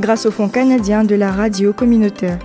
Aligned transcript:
grâce 0.00 0.26
au 0.26 0.30
Fonds 0.30 0.48
canadien 0.48 1.04
de 1.04 1.14
la 1.14 1.32
radio 1.32 1.72
communautaire. 1.72 2.38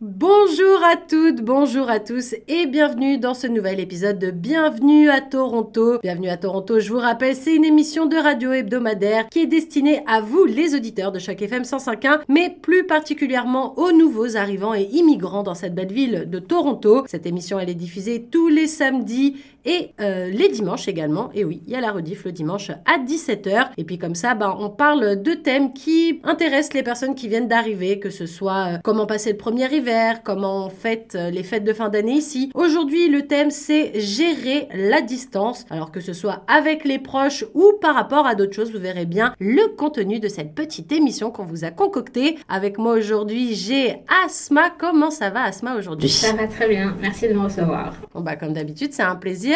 Bonjour 0.00 0.82
à 0.84 0.96
toutes, 0.96 1.42
bonjour 1.42 1.90
à 1.90 2.00
tous 2.00 2.34
et 2.48 2.66
bienvenue 2.66 3.18
dans 3.18 3.34
ce 3.34 3.46
nouvel 3.46 3.78
épisode 3.78 4.18
de 4.18 4.30
Bienvenue 4.30 5.10
à 5.10 5.20
Toronto. 5.20 5.98
Bienvenue 6.02 6.28
à 6.28 6.36
Toronto, 6.36 6.80
je 6.80 6.92
vous 6.92 6.98
rappelle, 6.98 7.36
c'est 7.36 7.54
une 7.54 7.64
émission 7.64 8.06
de 8.06 8.16
radio 8.16 8.52
hebdomadaire 8.52 9.28
qui 9.28 9.40
est 9.40 9.46
destinée 9.46 10.02
à 10.06 10.20
vous, 10.20 10.44
les 10.44 10.74
auditeurs 10.74 11.12
de 11.12 11.18
chaque 11.18 11.42
FM 11.42 11.62
105.1, 11.62 12.20
mais 12.28 12.50
plus 12.50 12.86
particulièrement 12.86 13.78
aux 13.78 13.92
nouveaux 13.92 14.36
arrivants 14.36 14.74
et 14.74 14.88
immigrants 14.92 15.42
dans 15.42 15.54
cette 15.54 15.74
belle 15.74 15.92
ville 15.92 16.24
de 16.28 16.38
Toronto. 16.38 17.04
Cette 17.06 17.26
émission, 17.26 17.60
elle 17.60 17.70
est 17.70 17.74
diffusée 17.74 18.26
tous 18.30 18.48
les 18.48 18.66
samedis 18.66 19.36
et 19.64 19.92
euh, 20.00 20.30
les 20.30 20.48
dimanches 20.48 20.88
également. 20.88 21.30
Et 21.34 21.44
oui, 21.44 21.60
il 21.66 21.72
y 21.72 21.76
a 21.76 21.80
la 21.80 21.92
rediff 21.92 22.24
le 22.24 22.32
dimanche 22.32 22.70
à 22.70 22.98
17h. 22.98 23.70
Et 23.76 23.84
puis 23.84 23.98
comme 23.98 24.14
ça, 24.14 24.34
ben, 24.34 24.54
on 24.58 24.70
parle 24.70 25.22
de 25.22 25.34
thèmes 25.34 25.72
qui 25.72 26.20
intéressent 26.24 26.74
les 26.74 26.82
personnes 26.82 27.14
qui 27.14 27.28
viennent 27.28 27.48
d'arriver, 27.48 27.98
que 27.98 28.10
ce 28.10 28.26
soit 28.26 28.74
euh, 28.74 28.78
comment 28.82 29.06
passer 29.06 29.32
le 29.32 29.36
premier 29.36 29.72
hiver, 29.74 30.22
comment 30.22 30.66
on 30.66 30.70
fête 30.70 31.14
euh, 31.14 31.30
les 31.30 31.42
fêtes 31.42 31.64
de 31.64 31.72
fin 31.72 31.88
d'année 31.88 32.14
ici. 32.14 32.50
Aujourd'hui, 32.54 33.08
le 33.08 33.26
thème 33.26 33.50
c'est 33.50 33.98
gérer 33.98 34.68
la 34.74 35.00
distance. 35.00 35.64
Alors 35.70 35.92
que 35.92 36.00
ce 36.00 36.12
soit 36.12 36.42
avec 36.48 36.84
les 36.84 36.98
proches 36.98 37.44
ou 37.54 37.72
par 37.80 37.94
rapport 37.94 38.26
à 38.26 38.34
d'autres 38.34 38.54
choses, 38.54 38.72
vous 38.72 38.80
verrez 38.80 39.06
bien 39.06 39.34
le 39.40 39.76
contenu 39.76 40.20
de 40.20 40.28
cette 40.28 40.54
petite 40.54 40.92
émission 40.92 41.30
qu'on 41.30 41.44
vous 41.44 41.64
a 41.64 41.70
concoctée. 41.70 42.38
Avec 42.48 42.78
moi 42.78 42.94
aujourd'hui, 42.94 43.54
j'ai 43.54 43.96
Asma. 44.24 44.70
Comment 44.78 45.10
ça 45.10 45.30
va 45.30 45.42
Asma 45.42 45.76
aujourd'hui? 45.76 46.08
Ça 46.08 46.32
va 46.32 46.46
très 46.46 46.68
bien, 46.68 46.96
merci 47.00 47.28
de 47.28 47.34
me 47.34 47.40
recevoir. 47.40 47.94
Bon 48.14 48.20
bah 48.20 48.36
comme 48.36 48.52
d'habitude, 48.52 48.92
c'est 48.92 49.02
un 49.02 49.16
plaisir. 49.16 49.47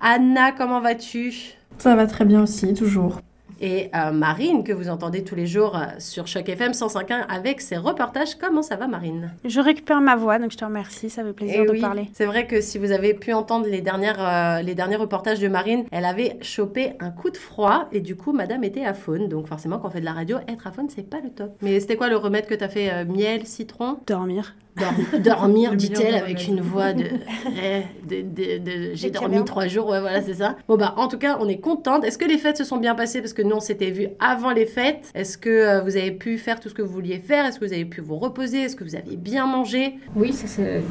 Anna, 0.00 0.52
comment 0.52 0.80
vas-tu? 0.80 1.32
Ça 1.78 1.94
va 1.94 2.06
très 2.06 2.24
bien 2.24 2.42
aussi, 2.42 2.74
toujours. 2.74 3.20
Et 3.62 3.90
euh, 3.94 4.10
Marine, 4.10 4.64
que 4.64 4.72
vous 4.72 4.88
entendez 4.88 5.22
tous 5.22 5.34
les 5.34 5.46
jours 5.46 5.76
euh, 5.76 5.84
sur 5.98 6.26
Choc 6.26 6.48
FM 6.48 6.72
105.1 6.72 7.26
avec 7.28 7.60
ses 7.60 7.76
reportages. 7.76 8.36
Comment 8.36 8.62
ça 8.62 8.76
va, 8.76 8.86
Marine? 8.86 9.32
Je 9.44 9.60
récupère 9.60 10.00
ma 10.00 10.16
voix, 10.16 10.38
donc 10.38 10.50
je 10.50 10.56
te 10.56 10.64
remercie. 10.64 11.10
Ça 11.10 11.22
fait 11.22 11.34
plaisir 11.34 11.60
Eh 11.62 11.66
de 11.66 11.72
oui, 11.72 11.80
parler. 11.82 12.08
C'est 12.14 12.24
vrai 12.24 12.46
que 12.46 12.62
si 12.62 12.78
vous 12.78 12.90
avez 12.90 13.12
pu 13.12 13.34
entendre 13.34 13.66
les, 13.66 13.82
dernières, 13.82 14.16
euh, 14.26 14.62
les 14.62 14.74
derniers 14.74 14.96
reportages 14.96 15.40
de 15.40 15.48
Marine, 15.48 15.84
elle 15.92 16.06
avait 16.06 16.38
chopé 16.40 16.92
un 17.00 17.10
coup 17.10 17.28
de 17.28 17.36
froid 17.36 17.86
et 17.92 18.00
du 18.00 18.16
coup, 18.16 18.32
madame 18.32 18.64
était 18.64 18.86
à 18.86 18.94
faune. 18.94 19.28
Donc 19.28 19.46
forcément, 19.46 19.78
quand 19.78 19.88
on 19.88 19.90
fait 19.90 20.00
de 20.00 20.06
la 20.06 20.14
radio, 20.14 20.38
être 20.48 20.66
à 20.66 20.72
faune, 20.72 20.88
c'est 20.88 21.08
pas 21.08 21.20
le 21.22 21.28
top. 21.28 21.54
Mais 21.60 21.78
c'était 21.80 21.96
quoi 21.96 22.08
le 22.08 22.16
remède 22.16 22.46
que 22.46 22.54
tu 22.54 22.64
as 22.64 22.68
fait 22.70 22.90
euh, 22.90 23.04
Miel, 23.04 23.46
citron? 23.46 23.98
Dormir. 24.06 24.54
Dor- 24.76 25.20
Dormir, 25.20 25.70
Le 25.72 25.76
dit-elle 25.76 26.14
avec 26.14 26.46
une 26.48 26.60
voix 26.60 26.92
de... 26.92 27.04
eh, 27.62 27.82
de- 28.06 28.22
de- 28.22 28.58
de- 28.58 28.90
J'ai 28.94 29.10
dormi 29.10 29.44
trois 29.44 29.66
jours, 29.66 29.88
ouais, 29.88 30.00
voilà, 30.00 30.22
c'est 30.22 30.34
ça. 30.34 30.56
Bon, 30.68 30.76
bah, 30.76 30.94
en 30.96 31.08
tout 31.08 31.18
cas, 31.18 31.36
on 31.40 31.48
est 31.48 31.58
contente. 31.58 32.04
Est-ce 32.04 32.18
que 32.18 32.24
les 32.24 32.38
fêtes 32.38 32.56
se 32.56 32.64
sont 32.64 32.76
bien 32.78 32.94
passées? 32.94 33.20
Parce 33.20 33.32
que 33.32 33.42
nous, 33.42 33.56
on 33.56 33.60
s'était 33.60 33.90
vus 33.90 34.08
avant 34.20 34.52
les 34.52 34.66
fêtes. 34.66 35.10
Est-ce 35.14 35.36
que 35.38 35.50
euh, 35.50 35.80
vous 35.82 35.96
avez 35.96 36.12
pu 36.12 36.38
faire 36.38 36.60
tout 36.60 36.68
ce 36.68 36.74
que 36.74 36.82
vous 36.82 36.92
vouliez 36.92 37.18
faire? 37.18 37.44
Est-ce 37.46 37.58
que 37.58 37.64
vous 37.64 37.72
avez 37.72 37.84
pu 37.84 38.00
vous 38.00 38.16
reposer? 38.16 38.62
Est-ce 38.62 38.76
que 38.76 38.84
vous 38.84 38.94
avez 38.96 39.16
bien 39.16 39.46
mangé? 39.46 39.94
Oui, 40.16 40.32
ça 40.32 40.46
s'est 40.46 40.82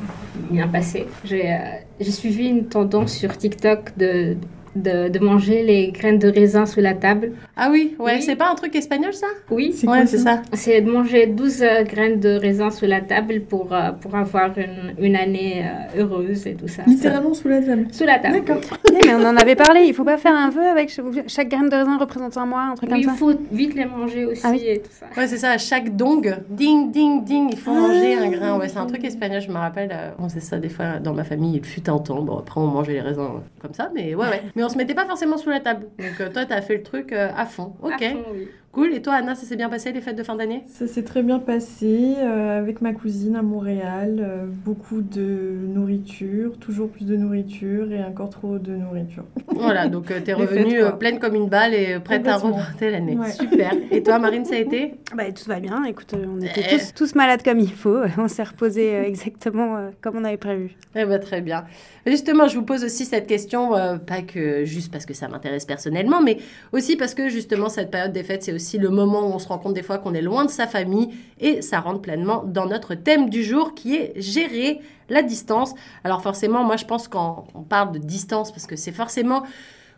bien 0.52 0.68
passé. 0.68 1.08
J'ai 1.24 1.52
euh, 1.54 1.58
j'ai 2.00 2.12
suivi 2.12 2.48
une 2.48 2.68
tendance 2.68 3.14
sur 3.14 3.38
TikTok 3.38 3.98
de, 3.98 4.36
de, 4.76 5.10
de 5.10 5.20
manger 5.20 5.64
les 5.64 5.92
graines 5.92 6.20
de 6.20 6.30
raisin 6.30 6.66
sous 6.66 6.80
la 6.80 6.94
table. 6.94 7.32
Ah 7.58 7.70
oui, 7.72 7.96
ouais, 8.00 8.16
Oui. 8.16 8.22
c'est 8.22 8.36
pas 8.36 8.50
un 8.52 8.56
truc 8.56 8.76
espagnol, 8.76 9.14
ça? 9.14 9.28
Oui, 9.50 9.74
C'est 9.76 9.88
Ouais, 9.88 9.98
quoi 10.00 10.06
c'est 10.06 10.18
ça? 10.18 10.42
c'est 10.54 10.82
de 10.82 10.90
manger 10.92 11.28
12 11.28 11.62
euh, 11.64 11.84
graines 11.84 12.20
de 12.20 12.30
raisin 12.38 12.70
sous 12.72 12.86
la 12.86 13.02
table 13.02 13.42
pour, 13.42 13.74
euh, 13.74 13.92
pour 13.92 14.16
avoir 14.16 14.52
une, 14.58 14.94
une 15.04 15.16
année 15.16 15.64
euh, 15.98 16.02
heureuse 16.02 16.46
et 16.48 16.54
tout 16.56 16.68
ça. 16.68 16.84
Littéralement 16.88 17.34
sous 17.34 17.48
la 17.48 17.62
table. 17.62 17.88
Sous 17.92 18.06
la 18.06 18.20
table. 18.20 18.36
D'accord. 18.46 18.62
Mais 18.94 19.14
on 19.14 19.26
en 19.26 19.36
avait 19.38 19.56
parlé. 19.56 19.82
Il 19.86 19.94
faut 19.94 20.04
pas 20.04 20.18
faire 20.18 20.36
un 20.36 20.50
vœu 20.50 20.64
avec 20.66 20.90
chaque, 20.90 21.06
chaque 21.28 21.50
graine 21.50 21.70
de 21.70 21.76
raisin 21.76 21.98
représente 21.98 22.38
un 22.38 22.46
mois, 22.46 22.62
un 22.72 22.76
truc 22.76 22.90
Oui, 22.92 23.00
il 23.02 23.06
comme 23.06 23.14
ça. 23.16 23.20
faut 23.20 23.34
vite 23.52 23.76
les 23.76 23.86
manger 23.86 24.26
aussi 24.26 24.42
Ah 24.44 24.50
oui. 24.52 24.64
et 24.66 24.80
tout 24.80 24.90
ça. 24.92 25.06
Ouais, 25.18 25.28
c'est 25.28 25.38
ça, 25.38 25.52
à 25.52 25.58
chaque 25.58 25.96
dong, 25.96 26.36
ding, 26.50 26.92
ding, 26.92 27.24
ding, 27.24 27.50
il 27.52 27.58
faut 27.60 27.72
manger 27.74 28.14
un 28.16 28.30
grain. 28.30 28.58
Ouais, 28.60 28.68
c'est 28.70 28.78
un 28.78 28.86
truc 28.86 29.04
espagnol, 29.04 29.42
je 29.42 29.50
me 29.50 29.58
rappelle. 29.58 29.90
euh, 29.92 30.12
on 30.20 30.30
faisait 30.30 30.40
ça 30.40 30.58
des 30.58 30.70
fois 30.70 31.00
dans 31.00 31.14
ma 31.14 31.24
famille, 31.24 31.56
il 31.58 31.66
fut 31.66 31.90
un 31.90 31.98
temps. 32.00 32.22
Bon, 32.22 32.38
après, 32.38 32.60
on 32.62 32.68
mangeait 32.68 32.94
les 32.94 33.02
raisins 33.02 33.42
comme 33.62 33.74
ça, 33.74 33.90
mais 33.94 34.16
ouais, 34.16 34.26
ouais. 34.28 34.42
Mais 34.60 34.66
on 34.66 34.70
se 34.70 34.76
mettait 34.78 34.94
pas 34.94 35.06
forcément 35.06 35.38
sous 35.38 35.50
la 35.50 35.62
table. 35.62 35.88
Donc, 35.98 36.20
euh, 36.20 36.30
toi, 36.30 36.46
t'as 36.46 36.62
fait 36.62 36.76
le 36.76 36.84
truc 36.84 37.14
euh, 37.14 37.30
à 37.34 37.46
fond. 37.46 37.78
Ok, 37.82 37.94
À 38.02 38.10
fond, 38.10 38.26
oui. 38.34 38.50
Cool. 38.72 38.94
Et 38.94 39.02
toi, 39.02 39.14
Anna, 39.16 39.36
ça 39.36 39.46
s'est 39.46 39.56
bien 39.56 39.70
passé 39.70 39.92
les 39.92 40.02
fêtes 40.02 40.16
de 40.18 40.24
fin 40.24 40.36
d'année? 40.36 40.64
Ça 40.68 40.88
s'est 40.88 41.04
très 41.04 41.24
bien 41.24 41.40
passé 41.40 42.16
euh, 42.18 42.60
avec 42.60 42.82
ma 42.82 42.94
cousine 42.94 43.36
à 43.36 43.42
Montréal. 43.42 44.18
euh, 44.20 44.46
beaucoup 44.66 45.02
de 45.02 45.56
nourriture, 45.68 46.58
toujours 46.60 46.90
plus 46.90 47.06
de 47.06 47.16
nourriture 47.16 47.92
et 47.92 48.04
encore 48.04 48.30
trop 48.30 48.58
de 48.60 48.72
nourriture. 48.72 49.24
Voilà, 49.48 49.88
donc 49.88 50.12
euh, 50.12 50.20
t'es 50.24 50.34
revenue 50.34 50.72
fêtes, 50.72 50.84
euh, 50.84 50.92
pleine 50.92 51.20
comme 51.20 51.36
une 51.36 51.50
balle 51.50 51.74
et 51.74 52.00
prête 52.00 52.28
à 52.28 52.38
remonter 52.38 52.92
l'année. 52.92 53.18
Ouais. 53.18 53.32
Super. 53.32 53.72
Et 53.92 54.04
toi, 54.04 54.20
Marine, 54.20 54.46
ça 54.46 54.56
a 54.56 54.60
été? 54.60 54.96
Bah, 55.16 55.32
tout 55.32 55.46
va 55.48 55.60
bien. 55.60 55.84
Écoute, 55.86 56.14
on 56.16 56.40
était 56.42 56.64
Eh. 56.72 56.78
tous, 56.78 56.94
tous 56.94 57.16
malades 57.16 57.44
comme 57.44 57.60
il 57.60 57.72
faut. 57.72 58.00
On 58.18 58.28
s'est 58.28 58.44
reposé 58.44 58.94
exactement 59.06 59.90
comme 60.02 60.18
on 60.18 60.24
avait 60.24 60.38
prévu. 60.38 60.76
Eh 60.96 61.06
ben, 61.06 61.20
très 61.20 61.42
bien. 61.42 61.66
Justement, 62.06 62.48
je 62.48 62.58
vous 62.58 62.64
pose 62.66 62.84
aussi 62.84 63.06
cette 63.06 63.28
question, 63.28 63.76
euh, 63.76 63.98
pas 63.98 64.22
que 64.22 64.66
juste 64.66 64.92
parce 64.92 65.06
que 65.06 65.14
ça 65.14 65.28
m'intéresse 65.28 65.66
personnellement, 65.66 66.22
mais 66.22 66.38
aussi 66.72 66.96
parce 66.96 67.14
que 67.14 67.30
justement, 67.30 67.70
cette 67.70 67.92
période 67.92 68.12
des 68.12 68.24
fêtes, 68.24 68.44
c'est 68.44 68.54
aussi 68.54 68.59
le 68.78 68.90
moment 68.90 69.22
où 69.22 69.34
on 69.34 69.40
se 69.40 69.48
rend 69.48 69.58
compte 69.58 69.74
des 69.74 69.84
fois 69.84 69.98
qu'on 69.98 70.14
est 70.14 70.22
loin 70.22 70.46
de 70.46 70.52
sa 70.52 70.68
famille 70.68 71.10
et 71.40 71.62
ça 71.62 71.80
rentre 71.80 72.02
pleinement 72.02 72.44
dans 72.46 72.66
notre 72.66 72.96
thème 72.96 73.30
du 73.30 73.44
jour 73.44 73.74
qui 73.74 73.96
est 73.96 74.14
gérer 74.16 74.82
la 75.10 75.22
distance. 75.22 75.74
Alors 76.04 76.22
forcément, 76.22 76.64
moi 76.64 76.78
je 76.78 76.86
pense 76.86 77.08
quand 77.08 77.48
on 77.56 77.62
parle 77.62 77.92
de 77.92 78.00
distance, 78.00 78.52
parce 78.52 78.68
que 78.68 78.76
c'est 78.76 78.92
forcément 78.92 79.44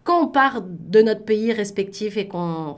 quand 0.04 0.24
on 0.24 0.28
part 0.28 0.62
de 0.62 1.02
notre 1.02 1.24
pays 1.24 1.54
respectif 1.54 2.18
et 2.18 2.28
qu'on 2.28 2.78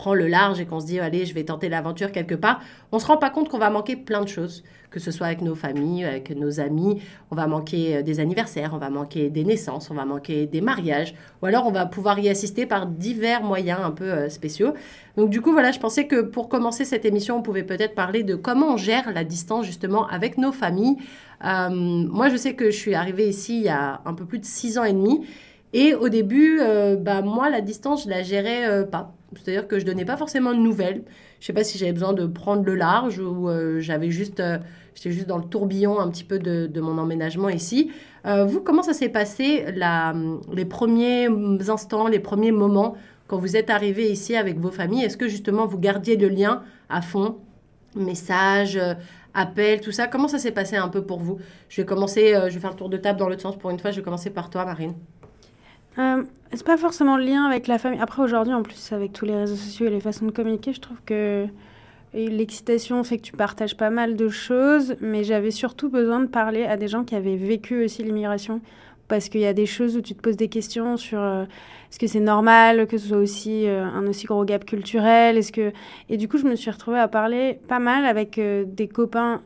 prend 0.00 0.14
le 0.14 0.28
large 0.28 0.58
et 0.60 0.64
qu'on 0.64 0.80
se 0.80 0.86
dit 0.86 0.98
allez 0.98 1.26
je 1.26 1.34
vais 1.34 1.44
tenter 1.44 1.68
l'aventure 1.68 2.10
quelque 2.10 2.34
part, 2.34 2.60
on 2.90 2.98
se 2.98 3.06
rend 3.06 3.18
pas 3.18 3.28
compte 3.28 3.50
qu'on 3.50 3.58
va 3.58 3.68
manquer 3.68 3.96
plein 3.96 4.22
de 4.22 4.28
choses, 4.28 4.64
que 4.90 4.98
ce 4.98 5.10
soit 5.10 5.26
avec 5.26 5.42
nos 5.42 5.54
familles, 5.54 6.06
avec 6.06 6.30
nos 6.30 6.58
amis, 6.58 7.02
on 7.30 7.36
va 7.36 7.46
manquer 7.46 7.98
euh, 7.98 8.02
des 8.02 8.18
anniversaires, 8.18 8.70
on 8.72 8.78
va 8.78 8.88
manquer 8.88 9.28
des 9.28 9.44
naissances, 9.44 9.90
on 9.90 9.94
va 9.94 10.06
manquer 10.06 10.46
des 10.46 10.62
mariages, 10.62 11.14
ou 11.42 11.46
alors 11.46 11.66
on 11.66 11.70
va 11.70 11.84
pouvoir 11.84 12.18
y 12.18 12.30
assister 12.30 12.64
par 12.64 12.86
divers 12.86 13.42
moyens 13.42 13.80
un 13.84 13.90
peu 13.90 14.10
euh, 14.10 14.30
spéciaux. 14.30 14.72
Donc 15.18 15.28
du 15.28 15.42
coup 15.42 15.52
voilà, 15.52 15.70
je 15.70 15.78
pensais 15.78 16.06
que 16.06 16.22
pour 16.22 16.48
commencer 16.48 16.86
cette 16.86 17.04
émission, 17.04 17.36
on 17.36 17.42
pouvait 17.42 17.62
peut-être 17.62 17.94
parler 17.94 18.22
de 18.22 18.34
comment 18.34 18.72
on 18.72 18.76
gère 18.78 19.12
la 19.12 19.24
distance 19.24 19.66
justement 19.66 20.08
avec 20.08 20.38
nos 20.38 20.52
familles. 20.52 20.96
Euh, 21.44 21.68
moi 21.68 22.30
je 22.30 22.36
sais 22.36 22.54
que 22.54 22.70
je 22.70 22.78
suis 22.78 22.94
arrivée 22.94 23.28
ici 23.28 23.58
il 23.58 23.64
y 23.64 23.68
a 23.68 24.00
un 24.06 24.14
peu 24.14 24.24
plus 24.24 24.38
de 24.38 24.46
six 24.46 24.78
ans 24.78 24.84
et 24.84 24.94
demi. 24.94 25.26
Et 25.72 25.94
au 25.94 26.08
début, 26.08 26.60
bah, 26.98 27.22
moi, 27.22 27.48
la 27.48 27.60
distance, 27.60 28.02
je 28.02 28.10
la 28.10 28.24
gérais 28.24 28.84
pas. 28.90 29.14
C'est-à-dire 29.36 29.68
que 29.68 29.78
je 29.78 29.86
donnais 29.86 30.04
pas 30.04 30.16
forcément 30.16 30.52
de 30.52 30.58
nouvelles. 30.58 31.02
Je 31.38 31.46
sais 31.46 31.52
pas 31.52 31.62
si 31.62 31.78
j'avais 31.78 31.92
besoin 31.92 32.12
de 32.12 32.26
prendre 32.26 32.64
le 32.64 32.74
large 32.74 33.18
ou 33.20 33.48
euh, 33.48 33.80
j'avais 33.80 34.10
juste, 34.10 34.40
euh, 34.40 34.58
j'étais 34.94 35.12
juste 35.12 35.26
dans 35.26 35.38
le 35.38 35.44
tourbillon 35.44 36.00
un 36.00 36.08
petit 36.10 36.24
peu 36.24 36.38
de, 36.38 36.66
de 36.66 36.80
mon 36.80 36.98
emménagement 36.98 37.48
ici. 37.48 37.92
Euh, 38.26 38.44
vous, 38.44 38.60
comment 38.60 38.82
ça 38.82 38.92
s'est 38.92 39.08
passé 39.08 39.66
la, 39.74 40.14
les 40.52 40.64
premiers 40.64 41.28
instants, 41.68 42.08
les 42.08 42.18
premiers 42.18 42.52
moments 42.52 42.96
quand 43.28 43.38
vous 43.38 43.56
êtes 43.56 43.70
arrivé 43.70 44.10
ici 44.10 44.34
avec 44.34 44.58
vos 44.58 44.72
familles? 44.72 45.04
Est-ce 45.04 45.16
que 45.16 45.28
justement 45.28 45.64
vous 45.64 45.78
gardiez 45.78 46.16
le 46.16 46.28
lien 46.28 46.62
à 46.88 47.00
fond? 47.00 47.38
Messages, 47.94 48.80
appels, 49.34 49.80
tout 49.80 49.92
ça? 49.92 50.08
Comment 50.08 50.28
ça 50.28 50.38
s'est 50.38 50.52
passé 50.52 50.76
un 50.76 50.88
peu 50.88 51.02
pour 51.02 51.20
vous? 51.20 51.38
Je 51.68 51.80
vais 51.80 51.86
commencer, 51.86 52.34
je 52.48 52.54
vais 52.54 52.60
faire 52.60 52.70
le 52.70 52.76
tour 52.76 52.88
de 52.88 52.96
table 52.96 53.18
dans 53.18 53.28
l'autre 53.28 53.42
sens 53.42 53.56
pour 53.56 53.70
une 53.70 53.78
fois. 53.78 53.92
Je 53.92 53.96
vais 53.98 54.04
commencer 54.04 54.30
par 54.30 54.50
toi, 54.50 54.64
Marine. 54.64 54.94
Euh, 55.98 56.22
c'est 56.52 56.66
pas 56.66 56.76
forcément 56.76 57.16
le 57.16 57.24
lien 57.24 57.44
avec 57.44 57.66
la 57.66 57.78
famille. 57.78 58.00
Après, 58.00 58.22
aujourd'hui, 58.22 58.54
en 58.54 58.62
plus, 58.62 58.92
avec 58.92 59.12
tous 59.12 59.24
les 59.24 59.36
réseaux 59.36 59.56
sociaux 59.56 59.86
et 59.86 59.90
les 59.90 60.00
façons 60.00 60.26
de 60.26 60.30
communiquer, 60.30 60.72
je 60.72 60.80
trouve 60.80 60.98
que 61.04 61.46
l'excitation 62.12 63.02
fait 63.04 63.18
que 63.18 63.22
tu 63.22 63.32
partages 63.32 63.76
pas 63.76 63.90
mal 63.90 64.16
de 64.16 64.28
choses, 64.28 64.96
mais 65.00 65.22
j'avais 65.22 65.52
surtout 65.52 65.88
besoin 65.88 66.20
de 66.20 66.26
parler 66.26 66.64
à 66.64 66.76
des 66.76 66.88
gens 66.88 67.04
qui 67.04 67.14
avaient 67.14 67.36
vécu 67.36 67.84
aussi 67.84 68.02
l'immigration. 68.02 68.60
Parce 69.06 69.28
qu'il 69.28 69.40
y 69.40 69.46
a 69.46 69.52
des 69.52 69.66
choses 69.66 69.96
où 69.96 70.00
tu 70.00 70.14
te 70.14 70.20
poses 70.20 70.36
des 70.36 70.48
questions 70.48 70.96
sur 70.96 71.18
euh, 71.18 71.42
est-ce 71.90 71.98
que 71.98 72.06
c'est 72.06 72.20
normal 72.20 72.86
que 72.86 72.96
ce 72.96 73.08
soit 73.08 73.16
aussi 73.18 73.66
euh, 73.66 73.84
un 73.84 74.06
aussi 74.06 74.26
gros 74.26 74.44
gap 74.44 74.64
culturel? 74.64 75.36
Est-ce 75.36 75.50
que... 75.50 75.72
Et 76.08 76.16
du 76.16 76.28
coup, 76.28 76.38
je 76.38 76.46
me 76.46 76.54
suis 76.54 76.70
retrouvée 76.70 77.00
à 77.00 77.08
parler 77.08 77.58
pas 77.66 77.80
mal 77.80 78.06
avec 78.06 78.38
euh, 78.38 78.64
des 78.64 78.86
copains 78.86 79.40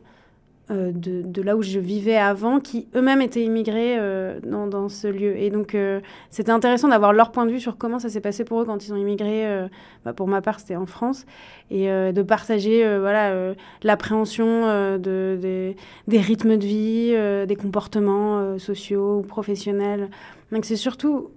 euh, 0.71 0.91
de, 0.91 1.21
de, 1.21 1.43
là 1.43 1.55
où 1.55 1.61
je 1.61 1.77
vivais 1.77 2.17
avant, 2.17 2.59
qui 2.59 2.87
eux-mêmes 2.95 3.21
étaient 3.21 3.43
immigrés 3.43 3.99
euh, 3.99 4.39
dans, 4.43 4.65
dans, 4.65 4.89
ce 4.89 5.05
lieu. 5.07 5.37
Et 5.37 5.51
donc, 5.51 5.75
euh, 5.75 6.01
c'était 6.31 6.51
intéressant 6.51 6.87
d'avoir 6.87 7.13
leur 7.13 7.31
point 7.31 7.45
de 7.45 7.51
vue 7.51 7.59
sur 7.59 7.77
comment 7.77 7.99
ça 7.99 8.09
s'est 8.09 8.19
passé 8.19 8.43
pour 8.43 8.61
eux 8.61 8.65
quand 8.65 8.83
ils 8.83 8.91
ont 8.91 8.97
immigré. 8.97 9.67
Bah, 10.03 10.13
pour 10.13 10.27
ma 10.27 10.41
part, 10.41 10.59
c'était 10.59 10.75
en 10.75 10.87
France. 10.87 11.27
Et 11.69 11.87
de 11.87 12.21
partager 12.23 12.81
voilà, 12.97 13.53
l'appréhension 13.83 14.97
de, 14.97 15.37
des, 15.39 15.75
des 16.07 16.19
rythmes 16.19 16.57
de 16.57 16.65
vie, 16.65 17.45
des 17.47 17.55
comportements 17.55 18.57
sociaux 18.57 19.19
ou 19.19 19.21
professionnels. 19.21 20.09
Donc, 20.51 20.65
c'est 20.65 20.75
surtout 20.75 21.29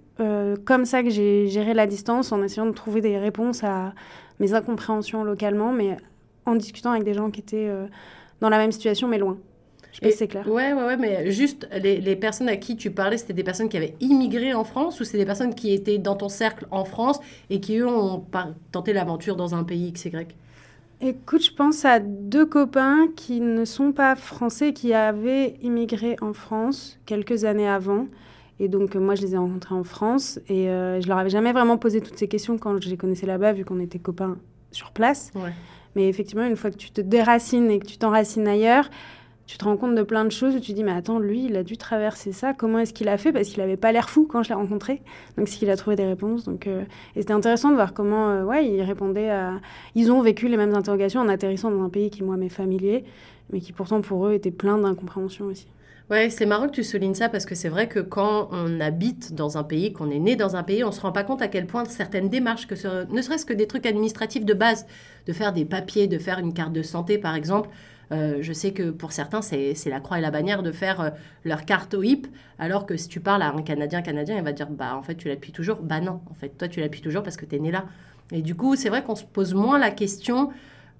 comme 0.65 0.85
ça 0.85 1.03
que 1.03 1.11
j'ai 1.11 1.47
géré 1.49 1.75
la 1.75 1.85
distance, 1.85 2.31
en 2.31 2.41
essayant 2.41 2.65
de 2.65 2.71
trouver 2.71 3.01
des 3.01 3.19
réponses 3.19 3.63
à 3.63 3.93
mes 4.39 4.53
incompréhensions 4.55 5.23
localement, 5.23 5.71
mais 5.71 5.97
en 6.47 6.55
discutant 6.55 6.91
avec 6.91 7.03
des 7.03 7.13
gens 7.13 7.29
qui 7.29 7.41
étaient 7.41 7.69
dans 8.41 8.49
la 8.49 8.57
même 8.57 8.71
situation, 8.71 9.07
mais 9.07 9.17
loin. 9.17 9.37
Je 9.91 9.97
sais 9.97 10.01
pas 10.01 10.15
c'est 10.15 10.27
clair. 10.27 10.47
Ouais, 10.47 10.73
ouais, 10.73 10.83
ouais, 10.83 10.97
mais 10.97 11.31
juste, 11.31 11.67
les, 11.71 11.99
les, 11.99 12.15
personnes 12.15 12.49
à 12.49 12.57
qui 12.57 12.77
tu 12.77 12.91
parlais, 12.91 13.17
c'était 13.17 13.33
des 13.33 13.43
personnes 13.43 13.69
qui 13.69 13.77
avaient 13.77 13.95
immigré 13.99 14.53
en 14.53 14.63
France 14.63 14.99
ou 14.99 15.03
c'est 15.03 15.17
des 15.17 15.25
personnes 15.25 15.55
qui 15.55 15.73
étaient 15.73 15.97
dans 15.97 16.15
ton 16.15 16.29
cercle 16.29 16.67
en 16.71 16.85
France 16.85 17.19
et 17.49 17.59
qui, 17.59 17.77
eux, 17.77 17.87
ont 17.87 18.23
tenté 18.71 18.93
l'aventure 18.93 19.35
dans 19.35 19.55
un 19.55 19.63
pays 19.63 19.91
XY 19.91 20.27
Écoute, 21.01 21.45
je 21.45 21.53
pense 21.53 21.85
à 21.85 21.99
deux 21.99 22.45
copains 22.45 23.07
qui 23.15 23.39
ne 23.39 23.63
sont 23.63 23.93
pas 23.93 24.17
français, 24.17 24.73
qui 24.73 24.93
avaient 24.93 25.55
immigré 25.61 26.17
en 26.21 26.33
France 26.33 26.99
quelques 27.05 27.45
années 27.45 27.69
avant. 27.69 28.07
Et 28.59 28.67
donc, 28.67 28.95
moi, 28.95 29.15
je 29.15 29.21
les 29.21 29.33
ai 29.33 29.37
rencontrés 29.37 29.75
en 29.75 29.85
France 29.85 30.41
et 30.49 30.67
euh, 30.67 30.99
je 30.99 31.07
leur 31.07 31.17
avais 31.17 31.29
jamais 31.29 31.53
vraiment 31.53 31.77
posé 31.77 32.01
toutes 32.01 32.17
ces 32.17 32.27
questions 32.27 32.57
quand 32.57 32.81
je 32.81 32.89
les 32.89 32.97
connaissais 32.97 33.25
là-bas, 33.25 33.53
vu 33.53 33.63
qu'on 33.63 33.79
était 33.79 33.99
copains 33.99 34.37
sur 34.71 34.91
place. 34.91 35.31
Ouais. 35.35 35.53
Mais 35.95 36.07
effectivement, 36.07 36.45
une 36.45 36.55
fois 36.55 36.71
que 36.71 36.77
tu 36.77 36.91
te 36.91 37.01
déracines 37.01 37.69
et 37.71 37.79
que 37.79 37.85
tu 37.85 37.97
t'enracines 37.97 38.47
ailleurs, 38.47 38.89
tu 39.49 39.57
te 39.57 39.65
rends 39.65 39.77
compte 39.77 39.95
de 39.95 40.03
plein 40.03 40.25
de 40.25 40.29
choses 40.29 40.61
tu 40.61 40.73
dis, 40.73 40.83
mais 40.83 40.91
attends, 40.91 41.17
lui, 41.17 41.45
il 41.45 41.55
a 41.55 41.63
dû 41.63 41.75
traverser 41.75 42.33
ça. 42.33 42.53
Comment 42.53 42.77
est-ce 42.77 42.93
qu'il 42.93 43.09
a 43.09 43.17
fait? 43.17 43.31
Parce 43.31 43.47
qu'il 43.49 43.59
n'avait 43.61 43.77
pas 43.77 43.91
l'air 43.91 44.07
fou 44.07 44.27
quand 44.29 44.43
je 44.43 44.49
l'ai 44.49 44.55
rencontré. 44.55 45.01
Donc, 45.37 45.47
c'est 45.47 45.57
qu'il 45.57 45.71
a 45.71 45.75
trouvé 45.75 45.95
des 45.95 46.05
réponses. 46.05 46.43
Donc, 46.43 46.67
euh, 46.67 46.83
Et 47.15 47.21
c'était 47.21 47.33
intéressant 47.33 47.69
de 47.69 47.73
voir 47.73 47.95
comment, 47.95 48.29
euh, 48.29 48.43
ouais, 48.43 48.67
ils 48.67 48.83
répondaient 48.83 49.31
à... 49.31 49.59
Ils 49.95 50.11
ont 50.11 50.21
vécu 50.21 50.49
les 50.49 50.57
mêmes 50.57 50.75
interrogations 50.75 51.21
en 51.21 51.29
atterrissant 51.29 51.71
dans 51.71 51.81
un 51.81 51.89
pays 51.89 52.11
qui, 52.11 52.21
moi, 52.23 52.37
m'est 52.37 52.47
familier, 52.47 53.05
mais 53.51 53.59
qui 53.59 53.73
pourtant, 53.73 54.01
pour 54.01 54.27
eux, 54.27 54.33
était 54.33 54.51
plein 54.51 54.77
d'incompréhension 54.77 55.45
aussi. 55.45 55.65
Ouais, 56.09 56.31
c'est 56.31 56.47
marrant 56.47 56.67
que 56.67 56.73
tu 56.73 56.83
soulignes 56.83 57.13
ça 57.13 57.29
parce 57.29 57.45
que 57.45 57.53
c'est 57.53 57.69
vrai 57.69 57.87
que 57.87 57.99
quand 57.99 58.49
on 58.51 58.79
habite 58.79 59.35
dans 59.35 59.59
un 59.59 59.63
pays, 59.63 59.93
qu'on 59.93 60.09
est 60.09 60.17
né 60.17 60.35
dans 60.35 60.55
un 60.55 60.63
pays, 60.63 60.83
on 60.83 60.91
se 60.91 61.01
rend 61.01 61.11
pas 61.11 61.23
compte 61.23 61.43
à 61.43 61.47
quel 61.47 61.67
point 61.67 61.85
certaines 61.85 62.29
démarches, 62.29 62.65
que 62.65 62.73
ne 63.13 63.21
serait-ce 63.21 63.45
que 63.45 63.53
des 63.53 63.67
trucs 63.67 63.85
administratifs 63.85 64.43
de 64.43 64.55
base, 64.55 64.87
de 65.27 65.33
faire 65.33 65.53
des 65.53 65.65
papiers, 65.65 66.07
de 66.07 66.17
faire 66.17 66.39
une 66.39 66.51
carte 66.51 66.73
de 66.73 66.81
santé 66.81 67.19
par 67.19 67.35
exemple, 67.35 67.69
euh, 68.11 68.39
je 68.41 68.53
sais 68.53 68.71
que 68.73 68.89
pour 68.89 69.11
certains, 69.11 69.43
c'est 69.43 69.75
la 69.85 69.99
croix 69.99 70.17
et 70.17 70.21
la 70.21 70.31
bannière 70.31 70.63
de 70.63 70.71
faire 70.71 70.99
euh, 70.99 71.09
leur 71.43 71.63
carte 71.65 71.93
au 71.93 72.01
HIP, 72.01 72.25
alors 72.57 72.87
que 72.87 72.97
si 72.97 73.07
tu 73.07 73.19
parles 73.19 73.43
à 73.43 73.49
un 73.53 73.61
Canadien, 73.61 74.01
Canadien, 74.01 74.35
il 74.35 74.43
va 74.43 74.51
dire, 74.51 74.67
bah 74.67 74.95
en 74.95 75.03
fait, 75.03 75.13
tu 75.13 75.27
l'as 75.27 75.35
depuis 75.35 75.51
toujours. 75.51 75.77
Bah 75.77 75.99
non, 75.99 76.21
en 76.31 76.33
fait, 76.33 76.49
toi, 76.57 76.67
tu 76.67 76.79
l'as 76.79 76.87
depuis 76.87 77.01
toujours 77.01 77.21
parce 77.21 77.37
que 77.37 77.45
tu 77.45 77.55
es 77.55 77.59
né 77.59 77.69
là. 77.69 77.85
Et 78.31 78.41
du 78.41 78.55
coup, 78.55 78.75
c'est 78.75 78.89
vrai 78.89 79.03
qu'on 79.03 79.15
se 79.15 79.25
pose 79.25 79.53
moins 79.53 79.77
la 79.77 79.91
question 79.91 80.49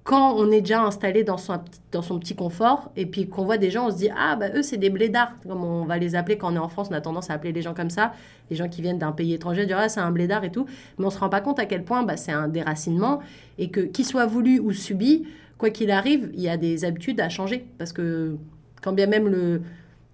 quand 0.02 0.34
on 0.34 0.50
est 0.50 0.60
déjà 0.60 0.82
installé 0.82 1.24
dans 1.24 1.36
son, 1.36 1.60
dans 1.92 2.02
son 2.02 2.18
petit 2.18 2.34
confort 2.34 2.90
et 2.96 3.04
puis 3.04 3.28
qu'on 3.28 3.44
voit 3.44 3.58
des 3.58 3.70
gens, 3.70 3.88
on 3.88 3.90
se 3.90 3.96
dit 3.96 4.08
Ah, 4.16 4.36
bah 4.36 4.46
eux, 4.54 4.62
c'est 4.62 4.78
des 4.78 4.90
blédards, 4.90 5.32
comme 5.46 5.62
on 5.62 5.84
va 5.84 5.98
les 5.98 6.14
appeler 6.14 6.38
quand 6.38 6.52
on 6.52 6.56
est 6.56 6.60
en 6.60 6.68
France, 6.68 6.88
on 6.90 6.94
a 6.94 7.00
tendance 7.00 7.30
à 7.30 7.34
appeler 7.34 7.52
les 7.52 7.62
gens 7.62 7.74
comme 7.74 7.90
ça, 7.90 8.12
les 8.50 8.56
gens 8.56 8.68
qui 8.68 8.80
viennent 8.80 8.98
d'un 8.98 9.12
pays 9.12 9.34
étranger, 9.34 9.66
dire 9.66 9.78
Ah, 9.78 9.88
c'est 9.88 10.00
un 10.00 10.10
blédard 10.10 10.42
et 10.44 10.50
tout. 10.50 10.66
Mais 10.98 11.04
on 11.04 11.10
se 11.10 11.18
rend 11.18 11.28
pas 11.28 11.40
compte 11.40 11.58
à 11.58 11.66
quel 11.66 11.84
point 11.84 12.02
bah, 12.02 12.16
c'est 12.16 12.32
un 12.32 12.48
déracinement 12.48 13.20
et 13.58 13.70
que, 13.70 13.80
qu'il 13.80 14.06
soit 14.06 14.26
voulu 14.26 14.58
ou 14.58 14.72
subi, 14.72 15.26
quoi 15.58 15.70
qu'il 15.70 15.90
arrive, 15.90 16.30
il 16.34 16.40
y 16.40 16.48
a 16.48 16.56
des 16.56 16.84
habitudes 16.84 17.20
à 17.20 17.28
changer 17.28 17.66
parce 17.76 17.92
que 17.92 18.36
quand 18.82 18.92
bien 18.92 19.06
même 19.06 19.28
le, 19.28 19.60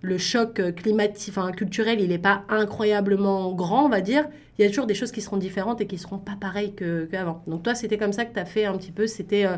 le 0.03 0.19
choc 0.19 0.61
climatique, 0.75 1.35
enfin, 1.37 1.51
culturel, 1.53 2.01
il 2.01 2.09
n'est 2.09 2.19
pas 2.19 2.45
incroyablement 2.49 3.53
grand, 3.53 3.87
on 3.87 3.89
va 3.89 4.01
dire, 4.01 4.27
il 4.59 4.63
y 4.63 4.65
a 4.65 4.69
toujours 4.69 4.87
des 4.87 4.95
choses 4.95 5.13
qui 5.13 5.21
seront 5.21 5.37
différentes 5.37 5.81
et 5.81 5.87
qui 5.87 5.99
seront 5.99 6.19
pas 6.19 6.37
pareilles 6.41 6.75
qu'avant. 6.75 7.43
Donc 7.47 7.63
toi, 7.63 7.75
c'était 7.75 7.99
comme 7.99 8.13
ça 8.13 8.25
que 8.25 8.33
tu 8.33 8.41
as 8.41 8.45
fait 8.45 8.65
un 8.65 8.77
petit 8.77 8.93
peu, 8.93 9.07
c'était 9.07 9.47
euh, 9.47 9.57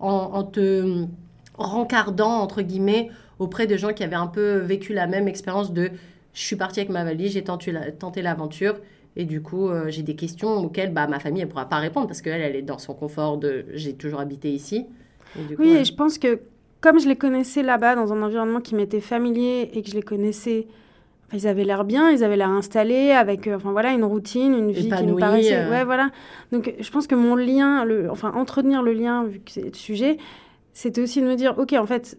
en, 0.00 0.42
te 0.44 1.04
rencardant, 1.54 2.38
entre 2.38 2.62
guillemets, 2.62 3.10
auprès 3.38 3.66
de 3.66 3.76
gens 3.76 3.92
qui 3.92 4.04
avaient 4.04 4.16
un 4.16 4.26
peu 4.26 4.58
vécu 4.58 4.94
la 4.94 5.06
même 5.06 5.28
expérience 5.28 5.72
de 5.72 5.90
je 6.32 6.42
suis 6.42 6.56
partie 6.56 6.80
avec 6.80 6.90
ma 6.90 7.04
valise, 7.04 7.32
j'ai 7.32 7.42
tenté 7.42 8.22
l'aventure. 8.22 8.76
Et 9.16 9.24
du 9.24 9.42
coup, 9.42 9.68
euh, 9.68 9.86
j'ai 9.88 10.02
des 10.02 10.14
questions 10.14 10.58
auxquelles 10.58 10.92
bah, 10.92 11.08
ma 11.08 11.18
famille 11.18 11.42
ne 11.42 11.48
pourra 11.48 11.68
pas 11.68 11.78
répondre 11.78 12.06
parce 12.06 12.22
qu'elle, 12.22 12.40
elle 12.40 12.54
est 12.54 12.62
dans 12.62 12.78
son 12.78 12.94
confort 12.94 13.36
de 13.36 13.66
j'ai 13.74 13.94
toujours 13.94 14.20
habité 14.20 14.52
ici. 14.52 14.86
oui, 15.58 15.70
et 15.70 15.84
je 15.84 15.92
pense 15.92 16.18
que 16.18 16.40
comme 16.80 17.00
je 17.00 17.08
les 17.08 17.16
connaissais 17.16 17.62
là-bas, 17.62 17.94
dans 17.94 18.12
un 18.12 18.22
environnement 18.22 18.60
qui 18.60 18.74
m'était 18.74 19.00
familier 19.00 19.70
et 19.72 19.82
que 19.82 19.90
je 19.90 19.94
les 19.94 20.02
connaissais, 20.02 20.66
ils 21.32 21.46
avaient 21.46 21.64
l'air 21.64 21.84
bien, 21.84 22.10
ils 22.10 22.24
avaient 22.24 22.36
l'air 22.36 22.50
installés, 22.50 23.10
avec 23.10 23.46
euh, 23.46 23.56
enfin, 23.56 23.72
voilà, 23.72 23.92
une 23.92 24.04
routine, 24.04 24.54
une 24.54 24.70
vie 24.70 24.90
qui 24.90 25.04
nous 25.04 25.16
paraissait... 25.16 25.56
Euh. 25.56 25.70
Ouais, 25.70 25.84
voilà. 25.84 26.10
Donc 26.52 26.74
je 26.78 26.90
pense 26.90 27.06
que 27.06 27.14
mon 27.14 27.36
lien, 27.36 27.84
le, 27.84 28.10
enfin 28.10 28.32
entretenir 28.34 28.82
le 28.82 28.92
lien, 28.92 29.24
vu 29.24 29.40
que 29.40 29.50
c'est 29.50 29.62
le 29.62 29.74
sujet, 29.74 30.16
c'était 30.72 31.02
aussi 31.02 31.20
de 31.20 31.26
me 31.26 31.34
dire, 31.34 31.58
ok, 31.58 31.74
en 31.74 31.86
fait, 31.86 32.18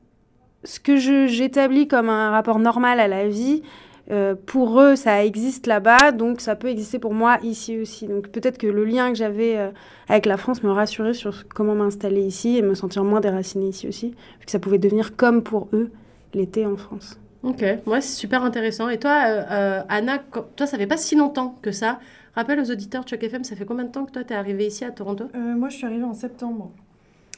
ce 0.64 0.80
que 0.80 0.98
j'établis 0.98 1.88
comme 1.88 2.10
un 2.10 2.30
rapport 2.30 2.60
normal 2.60 3.00
à 3.00 3.08
la 3.08 3.28
vie, 3.28 3.64
euh, 4.12 4.34
pour 4.34 4.82
eux, 4.82 4.96
ça 4.96 5.24
existe 5.24 5.68
là-bas, 5.68 6.12
donc 6.12 6.42
ça 6.42 6.56
peut 6.56 6.68
exister 6.68 6.98
pour 6.98 7.14
moi 7.14 7.38
ici 7.44 7.78
aussi. 7.78 8.08
Donc 8.08 8.30
peut-être 8.30 8.58
que 8.58 8.66
le 8.66 8.84
lien 8.84 9.10
que 9.10 9.16
j'avais 9.16 9.58
euh, 9.58 9.70
avec 10.08 10.26
la 10.26 10.38
France 10.38 10.64
me 10.64 10.72
rassurait 10.72 11.14
sur 11.14 11.48
comment 11.50 11.76
m'installer 11.76 12.22
ici 12.22 12.58
et 12.58 12.64
me 12.64 12.74
sentir 12.74 13.04
moins 13.04 13.20
déracinée 13.20 13.68
ici 13.68 13.88
aussi, 13.88 14.10
vu 14.10 14.46
que 14.46 14.52
ça 14.52 14.58
pouvait 14.58 14.80
devenir 14.80 15.16
comme 15.16 15.44
pour 15.44 15.68
eux 15.74 15.92
l'été 16.34 16.66
en 16.66 16.76
France. 16.76 17.20
Ok, 17.44 17.64
moi 17.86 18.02
c'est 18.02 18.16
super 18.16 18.44
intéressant. 18.44 18.90
Et 18.90 18.98
toi, 18.98 19.26
euh, 19.28 19.82
Anna, 19.90 20.18
toi 20.56 20.66
ça 20.66 20.78
fait 20.78 20.88
pas 20.88 20.98
si 20.98 21.16
longtemps 21.16 21.58
que 21.62 21.72
ça. 21.72 22.00
Rappelle 22.36 22.60
aux 22.60 22.72
auditeurs 22.72 23.04
de 23.04 23.10
Choc 23.10 23.24
FM, 23.24 23.44
ça 23.44 23.56
fait 23.56 23.66
combien 23.66 23.86
de 23.86 23.92
temps 23.92 24.06
que 24.06 24.12
toi 24.12 24.24
tu 24.24 24.34
es 24.34 24.36
arrivée 24.36 24.68
ici 24.68 24.86
à 24.86 24.92
Toronto? 24.92 25.30
Moi 25.36 25.70
je 25.70 25.78
suis 25.78 25.86
arrivée 25.86 26.04
en 26.04 26.14
septembre. 26.14 26.72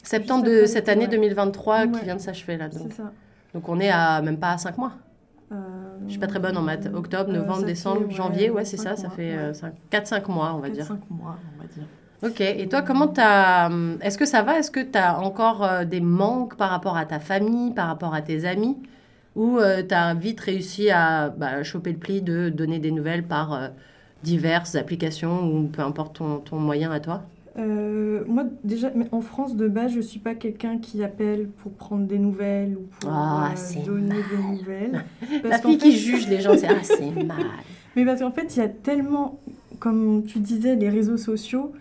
Septembre 0.04 0.46
de 0.46 0.66
cette 0.66 0.88
année 0.88 1.08
2023 1.08 1.88
qui 1.88 2.06
vient 2.06 2.16
de 2.16 2.22
s'achever 2.22 2.56
là. 2.56 2.70
C'est 2.72 2.94
ça. 2.94 3.12
Donc 3.54 3.68
on 3.68 3.80
est 3.80 3.90
à 3.90 4.22
même 4.22 4.38
pas 4.38 4.54
à 4.54 4.58
5 4.58 4.78
mois. 4.78 4.94
Euh, 6.02 6.06
je 6.06 6.12
suis 6.12 6.20
pas 6.20 6.28
très 6.28 6.40
bonne 6.40 6.58
en 6.58 6.62
maths. 6.62 6.90
Octobre, 6.94 7.30
euh, 7.30 7.38
novembre, 7.38 7.66
décembre, 7.66 8.10
janvier, 8.12 8.50
ouais, 8.50 8.66
c'est 8.66 8.78
ça, 8.78 8.96
ça 8.96 9.10
fait 9.10 9.36
4-5 9.92 10.16
euh, 10.16 10.34
mois, 10.34 10.54
on 10.56 10.60
va 10.60 10.70
dire. 10.70 10.86
4-5 10.86 10.98
mois, 11.10 11.38
on 11.58 11.62
va 11.62 11.68
dire. 11.68 11.84
Ok, 12.24 12.40
et 12.42 12.68
toi, 12.70 12.84
comment 12.84 13.08
t'as... 13.08 13.70
Est-ce 14.02 14.18
que 14.18 14.26
ça 14.26 14.44
va? 14.44 14.60
Est-ce 14.60 14.70
que 14.70 14.80
tu 14.80 14.98
as 14.98 15.20
encore 15.20 15.86
des 15.86 16.02
manques 16.02 16.56
par 16.56 16.70
rapport 16.70 16.96
à 16.96 17.06
ta 17.06 17.20
famille, 17.20 17.74
par 17.74 17.88
rapport 17.88 18.14
à 18.14 18.22
tes 18.22 18.46
amis? 18.46 18.78
Ou 19.36 19.60
tu 19.60 19.96
as 19.96 20.14
vite 20.14 20.40
réussi 20.40 20.92
à 20.92 21.30
bah, 21.30 21.64
choper 21.64 21.94
le 21.94 21.98
pli 21.98 22.22
de 22.22 22.50
donner 22.50 22.78
des 22.78 22.92
nouvelles 22.92 23.24
par 23.24 23.72
diverses 24.22 24.76
applications 24.76 25.48
ou 25.48 25.68
peu 25.68 25.82
importe 25.82 26.18
ton, 26.18 26.38
ton 26.38 26.60
moyen 26.60 26.92
à 26.92 27.00
toi? 27.00 27.24
Euh, 27.58 28.24
moi, 28.28 28.46
déjà, 28.64 28.92
mais 28.96 29.08
en 29.12 29.22
France, 29.22 29.56
de 29.56 29.68
base, 29.68 29.92
je 29.92 29.98
ne 29.98 30.02
suis 30.02 30.20
pas 30.20 30.36
quelqu'un 30.36 30.78
qui 30.78 31.04
appelle 31.04 31.48
pour 31.48 31.74
prendre 31.74 32.06
des 32.08 32.20
nouvelles 32.20 32.78
ou 32.78 32.88
pour 33.00 33.12
ah, 33.12 33.52
euh, 33.52 33.86
donner 33.86 34.16
des 34.16 34.44
nouvelles. 34.58 35.04
La 35.44 35.58
fille 35.60 35.78
qui 35.78 35.98
juge 35.98 36.28
les 36.28 36.40
gens, 36.40 36.56
c'est 36.58 36.68
assez 36.68 37.12
mal. 37.26 37.46
Mais 37.96 38.06
parce 38.06 38.22
qu'en 38.22 38.32
fait, 38.32 38.56
il 38.56 38.60
y 38.60 38.64
a 38.64 38.70
tellement, 38.70 39.42
comme 39.80 40.24
tu 40.26 40.40
disais, 40.40 40.76
les 40.76 40.90
réseaux 40.90 41.18
sociaux 41.18 41.74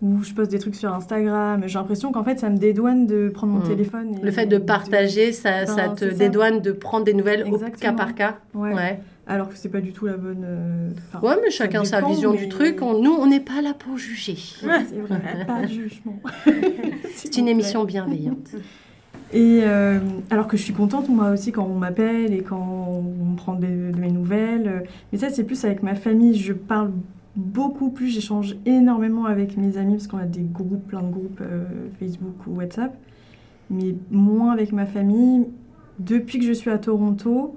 où 0.00 0.22
je 0.22 0.32
poste 0.32 0.52
des 0.52 0.60
trucs 0.60 0.76
sur 0.76 0.94
Instagram. 0.94 1.64
J'ai 1.66 1.76
l'impression 1.76 2.12
qu'en 2.12 2.22
fait, 2.22 2.38
ça 2.38 2.48
me 2.50 2.56
dédouane 2.56 3.08
de 3.08 3.30
prendre 3.30 3.54
mon 3.54 3.58
hmm. 3.58 3.68
téléphone. 3.68 4.16
le 4.22 4.30
fait 4.30 4.46
de 4.46 4.58
partager, 4.58 5.32
ça, 5.32 5.66
ça 5.66 5.88
te 5.88 6.04
dédouane 6.04 6.60
de 6.60 6.70
prendre 6.70 7.04
des 7.04 7.14
nouvelles 7.14 7.44
au 7.52 7.58
cas 7.58 7.92
par 7.92 8.14
cas. 8.14 8.36
ouais 8.54 9.00
alors 9.28 9.48
que 9.50 9.56
c'est 9.56 9.68
pas 9.68 9.80
du 9.80 9.92
tout 9.92 10.06
la 10.06 10.16
bonne. 10.16 10.44
Euh, 10.44 10.90
ouais, 11.22 11.36
mais 11.42 11.50
chacun 11.50 11.84
sa 11.84 12.00
vision 12.00 12.32
du 12.32 12.48
truc. 12.48 12.80
nous, 12.80 13.12
on 13.12 13.26
n'est 13.26 13.40
pas 13.40 13.60
là 13.62 13.74
pour 13.74 13.98
juger. 13.98 14.36
c'est 14.36 14.66
vrai, 14.98 15.46
pas 15.46 15.62
de 15.62 15.68
jugement. 15.68 16.18
c'est 17.14 17.36
une 17.36 17.46
émission 17.46 17.84
bienveillante. 17.84 18.48
Et 19.32 19.60
euh, 19.62 19.98
alors 20.30 20.48
que 20.48 20.56
je 20.56 20.62
suis 20.62 20.72
contente, 20.72 21.10
moi 21.10 21.30
aussi, 21.30 21.52
quand 21.52 21.66
on 21.66 21.74
m'appelle 21.74 22.32
et 22.32 22.40
quand 22.40 22.56
on 22.88 23.02
me 23.02 23.36
prend 23.36 23.54
de 23.54 23.66
mes 23.66 24.10
nouvelles. 24.10 24.84
Mais 25.12 25.18
ça, 25.18 25.28
c'est 25.28 25.44
plus 25.44 25.62
avec 25.64 25.82
ma 25.82 25.94
famille. 25.94 26.34
Je 26.34 26.54
parle 26.54 26.92
beaucoup 27.36 27.90
plus, 27.90 28.08
j'échange 28.08 28.56
énormément 28.64 29.26
avec 29.26 29.58
mes 29.58 29.76
amis 29.76 29.94
parce 29.94 30.06
qu'on 30.06 30.18
a 30.18 30.24
des 30.24 30.42
groupes, 30.42 30.88
plein 30.88 31.02
de 31.02 31.10
groupes 31.10 31.42
euh, 31.42 31.64
Facebook 32.00 32.46
ou 32.46 32.56
WhatsApp. 32.56 32.96
Mais 33.68 33.94
moins 34.10 34.52
avec 34.52 34.72
ma 34.72 34.86
famille. 34.86 35.46
Depuis 35.98 36.38
que 36.38 36.46
je 36.46 36.52
suis 36.52 36.70
à 36.70 36.78
Toronto, 36.78 37.56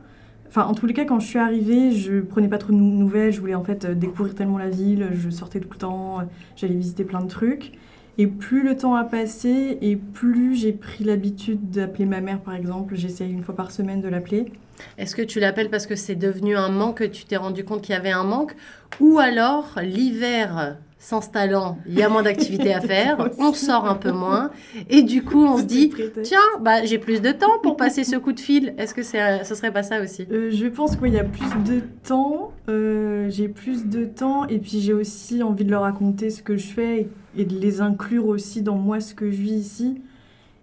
Enfin, 0.51 0.65
en 0.65 0.73
tous 0.73 0.85
les 0.85 0.93
cas, 0.93 1.05
quand 1.05 1.21
je 1.21 1.27
suis 1.27 1.39
arrivée, 1.39 1.93
je 1.93 2.19
prenais 2.19 2.49
pas 2.49 2.57
trop 2.57 2.73
de 2.73 2.77
nouvelles. 2.77 3.31
Je 3.31 3.39
voulais 3.39 3.55
en 3.55 3.63
fait 3.63 3.85
euh, 3.85 3.93
découvrir 3.95 4.35
tellement 4.35 4.57
la 4.57 4.69
ville. 4.69 5.07
Je 5.13 5.29
sortais 5.29 5.61
tout 5.61 5.69
le 5.71 5.77
temps. 5.77 6.19
Euh, 6.19 6.23
j'allais 6.57 6.75
visiter 6.75 7.05
plein 7.05 7.21
de 7.21 7.29
trucs. 7.29 7.71
Et 8.17 8.27
plus 8.27 8.61
le 8.61 8.75
temps 8.75 8.95
a 8.95 9.05
passé 9.05 9.77
et 9.81 9.95
plus 9.95 10.55
j'ai 10.55 10.73
pris 10.73 11.05
l'habitude 11.05 11.69
d'appeler 11.69 12.05
ma 12.05 12.19
mère, 12.19 12.41
par 12.41 12.53
exemple. 12.53 12.95
J'essaye 12.97 13.31
une 13.31 13.43
fois 13.43 13.55
par 13.55 13.71
semaine 13.71 14.01
de 14.01 14.09
l'appeler. 14.09 14.51
Est-ce 14.97 15.15
que 15.15 15.21
tu 15.21 15.39
l'appelles 15.39 15.69
parce 15.69 15.87
que 15.87 15.95
c'est 15.95 16.15
devenu 16.15 16.55
un 16.55 16.69
manque, 16.69 16.99
que 16.99 17.03
tu 17.03 17.25
t'es 17.25 17.37
rendu 17.37 17.63
compte 17.63 17.81
qu'il 17.81 17.93
y 17.93 17.97
avait 17.97 18.11
un 18.11 18.23
manque 18.23 18.55
Ou 18.99 19.19
alors 19.19 19.79
l'hiver 19.81 20.77
s'installant, 21.01 21.79
il 21.87 21.97
y 21.97 22.03
a 22.03 22.09
moins 22.09 22.21
d'activités 22.21 22.75
à 22.75 22.79
faire, 22.81 23.31
on 23.39 23.53
sort 23.53 23.87
un 23.87 23.95
peu 23.95 24.11
moins, 24.11 24.51
et 24.87 25.01
du 25.01 25.23
coup 25.23 25.43
on 25.43 25.57
se 25.57 25.63
dit, 25.63 25.91
tiens, 26.21 26.37
bah, 26.61 26.85
j'ai 26.85 26.99
plus 26.99 27.21
de 27.21 27.31
temps 27.31 27.57
pour 27.63 27.75
passer 27.75 28.03
ce 28.03 28.15
coup 28.17 28.33
de 28.33 28.39
fil. 28.39 28.75
Est-ce 28.77 28.93
que 28.93 29.01
c'est, 29.01 29.43
ce 29.43 29.55
serait 29.55 29.73
pas 29.73 29.81
ça 29.81 29.99
aussi? 29.99 30.27
Euh, 30.31 30.51
je 30.51 30.67
pense 30.67 30.95
qu'il 30.95 31.13
y 31.13 31.19
a 31.19 31.23
plus 31.23 31.49
de 31.65 31.81
temps, 32.03 32.53
euh, 32.69 33.27
j'ai 33.29 33.47
plus 33.47 33.87
de 33.87 34.05
temps, 34.05 34.45
et 34.45 34.59
puis 34.59 34.79
j'ai 34.79 34.93
aussi 34.93 35.41
envie 35.41 35.65
de 35.65 35.71
leur 35.71 35.81
raconter 35.81 36.29
ce 36.29 36.43
que 36.43 36.55
je 36.55 36.67
fais 36.67 37.01
et, 37.01 37.09
et 37.41 37.45
de 37.45 37.59
les 37.59 37.81
inclure 37.81 38.27
aussi 38.27 38.61
dans 38.61 38.77
moi, 38.77 38.99
ce 38.99 39.15
que 39.15 39.31
je 39.31 39.41
vis 39.41 39.53
ici, 39.53 40.01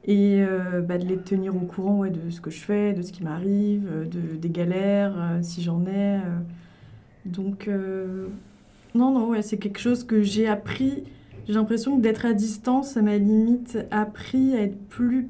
et 0.09 0.43
euh, 0.43 0.81
bah, 0.81 0.97
de 0.97 1.05
les 1.05 1.19
tenir 1.19 1.55
au 1.55 1.61
courant 1.61 2.07
de 2.07 2.31
ce 2.31 2.41
que 2.41 2.51
je 2.51 2.59
fais, 2.59 2.95
de 2.95 3.03
ce 3.03 3.13
qui 3.13 3.23
m'arrive, 3.23 3.87
euh, 3.93 4.05
de, 4.07 4.37
des 4.37 4.49
galères, 4.49 5.15
euh, 5.17 5.39
si 5.43 5.63
j'en 5.63 5.85
ai. 5.87 6.19
Donc, 7.27 7.69
non, 8.95 9.13
non, 9.13 9.29
ouais, 9.29 9.43
c'est 9.43 9.59
quelque 9.59 9.79
chose 9.79 10.03
que 10.05 10.23
j'ai 10.23 10.49
appris. 10.49 11.05
J'ai 11.47 11.53
l'impression 11.53 11.99
que 11.99 12.01
d'être 12.01 12.25
à 12.25 12.33
distance, 12.33 12.93
ça 12.93 13.03
m'a 13.03 13.19
limite 13.19 13.79
appris 13.91 14.57
à 14.57 14.63
être 14.63 14.79
plus 14.89 15.29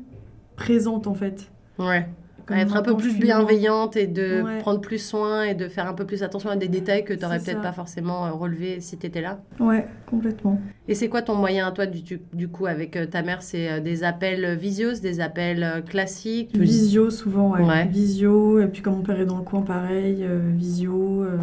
présente 0.54 1.08
en 1.08 1.14
fait. 1.14 1.50
Ouais. 1.78 2.06
Comme 2.48 2.56
être 2.56 2.76
un 2.76 2.82
peu 2.82 2.96
plus 2.96 3.18
bienveillante 3.18 3.96
et 3.96 4.06
de 4.06 4.42
Ouais. 4.42 4.58
prendre 4.58 4.80
plus 4.80 4.98
soin 4.98 5.42
et 5.44 5.54
de 5.54 5.68
faire 5.68 5.86
un 5.86 5.92
peu 5.92 6.06
plus 6.06 6.22
attention 6.22 6.48
à 6.48 6.56
des 6.56 6.68
détails 6.68 7.04
que 7.04 7.12
tu 7.12 7.20
n'aurais 7.22 7.38
peut-être 7.40 7.60
pas 7.60 7.72
forcément 7.72 8.24
euh, 8.26 8.30
relevés 8.32 8.80
si 8.80 8.96
tu 8.96 9.06
étais 9.06 9.20
là. 9.20 9.38
Ouais, 9.60 9.86
complètement. 10.06 10.58
Et 10.88 10.94
c'est 10.94 11.08
quoi 11.10 11.20
ton 11.20 11.34
moyen 11.34 11.66
à 11.66 11.72
toi, 11.72 11.84
du, 11.84 12.20
du- 12.32 12.48
coup, 12.48 12.64
avec 12.66 12.96
euh, 12.96 13.04
ta 13.04 13.20
mère? 13.22 13.42
C'est 13.42 13.70
euh, 13.70 13.80
des 13.80 14.02
appels 14.02 14.56
visios, 14.56 15.00
des 15.02 15.20
appels 15.20 15.84
classiques? 15.86 16.56
Visio 16.56 17.10
souvent, 17.10 17.50
ouais. 17.52 17.62
Ouais. 17.62 17.86
Visio, 17.86 18.60
et 18.60 18.66
puis 18.66 18.80
comme 18.80 18.94
mon 18.96 19.02
père 19.02 19.20
est 19.20 19.26
dans 19.26 19.36
le 19.38 19.44
coin, 19.44 19.60
pareil, 19.60 20.18
euh, 20.22 20.40
visio, 20.56 21.22
euh, 21.24 21.36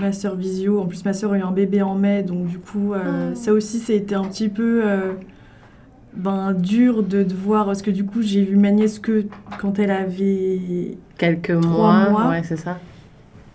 ma 0.00 0.12
soeur 0.12 0.36
visio. 0.36 0.80
En 0.80 0.86
plus, 0.86 1.04
ma 1.04 1.12
soeur 1.14 1.32
a 1.32 1.38
eu 1.38 1.42
un 1.42 1.50
bébé 1.50 1.82
en 1.82 1.96
mai, 1.96 2.22
donc 2.22 2.46
du 2.46 2.58
coup, 2.60 2.94
euh, 2.94 3.30
Oh. 3.32 3.34
ça 3.34 3.52
aussi, 3.52 3.78
été 3.92 4.14
un 4.14 4.24
petit 4.24 4.48
peu 4.48 4.82
ben, 6.14 6.52
dur 6.52 7.02
de, 7.02 7.22
de 7.22 7.34
voir, 7.34 7.66
parce 7.66 7.82
que 7.82 7.90
du 7.90 8.04
coup, 8.04 8.22
j'ai 8.22 8.44
vu 8.44 8.56
ma 8.56 8.70
nièce 8.70 8.98
que 8.98 9.26
quand 9.60 9.78
elle 9.78 9.90
avait... 9.90 10.96
Quelques 11.16 11.50
mois, 11.50 12.10
mois. 12.10 12.28
ouais, 12.30 12.42
c'est 12.44 12.56
ça. 12.56 12.78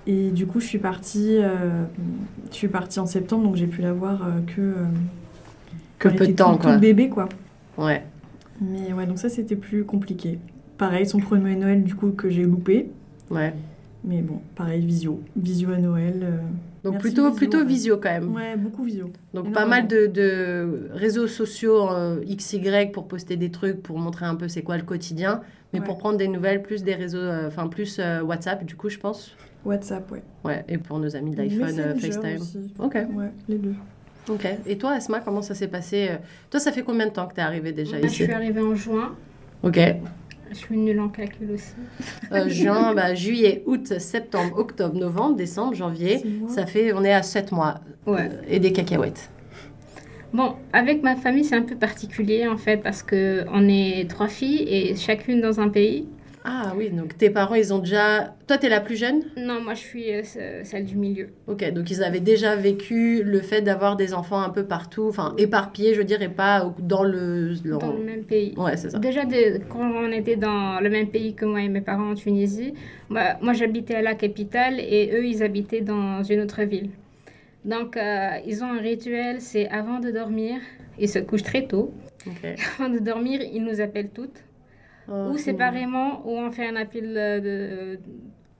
Et 0.05 0.31
du 0.31 0.45
coup, 0.45 0.59
je 0.59 0.65
suis 0.65 0.79
partie, 0.79 1.37
euh, 1.39 1.83
je 2.51 2.55
suis 2.55 2.67
partie 2.67 2.99
en 2.99 3.05
septembre, 3.05 3.43
donc 3.45 3.55
j'ai 3.55 3.67
pu 3.67 3.81
la 3.81 3.93
voir 3.93 4.21
euh, 4.23 4.41
que... 4.45 4.61
euh, 4.61 4.73
Que 5.99 6.09
peu 6.09 6.27
de 6.27 6.33
temps, 6.33 6.53
tout- 6.55 6.63
quoi. 6.63 6.73
tout 6.75 6.79
bébé, 6.79 7.09
quoi. 7.09 7.29
Ouais. 7.77 8.03
Mais 8.61 8.93
ouais, 8.93 9.05
donc 9.05 9.17
ça, 9.17 9.29
c'était 9.29 9.55
plus 9.55 9.83
compliqué. 9.85 10.39
Pareil, 10.77 11.05
son 11.05 11.19
premier 11.19 11.55
Noël, 11.55 11.83
du 11.83 11.95
coup, 11.95 12.11
que 12.11 12.29
j'ai 12.29 12.43
loupé. 12.43 12.89
ouais. 13.29 13.53
Mais 14.05 14.21
bon, 14.21 14.41
pareil, 14.55 14.85
visio. 14.85 15.21
Visio 15.37 15.71
à 15.71 15.77
Noël. 15.77 16.41
Euh, 16.85 16.89
Donc 16.89 16.93
Merci, 16.93 17.07
plutôt, 17.07 17.23
visio, 17.25 17.35
plutôt 17.37 17.57
ouais. 17.59 17.65
visio 17.65 17.97
quand 17.97 18.09
même. 18.11 18.33
Ouais, 18.33 18.55
beaucoup 18.57 18.83
visio. 18.83 19.05
Donc 19.33 19.45
Énormément. 19.47 19.53
pas 19.53 19.65
mal 19.65 19.87
de, 19.87 20.07
de 20.07 20.89
réseaux 20.93 21.27
sociaux 21.27 21.89
euh, 21.91 22.23
XY 22.25 22.87
pour 22.93 23.07
poster 23.07 23.35
des 23.37 23.49
trucs, 23.51 23.81
pour 23.81 23.97
montrer 23.99 24.25
un 24.25 24.35
peu 24.35 24.47
c'est 24.47 24.61
quoi 24.63 24.77
le 24.77 24.83
quotidien. 24.83 25.41
Mais 25.73 25.79
Ouais. 25.79 25.85
pour 25.85 25.97
prendre 25.97 26.17
des 26.19 26.27
nouvelles, 26.27 26.61
plus 26.61 26.83
des 26.83 26.93
réseaux, 26.93 27.17
euh, 27.17 27.47
enfin 27.47 27.67
plus 27.67 27.97
euh, 27.99 28.21
WhatsApp 28.21 28.63
du 28.65 28.75
coup 28.75 28.89
je 28.89 28.99
pense. 28.99 29.35
WhatsApp, 29.65 30.11
ouais. 30.11 30.21
Ouais, 30.43 30.63
et 30.67 30.77
pour 30.77 30.99
nos 30.99 31.15
amis 31.15 31.31
d'iPhone, 31.31 31.61
euh, 31.79 31.93
Messenger 31.95 31.99
FaceTime. 32.11 32.41
aussi. 32.41 32.59
Ok, 32.79 32.93
Ouais, 33.15 33.31
les 33.47 33.55
deux. 33.57 33.73
ok. 34.29 34.45
Et 34.67 34.77
toi 34.77 34.91
Asma, 34.91 35.19
comment 35.21 35.41
ça 35.41 35.55
s'est 35.55 35.69
passé 35.69 36.09
euh 36.11 36.15
Toi 36.51 36.59
ça 36.59 36.71
fait 36.73 36.83
combien 36.83 37.07
de 37.07 37.11
temps 37.11 37.25
que 37.27 37.33
t'es 37.35 37.41
arrivée 37.41 37.71
déjà 37.71 37.93
Moi, 37.97 38.01
je 38.01 38.07
ici? 38.07 38.23
suis 38.23 38.31
arrivée 38.33 38.61
en 38.61 38.75
juin. 38.75 39.15
Ok. 39.63 39.79
Je 40.53 40.59
suis 40.59 40.77
nulle 40.77 40.99
en 40.99 41.09
calcul 41.09 41.51
aussi. 41.51 41.73
Euh, 42.31 42.47
juin, 42.47 42.93
bah, 42.93 43.15
juillet, 43.15 43.63
août, 43.65 43.99
septembre, 43.99 44.57
octobre, 44.57 44.95
novembre, 44.95 45.35
décembre, 45.35 45.73
janvier. 45.73 46.21
Ça 46.47 46.65
fait, 46.65 46.93
on 46.93 47.03
est 47.03 47.13
à 47.13 47.23
7 47.23 47.51
mois. 47.51 47.75
Ouais. 48.05 48.29
Euh, 48.31 48.41
et 48.47 48.59
des 48.59 48.71
cacahuètes. 48.71 49.29
Bon, 50.33 50.55
avec 50.71 51.03
ma 51.03 51.15
famille, 51.15 51.43
c'est 51.43 51.55
un 51.55 51.61
peu 51.61 51.75
particulier 51.75 52.47
en 52.47 52.57
fait 52.57 52.77
parce 52.77 53.03
que 53.03 53.45
on 53.51 53.67
est 53.69 54.09
trois 54.09 54.27
filles 54.27 54.65
et 54.67 54.95
chacune 54.95 55.41
dans 55.41 55.59
un 55.59 55.69
pays. 55.69 56.07
Ah 56.45 56.73
oui, 56.75 56.89
donc 56.89 57.17
tes 57.17 57.29
parents, 57.29 57.55
ils 57.55 57.73
ont 57.73 57.79
déjà... 57.79 58.35
Toi, 58.47 58.57
t'es 58.57 58.67
la 58.67 58.81
plus 58.81 58.97
jeune? 58.97 59.21
Non, 59.37 59.61
moi 59.61 59.75
je 59.75 59.79
suis 59.79 60.11
euh, 60.13 60.23
ce- 60.23 60.61
celle 60.63 60.83
du 60.83 60.97
milieu. 60.97 61.29
Ok, 61.47 61.63
donc 61.71 61.89
ils 61.89 62.03
avaient 62.03 62.19
déjà 62.19 62.57
vécu 62.57 63.23
le 63.23 63.39
fait 63.39 63.61
d'avoir 63.61 63.95
des 63.95 64.13
enfants 64.13 64.41
un 64.41 64.49
peu 64.49 64.65
partout, 64.65 65.05
enfin 65.07 65.33
éparpillés, 65.37 65.93
je 65.93 66.01
et 66.01 66.27
pas 66.29 66.73
dans 66.79 67.03
le... 67.03 67.53
Dans 67.63 67.93
le 67.93 68.03
même 68.03 68.23
pays. 68.23 68.53
Ouais, 68.57 68.75
c'est 68.75 68.89
ça. 68.89 68.99
Déjà, 68.99 69.23
de- 69.23 69.59
quand 69.69 69.89
on 69.89 70.11
était 70.11 70.35
dans 70.35 70.81
le 70.81 70.89
même 70.89 71.07
pays 71.07 71.33
que 71.33 71.45
moi 71.45 71.61
et 71.61 71.69
mes 71.69 71.79
parents 71.81 72.11
en 72.11 72.15
Tunisie, 72.15 72.73
moi, 73.09 73.35
moi, 73.41 73.53
j'habitais 73.53 73.95
à 73.95 74.01
la 74.01 74.13
capitale 74.15 74.79
et 74.81 75.11
eux, 75.13 75.25
ils 75.25 75.43
habitaient 75.43 75.81
dans 75.81 76.23
une 76.23 76.41
autre 76.41 76.63
ville. 76.63 76.89
Donc, 77.63 77.95
euh, 77.95 78.29
ils 78.45 78.61
ont 78.63 78.67
un 78.73 78.79
rituel, 78.79 79.39
c'est 79.39 79.69
avant 79.69 79.99
de 79.99 80.11
dormir, 80.11 80.57
ils 80.99 81.07
se 81.07 81.19
couchent 81.19 81.43
très 81.43 81.65
tôt. 81.67 81.93
Ok. 82.27 82.45
Avant 82.79 82.89
de 82.93 82.99
dormir, 82.99 83.41
ils 83.41 83.63
nous 83.63 83.79
appellent 83.81 84.09
toutes, 84.13 84.43
Oh, 85.09 85.31
ou 85.31 85.37
séparément, 85.37 86.21
ou 86.25 86.37
on 86.37 86.51
fait 86.51 86.67
un 86.67 86.75
appel 86.75 87.13
euh, 87.17 87.39
de, 87.95 87.99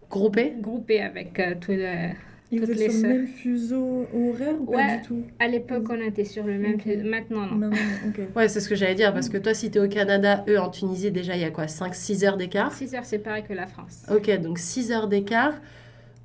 Groupé 0.09 0.53
groupé 0.59 1.01
avec 1.01 1.39
euh, 1.39 1.55
tous 1.59 1.71
les... 1.71 2.11
Et 2.51 2.59
vous 2.59 2.67
Toutes 2.67 2.75
êtes 2.75 2.79
les 2.81 2.89
sur 2.91 3.01
le 3.07 3.13
même 3.15 3.27
fuseau 3.27 4.05
horaire 4.13 4.53
ou 4.61 4.69
Ouais. 4.69 4.85
pas 4.85 4.97
du 4.97 5.01
tout 5.07 5.23
À 5.39 5.47
l'époque, 5.47 5.85
on 5.89 5.99
était 5.99 6.23
sur 6.25 6.43
le 6.45 6.59
même... 6.59 6.75
Ok. 6.75 6.85
Maintenant, 7.03 7.47
non. 7.47 7.55
Maintenant. 7.55 7.77
Ouais, 8.35 8.47
c'est 8.47 8.59
ce 8.59 8.69
que 8.69 8.75
j'allais 8.75 8.93
dire, 8.93 9.11
parce 9.11 9.27
que 9.29 9.37
toi, 9.37 9.55
si 9.55 9.71
t'es 9.71 9.79
au 9.79 9.87
Canada, 9.87 10.43
eux 10.47 10.59
en 10.59 10.69
Tunisie, 10.69 11.09
déjà, 11.09 11.33
il 11.35 11.41
y 11.41 11.45
a 11.45 11.49
quoi 11.49 11.65
5-6 11.65 12.25
heures 12.25 12.37
d'écart? 12.37 12.71
6 12.71 12.93
heures, 12.93 13.05
c'est 13.05 13.17
pareil 13.19 13.43
que 13.47 13.53
la 13.53 13.65
France. 13.65 14.05
Ok, 14.13 14.29
donc 14.39 14.59
6 14.59 14.91
heures 14.91 15.07
d'écart. 15.07 15.53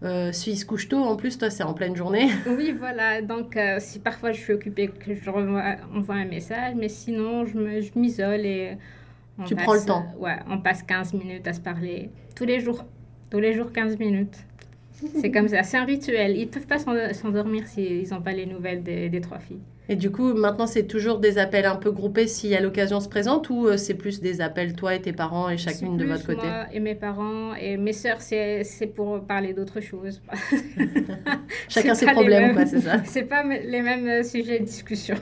Euh, 0.03 0.31
S'ils 0.33 0.59
se 0.59 0.67
couchent 0.67 0.89
tôt, 0.89 0.99
en 1.03 1.17
plus, 1.17 1.39
toi, 1.39 1.49
c'est 1.49 1.63
en 1.63 1.73
pleine 1.73 1.97
journée. 1.97 2.29
Oui, 2.47 2.75
voilà. 2.79 3.23
Donc, 3.23 3.57
euh, 3.57 3.77
si 3.81 3.99
parfois 3.99 4.33
je 4.33 4.41
suis 4.41 4.53
occupée, 4.53 4.89
que 4.89 5.15
je 5.15 5.31
renvoie, 5.31 5.77
envoie 5.95 6.17
un 6.17 6.27
message, 6.27 6.75
mais 6.77 6.89
sinon, 6.91 7.47
je 7.47 7.57
me- 7.57 7.81
je 7.81 7.91
m'isole 7.97 8.45
et. 8.45 8.73
On 9.39 9.45
Tu 9.45 9.55
passe, 9.55 9.65
prends 9.65 9.75
le 9.75 9.85
temps. 9.87 10.07
euh, 10.17 10.25
ouais, 10.25 10.37
on 10.49 10.59
passe 10.59 10.83
15 10.83 11.15
minutes 11.15 11.47
à 11.47 11.53
se 11.53 11.61
parler. 11.61 12.11
Tous 12.35 12.45
les 12.45 12.61
jours. 12.61 12.85
Tous 13.31 13.41
les 13.41 13.53
jours, 13.55 13.73
15 13.73 13.99
minutes. 13.99 14.37
C'est 15.21 15.31
comme 15.31 15.49
ça. 15.49 15.63
C'est 15.63 15.77
un 15.77 15.85
rituel. 15.85 16.37
Ils 16.37 16.49
peuvent 16.49 16.67
pas 16.67 16.79
s'en- 16.79 17.13
s'endormir 17.13 17.67
s'ils 17.67 18.09
n'ont 18.11 18.23
pas 18.23 18.33
les 18.33 18.47
nouvelles 18.47 18.83
des, 18.83 19.09
des 19.09 19.21
trois 19.21 19.39
filles. 19.39 19.61
Et 19.91 19.97
du 19.97 20.11
coup, 20.11 20.35
maintenant, 20.35 20.67
c'est 20.67 20.87
toujours 20.87 21.19
des 21.19 21.39
appels 21.39 21.65
un 21.65 21.77
peu 21.77 21.91
groupés 21.91 22.27
si 22.27 22.55
à 22.55 22.61
l'occasion 22.61 23.01
se 23.01 23.09
présente, 23.09 23.49
ou 23.49 23.67
euh, 23.69 23.79
c'est 23.79 23.95
plus 23.95 24.21
des 24.21 24.43
appels 24.43 24.75
toi 24.75 24.95
et 24.95 25.01
tes 25.01 25.15
parents 25.15 25.49
et 25.49 25.57
chacune 25.57 25.97
de 25.97 26.05
votre 26.05 26.27
côté? 26.27 26.47
Moi 26.47 26.67
et 26.75 26.81
mes 26.81 26.95
parents 26.95 27.55
et 27.55 27.79
mes 27.79 27.95
sœurs, 27.95 28.21
c'est 28.21 28.93
pour 28.95 29.25
parler 29.25 29.55
d'autres 29.55 29.81
choses. 29.81 30.21
Chacun 31.69 31.95
ses 31.95 32.05
problèmes, 32.07 32.55
quoi, 32.55 32.67
c'est 32.67 32.81
ça 32.81 33.03
c'est 33.07 33.23
pas 33.23 33.43
les 33.45 33.81
mêmes 33.81 34.07
euh, 34.07 34.23
sujets 34.23 34.59
de 34.61 34.65
discussion. 34.65 35.17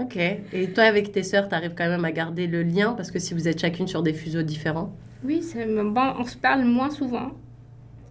Ok. 0.00 0.16
Et 0.16 0.72
toi, 0.72 0.84
avec 0.84 1.12
tes 1.12 1.22
sœurs, 1.22 1.48
t'arrives 1.48 1.74
quand 1.76 1.88
même 1.88 2.04
à 2.06 2.12
garder 2.12 2.46
le 2.46 2.62
lien, 2.62 2.94
parce 2.94 3.10
que 3.10 3.18
si 3.18 3.34
vous 3.34 3.46
êtes 3.48 3.60
chacune 3.60 3.86
sur 3.86 4.02
des 4.02 4.14
fuseaux 4.14 4.42
différents? 4.42 4.92
Oui, 5.22 5.42
c'est 5.42 5.66
bon, 5.66 6.14
on 6.18 6.24
se 6.24 6.36
parle 6.36 6.64
moins 6.64 6.88
souvent, 6.90 7.32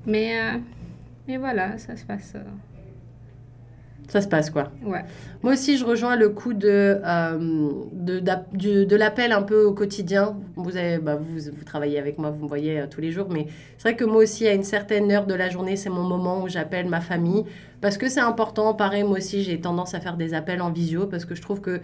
mais, 0.05 0.39
euh, 0.39 0.57
mais 1.27 1.37
voilà, 1.37 1.77
ça 1.79 1.97
se 1.97 2.05
passe. 2.05 2.33
euh, 2.35 2.41
Ça 4.09 4.21
se 4.21 4.27
passe, 4.27 4.49
quoi. 4.49 4.71
ouais. 4.83 5.05
Moi 5.43 5.53
aussi, 5.53 5.77
je 5.77 5.85
rejoins 5.85 6.15
le 6.15 6.29
coup 6.29 6.53
de, 6.53 6.99
euh, 7.05 7.69
de, 7.93 8.83
de 8.83 8.95
l'appel 8.95 9.31
un 9.31 9.43
peu 9.43 9.63
au 9.63 9.71
quotidien. 9.71 10.35
Vous, 10.55 10.75
avez, 10.75 10.97
bah, 10.97 11.15
vous, 11.15 11.39
vous 11.55 11.63
travaillez 11.63 11.97
avec 11.99 12.17
moi, 12.17 12.31
vous 12.31 12.43
me 12.43 12.47
voyez 12.49 12.79
euh, 12.79 12.87
tous 12.89 13.01
les 13.01 13.11
jours, 13.11 13.27
mais 13.29 13.45
c'est 13.77 13.89
vrai 13.89 13.95
que 13.95 14.03
moi 14.03 14.23
aussi, 14.23 14.47
à 14.47 14.53
une 14.53 14.63
certaine 14.63 15.11
heure 15.11 15.27
de 15.27 15.35
la 15.35 15.49
journée, 15.49 15.75
c'est 15.75 15.89
mon 15.91 16.03
moment 16.03 16.41
où 16.43 16.49
j'appelle 16.49 16.89
ma 16.89 17.01
famille, 17.01 17.45
parce 17.81 17.97
que 17.97 18.09
c'est 18.09 18.19
important. 18.19 18.73
Pareil, 18.73 19.03
moi 19.03 19.19
aussi, 19.19 19.43
j'ai 19.43 19.61
tendance 19.61 19.93
à 19.93 19.99
faire 19.99 20.17
des 20.17 20.33
appels 20.33 20.61
en 20.61 20.71
visio, 20.71 21.05
parce 21.05 21.23
que 21.23 21.35
je 21.35 21.41
trouve 21.41 21.61
que, 21.61 21.79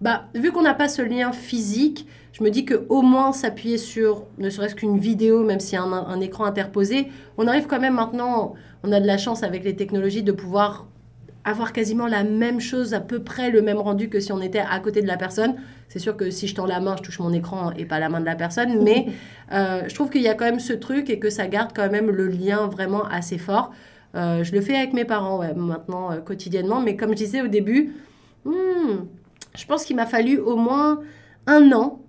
bah, 0.00 0.24
vu 0.34 0.50
qu'on 0.50 0.62
n'a 0.62 0.74
pas 0.74 0.88
ce 0.88 1.02
lien 1.02 1.30
physique, 1.32 2.06
je 2.32 2.42
me 2.42 2.50
dis 2.50 2.64
que 2.64 2.84
au 2.88 3.02
moins 3.02 3.32
s'appuyer 3.32 3.78
sur 3.78 4.24
ne 4.38 4.50
serait-ce 4.50 4.74
qu'une 4.74 4.98
vidéo, 4.98 5.44
même 5.44 5.60
s'il 5.60 5.74
y 5.74 5.78
a 5.78 5.84
un, 5.84 5.92
un 5.92 6.20
écran 6.20 6.44
interposé, 6.44 7.06
on 7.38 7.46
arrive 7.46 7.66
quand 7.66 7.80
même 7.80 7.94
maintenant, 7.94 8.54
on 8.82 8.92
a 8.92 9.00
de 9.00 9.06
la 9.06 9.18
chance 9.18 9.42
avec 9.42 9.62
les 9.64 9.76
technologies 9.76 10.22
de 10.22 10.32
pouvoir 10.32 10.86
avoir 11.44 11.72
quasiment 11.72 12.06
la 12.06 12.22
même 12.22 12.60
chose, 12.60 12.94
à 12.94 13.00
peu 13.00 13.22
près 13.22 13.50
le 13.50 13.62
même 13.62 13.78
rendu 13.78 14.08
que 14.08 14.20
si 14.20 14.32
on 14.32 14.40
était 14.40 14.58
à 14.58 14.78
côté 14.80 15.02
de 15.02 15.06
la 15.06 15.16
personne. 15.16 15.54
C'est 15.88 15.98
sûr 15.98 16.16
que 16.16 16.30
si 16.30 16.46
je 16.46 16.54
tends 16.54 16.66
la 16.66 16.80
main, 16.80 16.96
je 16.96 17.02
touche 17.02 17.18
mon 17.18 17.32
écran 17.32 17.72
et 17.76 17.84
pas 17.84 17.98
la 17.98 18.08
main 18.08 18.20
de 18.20 18.26
la 18.26 18.36
personne, 18.36 18.82
mais 18.82 19.06
euh, 19.52 19.82
je 19.88 19.94
trouve 19.94 20.10
qu'il 20.10 20.22
y 20.22 20.28
a 20.28 20.34
quand 20.34 20.44
même 20.44 20.60
ce 20.60 20.72
truc 20.72 21.10
et 21.10 21.18
que 21.18 21.30
ça 21.30 21.46
garde 21.46 21.70
quand 21.74 21.90
même 21.90 22.10
le 22.10 22.28
lien 22.28 22.66
vraiment 22.66 23.04
assez 23.04 23.38
fort. 23.38 23.72
Euh, 24.14 24.44
je 24.44 24.52
le 24.52 24.60
fais 24.60 24.76
avec 24.76 24.92
mes 24.92 25.04
parents 25.04 25.38
ouais, 25.38 25.54
maintenant 25.54 26.12
euh, 26.12 26.20
quotidiennement, 26.20 26.80
mais 26.80 26.96
comme 26.96 27.10
je 27.10 27.16
disais 27.16 27.42
au 27.42 27.48
début, 27.48 27.92
hmm, 28.44 29.04
je 29.56 29.66
pense 29.66 29.84
qu'il 29.84 29.96
m'a 29.96 30.06
fallu 30.06 30.38
au 30.38 30.56
moins 30.56 31.00
un 31.46 31.72
an, 31.72 32.00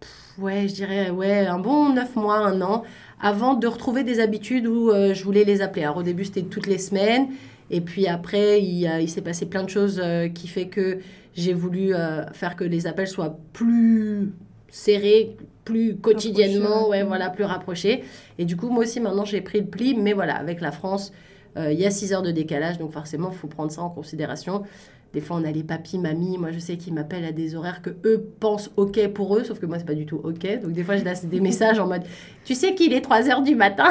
Pff, 0.00 0.38
ouais, 0.38 0.66
je 0.66 0.74
dirais 0.74 1.10
ouais, 1.10 1.46
un 1.46 1.58
bon 1.58 1.90
neuf 1.90 2.16
mois, 2.16 2.38
un 2.38 2.60
an, 2.62 2.82
avant 3.20 3.54
de 3.54 3.66
retrouver 3.66 4.02
des 4.02 4.18
habitudes 4.18 4.66
où 4.66 4.90
je 4.90 5.22
voulais 5.22 5.44
les 5.44 5.62
appeler. 5.62 5.84
Alors 5.84 5.98
au 5.98 6.02
début, 6.02 6.24
c'était 6.24 6.42
toutes 6.42 6.66
les 6.66 6.78
semaines. 6.78 7.28
Et 7.70 7.80
puis 7.80 8.06
après, 8.06 8.62
il, 8.62 9.08
s'est 9.08 9.22
passé 9.22 9.46
plein 9.46 9.62
de 9.62 9.70
choses 9.70 10.00
euh, 10.02 10.28
qui 10.28 10.48
fait 10.48 10.66
que 10.66 10.98
j'ai 11.34 11.54
voulu 11.54 11.94
euh, 11.94 12.26
faire 12.32 12.56
que 12.56 12.64
les 12.64 12.86
appels 12.86 13.08
soient 13.08 13.38
plus 13.52 14.32
serrés, 14.68 15.36
plus 15.64 15.96
quotidiennement, 15.96 16.88
ouais, 16.88 17.02
voilà, 17.02 17.30
plus 17.30 17.44
rapprochés. 17.44 18.04
Et 18.38 18.44
du 18.44 18.56
coup, 18.56 18.68
moi 18.68 18.84
aussi, 18.84 19.00
maintenant, 19.00 19.24
j'ai 19.24 19.40
pris 19.40 19.60
le 19.60 19.66
pli. 19.66 19.94
Mais 19.94 20.12
voilà, 20.12 20.34
avec 20.36 20.60
la 20.60 20.72
France, 20.72 21.12
euh, 21.56 21.72
il 21.72 21.78
y 21.78 21.86
a 21.86 21.90
6 21.90 22.12
heures 22.12 22.22
de 22.22 22.30
décalage, 22.30 22.78
donc 22.78 22.92
forcément, 22.92 23.30
il 23.30 23.36
faut 23.36 23.48
prendre 23.48 23.70
ça 23.70 23.82
en 23.82 23.90
considération. 23.90 24.64
Des 25.12 25.20
fois, 25.20 25.36
on 25.36 25.44
a 25.44 25.50
les 25.50 25.62
papis, 25.62 25.98
mamies. 25.98 26.38
Moi, 26.38 26.52
je 26.52 26.58
sais 26.58 26.76
qu'ils 26.76 26.94
m'appellent 26.94 27.24
à 27.24 27.32
des 27.32 27.54
horaires 27.54 27.82
que 27.82 27.90
eux 28.04 28.26
pensent 28.40 28.70
OK 28.76 29.06
pour 29.08 29.36
eux, 29.36 29.44
sauf 29.44 29.58
que 29.58 29.66
moi, 29.66 29.78
c'est 29.78 29.84
pas 29.86 29.94
du 29.94 30.06
tout 30.06 30.20
OK. 30.24 30.60
Donc, 30.62 30.72
des 30.72 30.82
fois, 30.82 30.96
je 30.96 31.04
laisse 31.04 31.24
des 31.26 31.40
messages 31.48 31.78
en 31.78 31.86
mode 31.86 32.02
Tu 32.44 32.54
sais 32.54 32.74
qu'il 32.74 32.92
est 32.92 33.02
3 33.02 33.28
heures 33.28 33.42
du 33.42 33.54
matin 33.54 33.90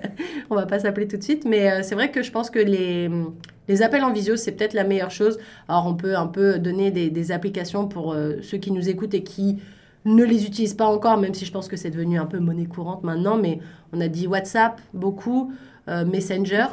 On 0.50 0.54
va 0.54 0.66
pas 0.66 0.78
s'appeler 0.78 1.08
tout 1.08 1.16
de 1.16 1.22
suite. 1.22 1.46
Mais 1.46 1.70
euh, 1.70 1.82
c'est 1.82 1.94
vrai 1.94 2.10
que 2.10 2.22
je 2.22 2.30
pense 2.30 2.50
que 2.50 2.58
les, 2.58 3.10
les 3.66 3.82
appels 3.82 4.04
en 4.04 4.12
visio, 4.12 4.36
c'est 4.36 4.52
peut-être 4.52 4.74
la 4.74 4.84
meilleure 4.84 5.10
chose. 5.10 5.38
Alors, 5.68 5.86
on 5.86 5.94
peut 5.94 6.16
un 6.16 6.26
peu 6.26 6.58
donner 6.58 6.90
des, 6.90 7.08
des 7.08 7.32
applications 7.32 7.88
pour 7.88 8.12
euh, 8.12 8.36
ceux 8.42 8.58
qui 8.58 8.70
nous 8.70 8.90
écoutent 8.90 9.14
et 9.14 9.22
qui 9.22 9.58
ne 10.04 10.24
les 10.24 10.46
utilisent 10.46 10.74
pas 10.74 10.86
encore, 10.86 11.16
même 11.16 11.34
si 11.34 11.44
je 11.44 11.52
pense 11.52 11.68
que 11.68 11.76
c'est 11.76 11.90
devenu 11.90 12.18
un 12.18 12.26
peu 12.26 12.38
monnaie 12.38 12.66
courante 12.66 13.04
maintenant. 13.04 13.38
Mais 13.38 13.60
on 13.92 14.00
a 14.02 14.08
dit 14.08 14.26
WhatsApp 14.26 14.80
beaucoup, 14.92 15.52
euh, 15.88 16.04
Messenger. 16.04 16.66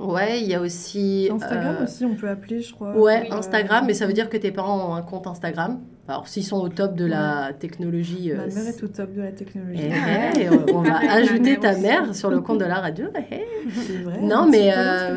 Ouais, 0.00 0.40
il 0.40 0.48
y 0.48 0.54
a 0.54 0.60
aussi. 0.60 1.28
Instagram 1.30 1.76
euh, 1.80 1.84
aussi, 1.84 2.04
on 2.04 2.14
peut 2.14 2.28
appeler, 2.28 2.62
je 2.62 2.72
crois. 2.72 2.96
Ouais, 2.96 3.28
Euh, 3.30 3.36
Instagram, 3.36 3.84
mais 3.86 3.94
ça 3.94 4.06
veut 4.06 4.12
dire 4.12 4.28
que 4.28 4.36
tes 4.36 4.50
parents 4.50 4.90
ont 4.90 4.94
un 4.94 5.02
compte 5.02 5.26
Instagram. 5.26 5.80
Alors, 6.10 6.26
s'ils 6.26 6.42
sont 6.44 6.56
au 6.60 6.68
top 6.68 6.96
de 6.96 7.04
la 7.04 7.52
technologie. 7.56 8.32
Ma 8.34 8.42
euh, 8.42 8.46
mère 8.52 8.66
est 8.66 8.82
au 8.82 8.88
top 8.88 9.14
de 9.14 9.22
la 9.22 9.30
technologie. 9.30 9.80
eh, 9.80 10.40
eh, 10.40 10.48
on- 10.50 10.78
on 10.78 10.82
va 10.82 10.90
ma 11.04 11.12
ajouter 11.12 11.38
mère 11.52 11.60
ta 11.60 11.70
aussi. 11.70 11.80
mère 11.82 12.14
sur 12.16 12.30
le 12.30 12.40
compte 12.40 12.58
de 12.58 12.64
la 12.64 12.80
radio. 12.80 13.06
Eh. 13.14 13.44
C'est 13.86 13.98
vrai. 13.98 14.20
Non, 14.20 14.48
mais 14.50 14.72
euh, 14.76 15.16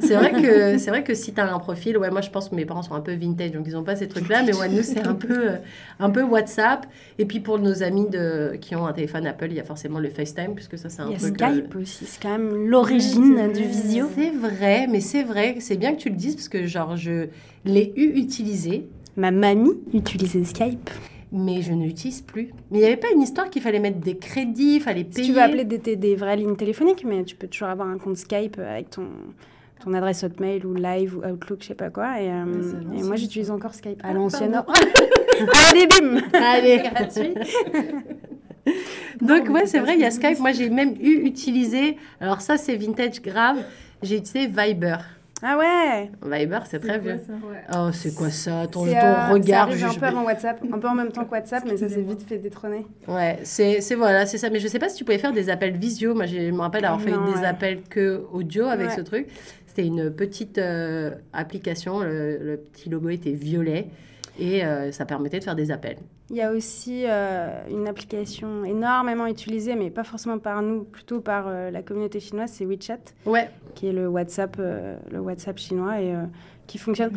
c'est 0.00 0.14
vrai 0.14 0.32
que 0.32 0.78
c'est 0.78 0.90
vrai 0.90 1.04
que 1.04 1.14
si 1.14 1.32
tu 1.32 1.40
as 1.40 1.54
un 1.54 1.58
profil, 1.60 1.96
ouais, 1.96 2.10
moi 2.10 2.22
je 2.22 2.30
pense 2.30 2.48
que 2.48 2.56
mes 2.56 2.64
parents 2.64 2.82
sont 2.82 2.94
un 2.94 3.00
peu 3.00 3.12
vintage, 3.14 3.52
donc 3.52 3.64
ils 3.68 3.74
n'ont 3.74 3.84
pas 3.84 3.94
ces 3.94 4.08
trucs-là, 4.08 4.42
mais 4.44 4.52
ouais, 4.56 4.68
nous 4.68 4.82
c'est 4.82 5.06
un 5.06 5.14
peu 5.14 5.50
euh, 5.50 5.56
un 6.00 6.10
peu 6.10 6.22
WhatsApp. 6.24 6.86
Et 7.20 7.24
puis 7.24 7.38
pour 7.38 7.60
nos 7.60 7.84
amis 7.84 8.08
de 8.10 8.56
qui 8.60 8.74
ont 8.74 8.84
un 8.86 8.92
téléphone 8.92 9.28
Apple, 9.28 9.46
il 9.48 9.54
y 9.56 9.60
a 9.60 9.64
forcément 9.64 10.00
le 10.00 10.08
FaceTime, 10.10 10.56
puisque 10.56 10.76
ça 10.76 10.88
c'est 10.88 11.02
un 11.02 11.06
Il 11.06 11.12
y 11.12 11.14
a 11.14 11.18
Skype 11.20 11.76
aussi, 11.76 12.04
c'est 12.04 12.20
quand 12.20 12.30
même 12.36 12.66
l'origine 12.66 13.52
du 13.52 13.62
visio. 13.62 14.06
C'est 14.16 14.30
vrai, 14.30 14.88
mais 14.90 14.98
c'est 14.98 15.22
vrai, 15.22 15.56
c'est 15.60 15.76
bien 15.76 15.94
que 15.94 16.00
tu 16.00 16.08
le 16.08 16.16
dises 16.16 16.34
parce 16.34 16.48
que 16.48 16.66
genre 16.66 16.96
je 16.96 17.28
l'ai 17.64 17.92
eu 17.94 18.18
utilisé, 18.18 18.88
Ma 19.16 19.30
mamie 19.30 19.78
utilisait 19.92 20.44
Skype. 20.44 20.90
mais 21.32 21.62
je 21.62 21.72
ne 21.72 21.84
l'utilise 21.84 22.20
plus. 22.22 22.50
Mais 22.70 22.78
il 22.78 22.80
n'y 22.80 22.86
avait 22.86 22.96
pas 22.96 23.10
une 23.14 23.22
histoire 23.22 23.48
qu'il 23.50 23.62
fallait 23.62 23.78
mettre 23.80 23.98
des 24.00 24.16
crédits, 24.16 24.76
il 24.76 24.80
fallait 24.80 25.06
Si 25.10 25.16
payer. 25.16 25.26
tu 25.28 25.32
veux 25.32 25.40
appeler 25.42 25.64
des, 25.64 26.14
vraies 26.16 26.36
lignes 26.36 26.56
téléphoniques, 26.56 27.04
mais 27.04 27.24
tu 27.24 27.36
peux 27.36 27.46
toujours 27.48 27.68
avoir 27.68 27.88
un 27.88 27.98
compte 27.98 28.16
Skype 28.16 28.58
avec 28.58 28.90
ton, 28.90 29.06
ton 29.84 29.92
adresse 29.94 30.24
Hotmail 30.24 30.64
ou 30.66 30.74
Live 30.74 31.16
ou 31.18 31.26
Outlook, 31.26 31.58
je 31.62 31.68
sais 31.68 31.74
pas 31.74 31.90
quoi. 31.90 32.20
Et, 32.20 32.30
euh, 32.30 32.44
Ouais, 32.44 32.96
à 32.96 33.00
et 33.00 33.02
moi, 33.02 33.16
j'utilise 33.16 33.50
encore 33.50 33.74
Skype. 33.74 34.00
À 34.04 34.08
Ah, 34.08 34.12
l'ancienne. 34.14 34.52
pardon. 34.52 34.72
Allez, 35.70 35.86
bim 35.86 36.20
Allez. 36.34 36.78
gratuit. 36.78 37.34
Donc 39.20 39.48
Non, 39.48 39.54
ouais, 39.54 39.66
c'est 39.66 39.78
vrai, 39.80 39.94
il 39.94 40.00
y 40.00 40.04
a 40.04 40.10
Skype. 40.10 40.38
Moi, 40.38 40.52
j'ai 40.52 40.68
même 40.70 40.94
eu 41.00 41.24
utilisé. 41.26 41.96
Alors 42.20 42.40
ça, 42.40 42.56
c'est 42.56 42.76
vintage 42.76 43.20
grave. 43.22 43.58
J'ai 44.02 44.16
utilisé 44.18 44.46
Viber. 44.48 44.96
Ah 45.44 45.58
ouais 45.58 46.10
Viber, 46.24 46.60
c'est 46.70 46.78
très 46.78 47.00
quoi, 47.00 47.14
vieux. 47.14 47.20
ça 47.26 47.32
Ouais. 47.32 47.62
Oh, 47.76 47.90
c'est 47.92 48.14
quoi 48.14 48.30
ça 48.30 48.66
Ton, 48.70 48.84
ton 48.84 48.86
euh, 48.86 48.92
ça 48.92 49.28
regard 49.28 49.62
arrive 49.68 49.84
un 49.84 49.94
peu 49.94 50.06
avant 50.06 50.22
WhatsApp, 50.24 50.60
un 50.72 50.78
peu 50.78 50.86
en 50.88 50.94
même 50.94 51.10
temps 51.10 51.24
que 51.24 51.30
WhatsApp, 51.32 51.64
mais 51.66 51.76
ça 51.76 51.88
s'est 51.88 52.00
vite 52.02 52.22
fait 52.28 52.38
détrôner. 52.38 52.86
Ouais, 53.08 53.38
c'est 53.42 53.80
c'est- 53.80 53.96
voilà, 53.96 54.24
c'est 54.26 54.38
ça. 54.38 54.50
Mais 54.50 54.60
je 54.60 54.68
sais 54.68 54.78
pas 54.78 54.88
si 54.88 54.96
tu 54.96 55.04
pouvais 55.04 55.18
faire 55.18 55.32
des 55.32 55.50
appels 55.50 55.76
visio. 55.76 56.14
Moi, 56.14 56.26
je 56.26 56.50
me 56.50 56.60
rappelle 56.60 56.84
avoir 56.84 57.00
fait 57.00 57.10
Non, 57.10 57.24
des 57.32 57.40
ouais. 57.40 57.44
appels 57.46 57.82
que 57.90 58.24
audio 58.32 58.66
avec 58.66 58.90
Ouais. 58.90 58.96
ce 58.96 59.00
truc. 59.00 59.26
C'était 59.66 59.86
une 59.86 60.10
petite 60.10 60.58
euh, 60.58 61.10
application. 61.32 62.00
Le, 62.00 62.36
le 62.38 62.56
petit 62.58 62.88
logo 62.90 63.08
était 63.08 63.32
violet 63.32 63.86
et 64.38 64.64
euh, 64.64 64.90
ça 64.92 65.04
permettait 65.04 65.38
de 65.38 65.44
faire 65.44 65.54
des 65.54 65.70
appels. 65.70 65.98
Il 66.30 66.36
y 66.36 66.42
a 66.42 66.50
aussi 66.52 67.04
euh, 67.06 67.48
une 67.70 67.86
application 67.86 68.64
énormément 68.64 69.26
utilisée, 69.26 69.74
mais 69.74 69.90
pas 69.90 70.04
forcément 70.04 70.38
par 70.38 70.62
nous, 70.62 70.84
plutôt 70.84 71.20
par 71.20 71.44
euh, 71.48 71.70
la 71.70 71.82
communauté 71.82 72.20
chinoise, 72.20 72.50
c'est 72.52 72.64
WeChat, 72.64 72.98
Ouais, 73.26 73.50
qui 73.74 73.88
est 73.88 73.92
le 73.92 74.08
WhatsApp, 74.08 74.56
euh, 74.58 74.96
le 75.10 75.20
WhatsApp 75.20 75.58
chinois 75.58 76.00
et 76.00 76.14
euh, 76.14 76.22
qui 76.66 76.78
fonctionne 76.78 77.12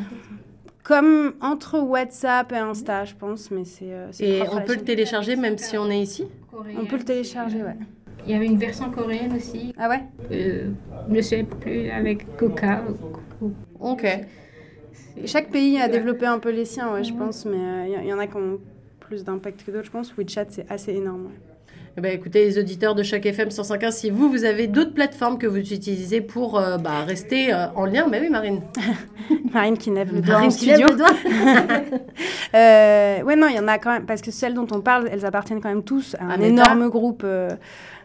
comme 0.84 1.34
entre 1.42 1.80
WhatsApp 1.80 2.52
et 2.52 2.58
Insta, 2.58 3.06
je 3.06 3.16
pense, 3.16 3.50
mais 3.50 3.66
c'est. 3.66 3.86
euh, 3.92 4.12
et 4.20 4.42
on 4.52 4.62
peut 4.62 4.76
le 4.76 4.84
télécharger 4.84 5.36
même 5.36 5.58
si 5.58 5.78
on 5.78 5.90
est 5.90 6.00
ici. 6.02 6.28
Coréen. 6.52 6.80
On 6.82 6.86
peut 6.86 6.98
le 6.98 7.04
télécharger, 7.04 7.64
ouais. 7.64 7.76
Il 8.28 8.32
y 8.32 8.36
avait 8.36 8.46
une 8.48 8.58
version 8.58 8.90
coréenne 8.92 9.34
aussi. 9.36 9.74
Ah 9.78 9.88
ouais? 9.90 10.02
Euh, 10.32 10.70
je 11.10 11.14
ne 11.16 11.22
sais 11.22 11.44
plus 11.44 11.90
avec 11.90 12.36
Coca. 12.38 12.84
ou- 13.42 13.52
Ok. 13.80 14.06
Chaque 15.26 15.50
pays 15.50 15.80
a 15.80 15.88
développé 15.88 16.26
un 16.26 16.40
peu 16.40 16.50
les 16.52 16.66
siens, 16.66 16.94
ouais, 16.94 17.04
je 17.04 17.14
pense, 17.14 17.46
mais 17.46 17.58
euh, 17.58 17.86
il 18.02 18.06
y, 18.06 18.10
y 18.10 18.14
en 18.14 18.20
a 18.20 18.28
qui 18.28 18.36
ont 18.36 18.60
plus 19.00 19.24
d'impact 19.24 19.64
que 19.66 19.72
d'autres, 19.72 19.86
je 19.86 19.92
pense. 19.92 20.14
WeChat, 20.18 20.48
c'est 20.50 20.66
assez 20.70 20.94
énorme. 20.94 21.28
ouais. 21.28 21.40
Eh 21.98 22.02
ben, 22.02 22.12
écoutez, 22.12 22.44
les 22.44 22.60
auditeurs 22.60 22.94
de 22.94 23.04
chaque 23.04 23.26
FM 23.26 23.48
105.1, 23.48 23.92
si 23.92 24.10
vous, 24.10 24.30
vous 24.30 24.44
avez 24.44 24.68
d'autres 24.68 24.94
plateformes 24.94 25.38
que 25.38 25.48
vous 25.48 25.60
utilisez 25.60 26.20
pour 26.20 26.60
euh, 26.60 26.78
bah, 26.78 27.06
rester 27.06 27.54
euh, 27.54 27.68
en 27.74 27.86
lien, 27.86 28.10
bah 28.10 28.18
oui, 28.20 28.30
Marine. 28.30 28.60
Marine 29.54 29.78
qui 29.78 29.92
lève 29.92 30.14
le 30.14 30.20
doigt 30.20 30.34
Marine 30.36 30.52
en 30.52 30.54
qui 30.54 30.66
lève 30.66 30.76
studio. 30.76 30.92
le 30.92 30.98
doigt. 30.98 32.00
Euh, 32.54 33.22
ouais, 33.24 33.36
non, 33.36 33.48
il 33.50 33.56
y 33.56 33.60
en 33.60 33.68
a 33.68 33.78
quand 33.80 33.92
même, 33.92 34.06
parce 34.06 34.22
que 34.22 34.32
celles 34.32 34.54
dont 34.54 34.68
on 34.72 34.80
parle, 34.80 35.10
elles 35.12 35.26
appartiennent 35.26 35.60
quand 35.60 35.68
même 35.68 35.84
tous 35.84 36.16
à 36.20 36.24
un 36.24 36.40
énorme 36.40 36.88
groupe 36.88 37.26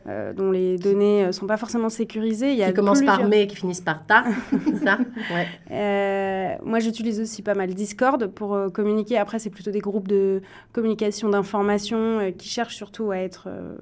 euh, 0.07 0.11
euh, 0.11 0.33
dont 0.33 0.51
les 0.51 0.77
données 0.77 1.27
ne 1.27 1.33
sont 1.33 1.47
pas 1.47 1.57
forcément 1.57 1.89
sécurisées. 1.89 2.53
Il 2.53 2.59
y 2.59 2.63
a 2.63 2.69
qui 2.69 2.75
commence 2.75 3.03
par 3.03 3.15
plusieurs- 3.17 3.29
mais 3.31 3.43
et 3.45 3.47
qui 3.47 3.57
finissent 3.57 3.81
par 3.81 4.05
ta. 4.07 4.25
ça? 4.85 4.99
Ouais. 5.33 5.47
Euh, 5.71 6.55
moi, 6.65 6.79
j'utilise 6.81 7.21
aussi 7.21 7.43
pas 7.43 7.55
mal 7.55 7.73
Discord 7.75 8.27
pour 8.29 8.55
euh, 8.55 8.69
communiquer. 8.69 9.19
Après, 9.19 9.39
c'est 9.39 9.51
plutôt 9.51 9.71
des 9.71 9.81
groupes 9.81 10.09
de 10.09 10.43
communication, 10.73 11.29
d'information 11.29 11.99
euh, 12.21 12.31
qui 12.31 12.49
cherchent 12.49 12.77
surtout 12.77 13.11
à 13.11 13.19
être 13.19 13.45
euh, 13.49 13.77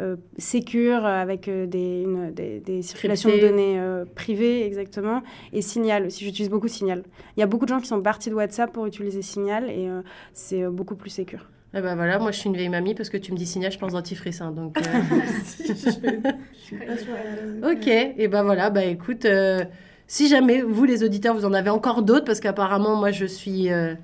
euh, 0.00 0.16
sécures 0.36 1.04
avec 1.04 1.48
euh, 1.48 1.66
des, 1.66 2.02
une- 2.02 2.30
des, 2.32 2.60
des 2.60 2.82
circulations 2.82 3.30
de 3.30 3.40
données 3.40 3.78
euh, 3.80 4.04
privées, 4.14 4.64
exactement. 4.66 5.22
Et 5.52 5.60
Signal 5.62 6.06
aussi, 6.06 6.24
j'utilise 6.24 6.50
beaucoup 6.50 6.68
Signal. 6.68 7.02
Il 7.36 7.40
y 7.40 7.42
a 7.42 7.46
beaucoup 7.46 7.64
de 7.64 7.70
gens 7.70 7.80
qui 7.80 7.88
sont 7.88 8.00
partis 8.00 8.30
de 8.30 8.34
WhatsApp 8.34 8.72
pour 8.72 8.86
utiliser 8.86 9.22
Signal 9.22 9.64
et 9.70 9.88
euh, 9.88 10.02
c'est 10.32 10.62
euh, 10.62 10.70
beaucoup 10.70 10.94
plus 10.94 11.10
sécure. 11.10 11.48
Eh 11.74 11.80
ben 11.82 11.94
voilà, 11.96 12.18
moi 12.18 12.30
je 12.32 12.38
suis 12.38 12.48
une 12.48 12.56
vieille 12.56 12.70
mamie 12.70 12.94
parce 12.94 13.10
que 13.10 13.18
tu 13.18 13.30
me 13.32 13.36
dis 13.36 13.44
signal, 13.46 13.70
je 13.70 13.78
pense 13.78 13.92
dentifrice. 13.92 14.40
hein, 14.40 14.52
donc, 14.52 14.78
euh, 14.78 14.82
ok, 17.72 17.86
et 17.86 18.28
ben 18.28 18.42
voilà, 18.42 18.70
bah 18.70 18.84
écoute, 18.84 19.24
euh, 19.26 19.64
si 20.06 20.28
jamais 20.28 20.62
vous 20.62 20.84
les 20.84 21.04
auditeurs, 21.04 21.34
vous 21.34 21.44
en 21.44 21.52
avez 21.52 21.70
encore 21.70 22.02
d'autres, 22.02 22.24
parce 22.24 22.40
qu'apparemment 22.40 22.96
moi 22.96 23.10
je 23.10 23.26
suis 23.26 23.70
euh, 23.70 23.94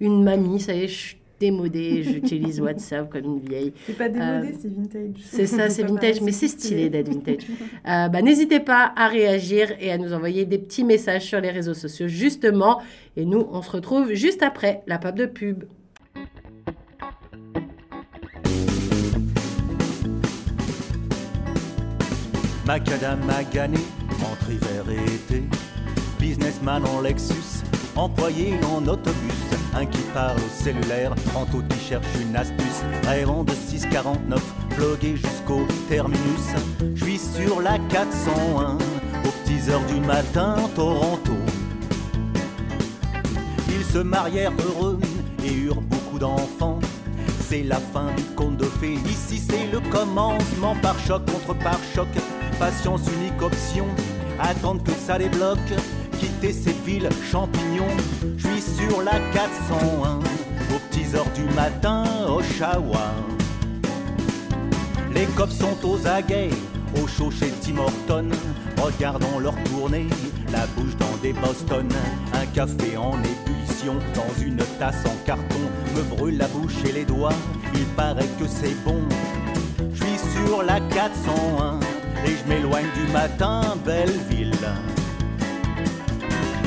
une 0.00 0.24
mamie, 0.24 0.58
ça 0.60 0.74
y 0.74 0.84
est, 0.84 0.88
je 0.88 0.94
suis 0.94 1.16
démodée, 1.38 2.02
j'utilise 2.02 2.60
WhatsApp 2.60 3.08
comme 3.10 3.24
une 3.24 3.38
vieille. 3.40 3.72
C'est 3.86 3.96
pas 3.96 4.08
démodé, 4.08 4.48
Euh, 4.48 4.52
c'est 4.60 4.72
vintage. 4.74 5.20
C'est 5.24 5.46
ça, 5.46 5.68
c'est 5.70 5.82
vintage, 5.84 6.20
mais 6.20 6.32
c'est 6.32 6.48
stylé 6.48 6.90
d'être 6.90 7.08
vintage. 7.08 7.46
Bah, 7.84 8.22
N'hésitez 8.22 8.60
pas 8.60 8.92
à 8.96 9.06
réagir 9.08 9.68
et 9.80 9.92
à 9.92 9.98
nous 9.98 10.12
envoyer 10.12 10.44
des 10.46 10.58
petits 10.58 10.84
messages 10.84 11.24
sur 11.24 11.40
les 11.40 11.50
réseaux 11.50 11.74
sociaux, 11.74 12.08
justement. 12.08 12.80
Et 13.16 13.24
nous, 13.24 13.46
on 13.52 13.62
se 13.62 13.70
retrouve 13.70 14.12
juste 14.14 14.42
après 14.42 14.82
la 14.86 14.98
pape 14.98 15.16
de 15.16 15.26
pub. 15.26 15.64
Macadam 22.66 23.20
Magané, 23.26 23.78
entre 24.22 24.50
hiver 24.50 24.84
et 24.88 25.14
été. 25.14 25.42
Businessman 26.18 26.82
en 26.86 27.02
Lexus, 27.02 27.62
employé 27.94 28.54
en 28.74 28.86
autobus. 28.88 29.34
Un 29.76 29.84
qui 29.84 30.00
parle 30.14 30.38
au 30.38 30.62
cellulaire, 30.62 31.14
tantôt 31.34 31.62
qui 31.68 31.78
cherche 31.78 32.06
une 32.22 32.34
astuce. 32.34 32.82
Rêvant 33.06 33.44
de 33.44 33.52
649, 33.52 34.42
blogué 34.78 35.16
jusqu'au 35.16 35.66
terminus. 35.90 36.54
Je 36.94 37.04
suis 37.04 37.18
sur 37.18 37.60
la 37.60 37.78
401, 37.90 38.76
aux 38.76 39.30
petites 39.44 39.68
heures 39.68 39.84
du 39.84 40.00
matin, 40.00 40.56
Toronto. 40.74 41.32
Ils 43.68 43.84
se 43.84 43.98
marièrent 43.98 44.52
heureux 44.64 44.98
et 45.44 45.52
eurent 45.52 45.82
beaucoup 45.82 46.18
d'enfants. 46.18 46.78
C'est 47.46 47.62
la 47.62 47.76
fin 47.76 48.06
du 48.16 48.22
conte 48.34 48.56
de 48.56 48.64
fées. 48.64 48.94
Ici, 49.06 49.38
c'est 49.38 49.70
le 49.70 49.80
commencement 49.90 50.74
par 50.80 50.98
choc 50.98 51.22
contre 51.26 51.58
par 51.58 51.78
choc. 51.94 52.08
Patience, 52.58 53.02
unique 53.20 53.42
option. 53.42 53.86
Attendre 54.38 54.82
que 54.82 54.92
ça 54.92 55.18
débloque. 55.18 55.58
Quitter 56.18 56.52
cette 56.52 56.82
ville 56.84 57.08
champignon. 57.30 57.86
Je 58.36 58.48
suis 58.48 58.62
sur 58.62 59.02
la 59.02 59.18
401. 59.32 60.18
Aux 60.18 60.78
petites 60.88 61.14
heures 61.14 61.30
du 61.34 61.44
matin, 61.54 62.04
Oshawa. 62.28 63.12
Les 65.14 65.26
cops 65.36 65.54
sont 65.54 65.76
aux 65.88 66.06
aguets, 66.06 66.50
au 67.00 67.06
chaud 67.06 67.30
chez 67.30 67.52
Tim 67.60 67.78
Horton. 67.78 68.30
Regardons 68.82 69.38
leur 69.38 69.54
tournée, 69.64 70.06
la 70.52 70.66
bouche 70.76 70.96
dans 70.96 71.16
des 71.22 71.32
Boston. 71.32 71.88
Un 72.32 72.46
café 72.46 72.96
en 72.96 73.16
ébullition 73.18 73.94
dans 74.14 74.42
une 74.44 74.62
tasse 74.78 75.04
en 75.06 75.26
carton 75.26 75.60
me 75.96 76.02
brûle 76.16 76.38
la 76.38 76.48
bouche 76.48 76.84
et 76.88 76.92
les 76.92 77.04
doigts. 77.04 77.32
Il 77.74 77.84
paraît 77.96 78.28
que 78.38 78.46
c'est 78.48 78.74
bon. 78.84 79.00
Je 79.92 80.04
suis 80.04 80.18
sur 80.46 80.62
la 80.62 80.80
401 80.80 81.93
et 82.24 82.36
je 82.36 82.48
m'éloigne 82.48 82.86
du 82.94 83.12
matin, 83.12 83.76
Belleville. 83.84 84.56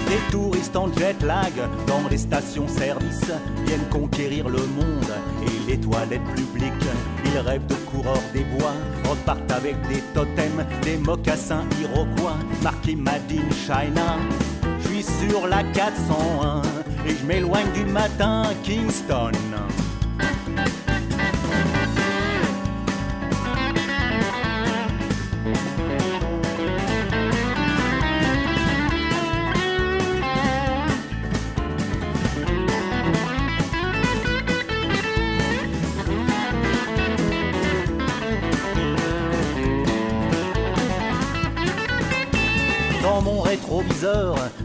Des 0.07 0.31
touristes 0.31 0.75
en 0.75 0.91
jet 0.93 1.21
lag 1.21 1.51
dans 1.85 2.07
les 2.09 2.17
stations-service 2.17 3.31
viennent 3.65 3.89
conquérir 3.91 4.47
le 4.47 4.59
monde 4.59 5.13
et 5.43 5.69
les 5.69 5.77
toilettes 5.77 6.23
publiques. 6.33 6.73
Ils 7.25 7.39
rêvent 7.39 7.67
de 7.67 7.75
coureurs 7.75 8.23
des 8.33 8.45
bois, 8.45 8.73
repartent 9.09 9.51
avec 9.51 9.75
des 9.89 10.01
totems, 10.13 10.65
des 10.83 10.97
mocassins 10.97 11.65
iroquois, 11.81 12.37
marqués 12.63 12.95
Made 12.95 13.31
in 13.31 13.51
China. 13.51 14.17
Je 14.79 14.87
suis 14.87 15.03
sur 15.03 15.45
la 15.47 15.63
401 15.63 16.61
et 17.05 17.15
je 17.15 17.25
m'éloigne 17.25 17.71
du 17.73 17.83
matin 17.83 18.43
Kingston. 18.63 19.31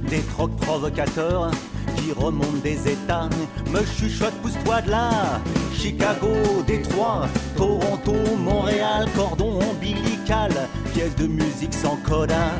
Des 0.08 0.20
trocs 0.20 0.56
provocateurs 0.56 1.50
qui 1.96 2.12
remontent 2.12 2.62
des 2.62 2.88
états 2.88 3.28
me 3.70 3.84
chuchotent 3.84 4.40
pousse-toi 4.42 4.82
de 4.82 4.90
là. 4.90 5.40
Chicago, 5.74 6.62
Détroit, 6.66 7.28
Toronto, 7.56 8.14
Montréal, 8.38 9.08
cordon 9.16 9.58
ombilical, 9.70 10.50
pièce 10.94 11.14
de 11.16 11.26
musique 11.26 11.74
sans 11.74 11.96
coda. 11.96 12.52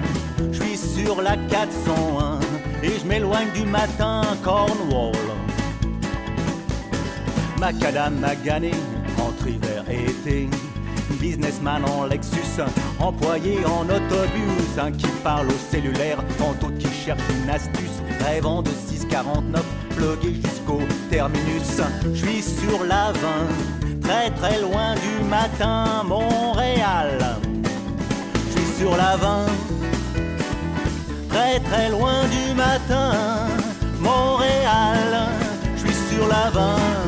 Je 0.53 0.63
suis 0.63 0.77
sur 0.77 1.23
la 1.23 1.37
401 1.37 2.41
et 2.83 2.99
je 2.99 3.07
m'éloigne 3.07 3.51
du 3.55 3.65
matin 3.65 4.23
Cornwall. 4.43 5.13
Macadam 7.59 8.19
Magané, 8.19 8.73
entre 9.19 9.49
hiver 9.49 9.85
et 9.89 10.11
été. 10.11 10.49
Businessman 11.23 11.85
en 11.85 12.07
Lexus, 12.07 12.61
employé 12.99 13.65
en 13.65 13.85
autobus, 13.85 14.77
un 14.77 14.91
qui 14.91 15.07
parle 15.23 15.47
au 15.47 15.71
cellulaire, 15.71 16.19
tantôt 16.37 16.73
qui 16.81 16.89
cherche 16.93 17.23
une 17.31 17.49
astuce, 17.49 18.03
rêvant 18.27 18.61
de 18.61 18.71
649, 18.89 19.63
plugué 19.95 20.35
jusqu'au 20.35 20.81
terminus. 21.11 21.81
Je 22.13 22.19
suis 22.19 22.43
sur 22.43 22.85
la 22.85 23.13
20, 23.13 24.01
très 24.03 24.31
très 24.33 24.61
loin 24.61 24.95
du 24.97 25.25
matin, 25.29 26.03
Montréal. 26.05 27.39
Je 28.49 28.59
suis 28.59 28.81
sur 28.81 28.97
la 28.97 29.15
20, 29.17 29.47
très 31.29 31.61
très 31.61 31.89
loin 31.91 32.25
du 32.25 32.53
matin, 32.57 33.13
Montréal. 34.01 35.29
Je 35.77 35.83
suis 35.83 36.17
sur 36.17 36.27
la 36.27 36.51
20, 36.51 37.02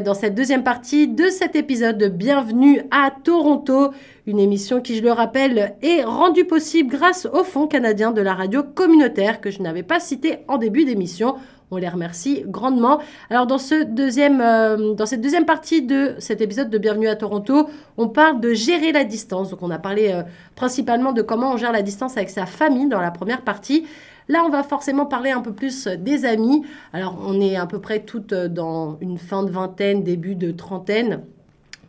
dans 0.00 0.14
cette 0.14 0.34
deuxième 0.34 0.62
partie 0.62 1.08
de 1.08 1.28
cet 1.28 1.56
épisode 1.56 1.98
de 1.98 2.08
Bienvenue 2.08 2.82
à 2.90 3.10
Toronto, 3.10 3.90
une 4.26 4.38
émission 4.38 4.80
qui, 4.80 4.96
je 4.96 5.02
le 5.02 5.12
rappelle, 5.12 5.74
est 5.82 6.04
rendue 6.04 6.44
possible 6.44 6.90
grâce 6.90 7.26
au 7.26 7.42
Fonds 7.42 7.66
canadien 7.66 8.12
de 8.12 8.20
la 8.20 8.34
radio 8.34 8.62
communautaire 8.62 9.40
que 9.40 9.50
je 9.50 9.62
n'avais 9.62 9.82
pas 9.82 9.98
cité 9.98 10.38
en 10.46 10.58
début 10.58 10.84
d'émission. 10.84 11.36
On 11.70 11.76
les 11.76 11.88
remercie 11.88 12.44
grandement. 12.46 13.00
Alors 13.30 13.46
dans, 13.46 13.58
ce 13.58 13.82
deuxième, 13.82 14.40
euh, 14.40 14.94
dans 14.94 15.06
cette 15.06 15.20
deuxième 15.20 15.44
partie 15.44 15.82
de 15.82 16.14
cet 16.18 16.40
épisode 16.40 16.70
de 16.70 16.78
Bienvenue 16.78 17.08
à 17.08 17.16
Toronto, 17.16 17.68
on 17.96 18.08
parle 18.08 18.40
de 18.40 18.54
gérer 18.54 18.92
la 18.92 19.04
distance. 19.04 19.50
Donc 19.50 19.62
on 19.62 19.70
a 19.70 19.78
parlé 19.78 20.10
euh, 20.12 20.22
principalement 20.54 21.12
de 21.12 21.22
comment 21.22 21.52
on 21.52 21.56
gère 21.56 21.72
la 21.72 21.82
distance 21.82 22.16
avec 22.16 22.30
sa 22.30 22.46
famille 22.46 22.88
dans 22.88 23.00
la 23.00 23.10
première 23.10 23.42
partie. 23.42 23.86
Là, 24.28 24.42
on 24.44 24.50
va 24.50 24.62
forcément 24.62 25.06
parler 25.06 25.30
un 25.30 25.40
peu 25.40 25.52
plus 25.52 25.86
des 25.86 26.24
amis. 26.24 26.62
Alors, 26.92 27.18
on 27.26 27.40
est 27.40 27.56
à 27.56 27.66
peu 27.66 27.80
près 27.80 28.00
toutes 28.00 28.34
dans 28.34 28.98
une 29.00 29.18
fin 29.18 29.42
de 29.42 29.50
vingtaine, 29.50 30.02
début 30.02 30.34
de 30.34 30.52
trentaine. 30.52 31.22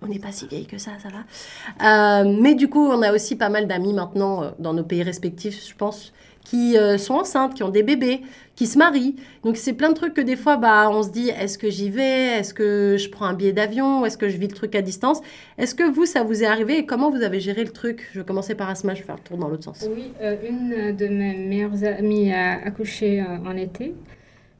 On 0.01 0.07
n'est 0.07 0.19
pas 0.19 0.31
si 0.31 0.47
vieille 0.47 0.65
que 0.65 0.77
ça, 0.77 0.91
ça 1.01 1.09
va. 1.09 2.23
Euh, 2.23 2.37
mais 2.41 2.55
du 2.55 2.69
coup, 2.69 2.87
on 2.87 3.01
a 3.01 3.11
aussi 3.11 3.35
pas 3.35 3.49
mal 3.49 3.67
d'amis 3.67 3.93
maintenant 3.93 4.43
euh, 4.43 4.49
dans 4.57 4.73
nos 4.73 4.83
pays 4.83 5.03
respectifs, 5.03 5.67
je 5.67 5.75
pense, 5.75 6.13
qui 6.49 6.77
euh, 6.77 6.97
sont 6.97 7.13
enceintes, 7.13 7.53
qui 7.53 7.61
ont 7.61 7.69
des 7.69 7.83
bébés, 7.83 8.21
qui 8.55 8.65
se 8.65 8.79
marient. 8.79 9.15
Donc 9.43 9.55
c'est 9.55 9.73
plein 9.73 9.89
de 9.89 9.93
trucs 9.93 10.15
que 10.15 10.21
des 10.21 10.35
fois, 10.35 10.57
bah, 10.57 10.89
on 10.89 11.03
se 11.03 11.11
dit, 11.11 11.29
est-ce 11.29 11.59
que 11.59 11.69
j'y 11.69 11.91
vais? 11.91 12.39
Est-ce 12.39 12.55
que 12.55 12.97
je 12.97 13.07
prends 13.09 13.25
un 13.27 13.35
billet 13.35 13.53
d'avion? 13.53 14.03
Est-ce 14.03 14.17
que 14.17 14.29
je 14.29 14.37
vis 14.37 14.47
le 14.47 14.55
truc 14.55 14.73
à 14.73 14.81
distance? 14.81 15.21
Est-ce 15.59 15.75
que 15.75 15.83
vous, 15.83 16.07
ça 16.07 16.23
vous 16.23 16.41
est 16.41 16.47
arrivé? 16.47 16.79
Et 16.79 16.85
comment 16.87 17.11
vous 17.11 17.21
avez 17.21 17.39
géré 17.39 17.63
le 17.63 17.69
truc? 17.69 18.09
Je 18.13 18.21
vais 18.21 18.25
commencer 18.25 18.55
par 18.55 18.67
Asma, 18.67 18.95
je 18.95 19.01
vais 19.01 19.05
faire 19.05 19.17
le 19.17 19.21
tour 19.21 19.37
dans 19.37 19.47
l'autre 19.47 19.63
sens. 19.63 19.87
Oui, 19.95 20.11
euh, 20.21 20.37
une 20.49 20.95
de 20.95 21.07
mes 21.07 21.35
meilleures 21.35 21.83
amies 21.83 22.33
a 22.33 22.53
accouché 22.65 23.21
euh, 23.21 23.47
en 23.47 23.55
été. 23.55 23.93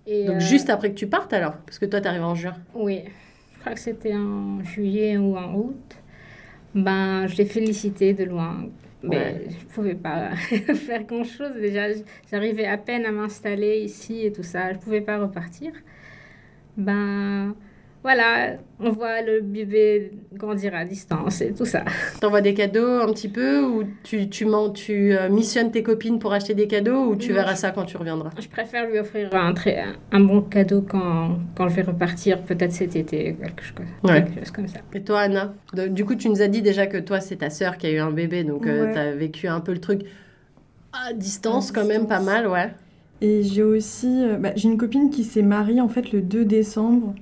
Et, 0.06 0.26
Donc 0.26 0.36
euh, 0.36 0.40
juste 0.40 0.70
après 0.70 0.92
que 0.92 0.96
tu 0.96 1.08
partes 1.08 1.34
alors? 1.34 1.54
Parce 1.66 1.80
que 1.80 1.88
toi, 1.88 2.02
t'arrives 2.02 2.24
en 2.24 2.36
juin. 2.36 2.54
Oui, 2.76 3.02
je 3.56 3.60
crois 3.62 3.74
que 3.74 3.80
c'était 3.80 4.14
en 4.14 4.64
juillet 4.64 5.18
ou 5.18 5.36
en 5.36 5.56
août. 5.56 5.96
Ben, 6.76 7.26
je 7.26 7.36
l'ai 7.36 7.46
félicité 7.46 8.14
de 8.14 8.26
loin. 8.26 8.68
Mais 9.04 9.18
Ouais. 9.18 9.48
je 9.50 9.56
ne 9.66 9.70
pouvais 9.70 9.96
pas 9.96 10.32
faire 10.76 11.04
grand-chose. 11.04 11.54
Déjà, 11.60 11.88
j'arrivais 12.30 12.66
à 12.66 12.78
peine 12.78 13.06
à 13.06 13.12
m'installer 13.12 13.80
ici 13.80 14.26
et 14.26 14.32
tout 14.32 14.44
ça. 14.44 14.70
Je 14.72 14.78
ne 14.78 14.82
pouvais 14.82 15.02
pas 15.02 15.18
repartir. 15.20 15.72
Ben, 16.78 17.56
voilà, 18.02 18.54
on 18.80 18.92
voit 18.92 19.22
le 19.22 19.42
bébé 19.42 20.12
grandir 20.34 20.74
à 20.74 20.86
distance 20.86 21.42
et 21.42 21.52
tout 21.54 21.66
ça. 21.66 21.84
T'envoies 22.22 22.40
des 22.40 22.54
cadeaux 22.54 23.00
un 23.02 23.12
petit 23.12 23.28
peu 23.28 23.62
ou 23.62 23.84
tu, 24.04 24.30
tu, 24.30 24.46
mens- 24.46 24.70
tu 24.70 25.14
euh, 25.14 25.28
missionnes 25.28 25.70
tes 25.72 25.84
copines 25.84 26.18
pour 26.18 26.32
acheter 26.32 26.54
des 26.54 26.68
cadeaux 26.68 27.08
ou 27.10 27.16
tu 27.18 27.30
Non, 27.30 27.36
verras 27.36 27.56
je- 27.56 27.60
ça 27.60 27.72
quand 27.72 27.84
tu 27.84 27.98
reviendras? 27.98 28.30
Je 28.40 28.48
préfère 28.48 28.90
lui 28.90 29.00
offrir 29.00 29.30
un, 29.36 29.54
très, 29.54 29.84
un 30.14 30.20
bon 30.22 30.42
cadeau 30.42 30.82
quand, 30.82 31.40
quand 31.58 31.68
je 31.68 31.76
vais 31.76 31.82
repartir, 31.82 32.42
peut-être 32.44 32.72
cet 32.72 32.96
été, 32.96 33.36
quelque 33.36 33.64
chose, 33.64 33.76
Ouais. 34.06 34.24
quelque 34.24 34.40
chose 34.40 34.52
comme 34.52 34.68
ça. 34.70 34.80
Et 34.94 35.02
toi, 35.04 35.20
Anna? 35.20 35.54
Du 35.90 36.06
coup, 36.06 36.16
tu 36.16 36.30
nous 36.30 36.42
as 36.42 36.48
dit 36.48 36.62
déjà 36.62 36.88
que 36.88 36.98
toi, 36.98 37.20
c'est 37.20 37.36
ta 37.38 37.50
sœur 37.50 37.78
qui 37.78 37.88
a 37.88 37.92
eu 37.92 38.00
un 38.00 38.12
bébé, 38.12 38.46
donc 38.46 38.66
euh, 38.66 38.86
Ouais. 38.86 38.94
t'as 38.94 39.12
vécu 39.12 39.48
un 39.50 39.60
peu 39.60 39.74
le 39.74 39.80
truc 39.82 40.04
à 40.94 41.12
distance, 41.14 41.72
À 41.72 41.74
quand 41.74 41.86
même, 41.86 42.08
pas 42.08 42.22
mal, 42.22 42.48
ouais. 42.48 42.70
Et 43.22 43.44
j'ai 43.44 43.64
aussi, 43.64 44.24
euh, 44.24 44.38
bah, 44.38 44.52
j'ai 44.56 44.70
une 44.70 44.78
copine 44.78 45.10
qui 45.10 45.26
s'est 45.26 45.42
mariée 45.42 45.82
en 45.82 45.90
fait 45.90 46.14
le 46.14 46.22
2 46.22 46.46
décembre. 46.46 47.14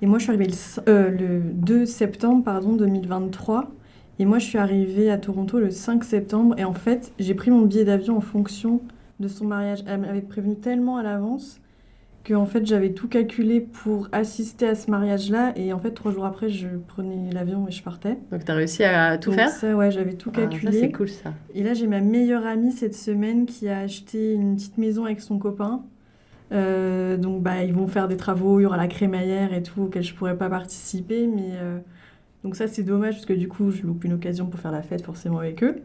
Et 0.00 0.06
moi, 0.06 0.18
je 0.18 0.24
suis 0.24 0.32
arrivée 0.32 0.46
le, 0.46 0.88
euh, 0.88 1.10
le 1.10 1.40
2 1.40 1.86
septembre 1.86 2.44
pardon, 2.44 2.74
2023. 2.74 3.70
Et 4.20 4.24
moi, 4.24 4.38
je 4.38 4.46
suis 4.46 4.58
arrivée 4.58 5.10
à 5.10 5.18
Toronto 5.18 5.58
le 5.58 5.70
5 5.70 6.04
septembre. 6.04 6.54
Et 6.58 6.64
en 6.64 6.74
fait, 6.74 7.12
j'ai 7.18 7.34
pris 7.34 7.50
mon 7.50 7.62
billet 7.62 7.84
d'avion 7.84 8.16
en 8.16 8.20
fonction 8.20 8.80
de 9.20 9.28
son 9.28 9.46
mariage. 9.46 9.80
Elle 9.86 10.00
m'avait 10.00 10.20
prévenu 10.20 10.56
tellement 10.56 10.96
à 10.96 11.02
l'avance 11.02 11.60
que 12.24 12.34
en 12.34 12.44
fait, 12.44 12.66
j'avais 12.66 12.90
tout 12.90 13.08
calculé 13.08 13.60
pour 13.60 14.08
assister 14.12 14.68
à 14.68 14.74
ce 14.74 14.90
mariage-là. 14.90 15.52
Et 15.56 15.72
en 15.72 15.78
fait, 15.78 15.92
trois 15.92 16.12
jours 16.12 16.26
après, 16.26 16.50
je 16.50 16.68
prenais 16.88 17.32
l'avion 17.32 17.66
et 17.66 17.70
je 17.70 17.82
partais. 17.82 18.18
Donc 18.30 18.44
t'as 18.44 18.54
réussi 18.54 18.84
à 18.84 19.16
tout 19.18 19.30
Donc 19.30 19.38
faire 19.38 19.48
ça, 19.48 19.74
ouais, 19.74 19.90
j'avais 19.90 20.12
tout 20.12 20.30
Ah, 20.34 20.40
calculé. 20.40 20.72
Ça, 20.72 20.78
c'est 20.78 20.92
cool, 20.92 21.08
ça. 21.08 21.32
Et 21.54 21.62
là, 21.62 21.74
j'ai 21.74 21.86
ma 21.86 22.00
meilleure 22.00 22.44
amie 22.44 22.72
cette 22.72 22.94
semaine 22.94 23.46
qui 23.46 23.68
a 23.68 23.78
acheté 23.78 24.34
une 24.34 24.56
petite 24.56 24.78
maison 24.78 25.06
avec 25.06 25.20
son 25.20 25.38
copain. 25.38 25.84
Euh, 26.52 27.16
donc, 27.16 27.42
bah, 27.42 27.62
ils 27.64 27.72
vont 27.72 27.86
faire 27.86 28.08
des 28.08 28.16
travaux, 28.16 28.60
il 28.60 28.62
y 28.64 28.66
aura 28.66 28.76
la 28.76 28.88
crémaillère 28.88 29.52
et 29.52 29.62
tout, 29.62 29.82
auquel 29.82 30.02
je 30.02 30.14
pourrais 30.14 30.36
pas 30.36 30.48
participer. 30.48 31.26
Mais 31.26 31.52
euh, 31.54 31.78
donc 32.44 32.56
ça, 32.56 32.66
c'est 32.68 32.82
dommage 32.82 33.14
parce 33.14 33.26
que 33.26 33.32
du 33.34 33.48
coup, 33.48 33.70
je 33.70 33.82
loupe 33.82 34.04
une 34.04 34.14
occasion 34.14 34.46
pour 34.46 34.60
faire 34.60 34.72
la 34.72 34.82
fête 34.82 35.04
forcément 35.04 35.38
avec 35.38 35.62
eux. 35.62 35.82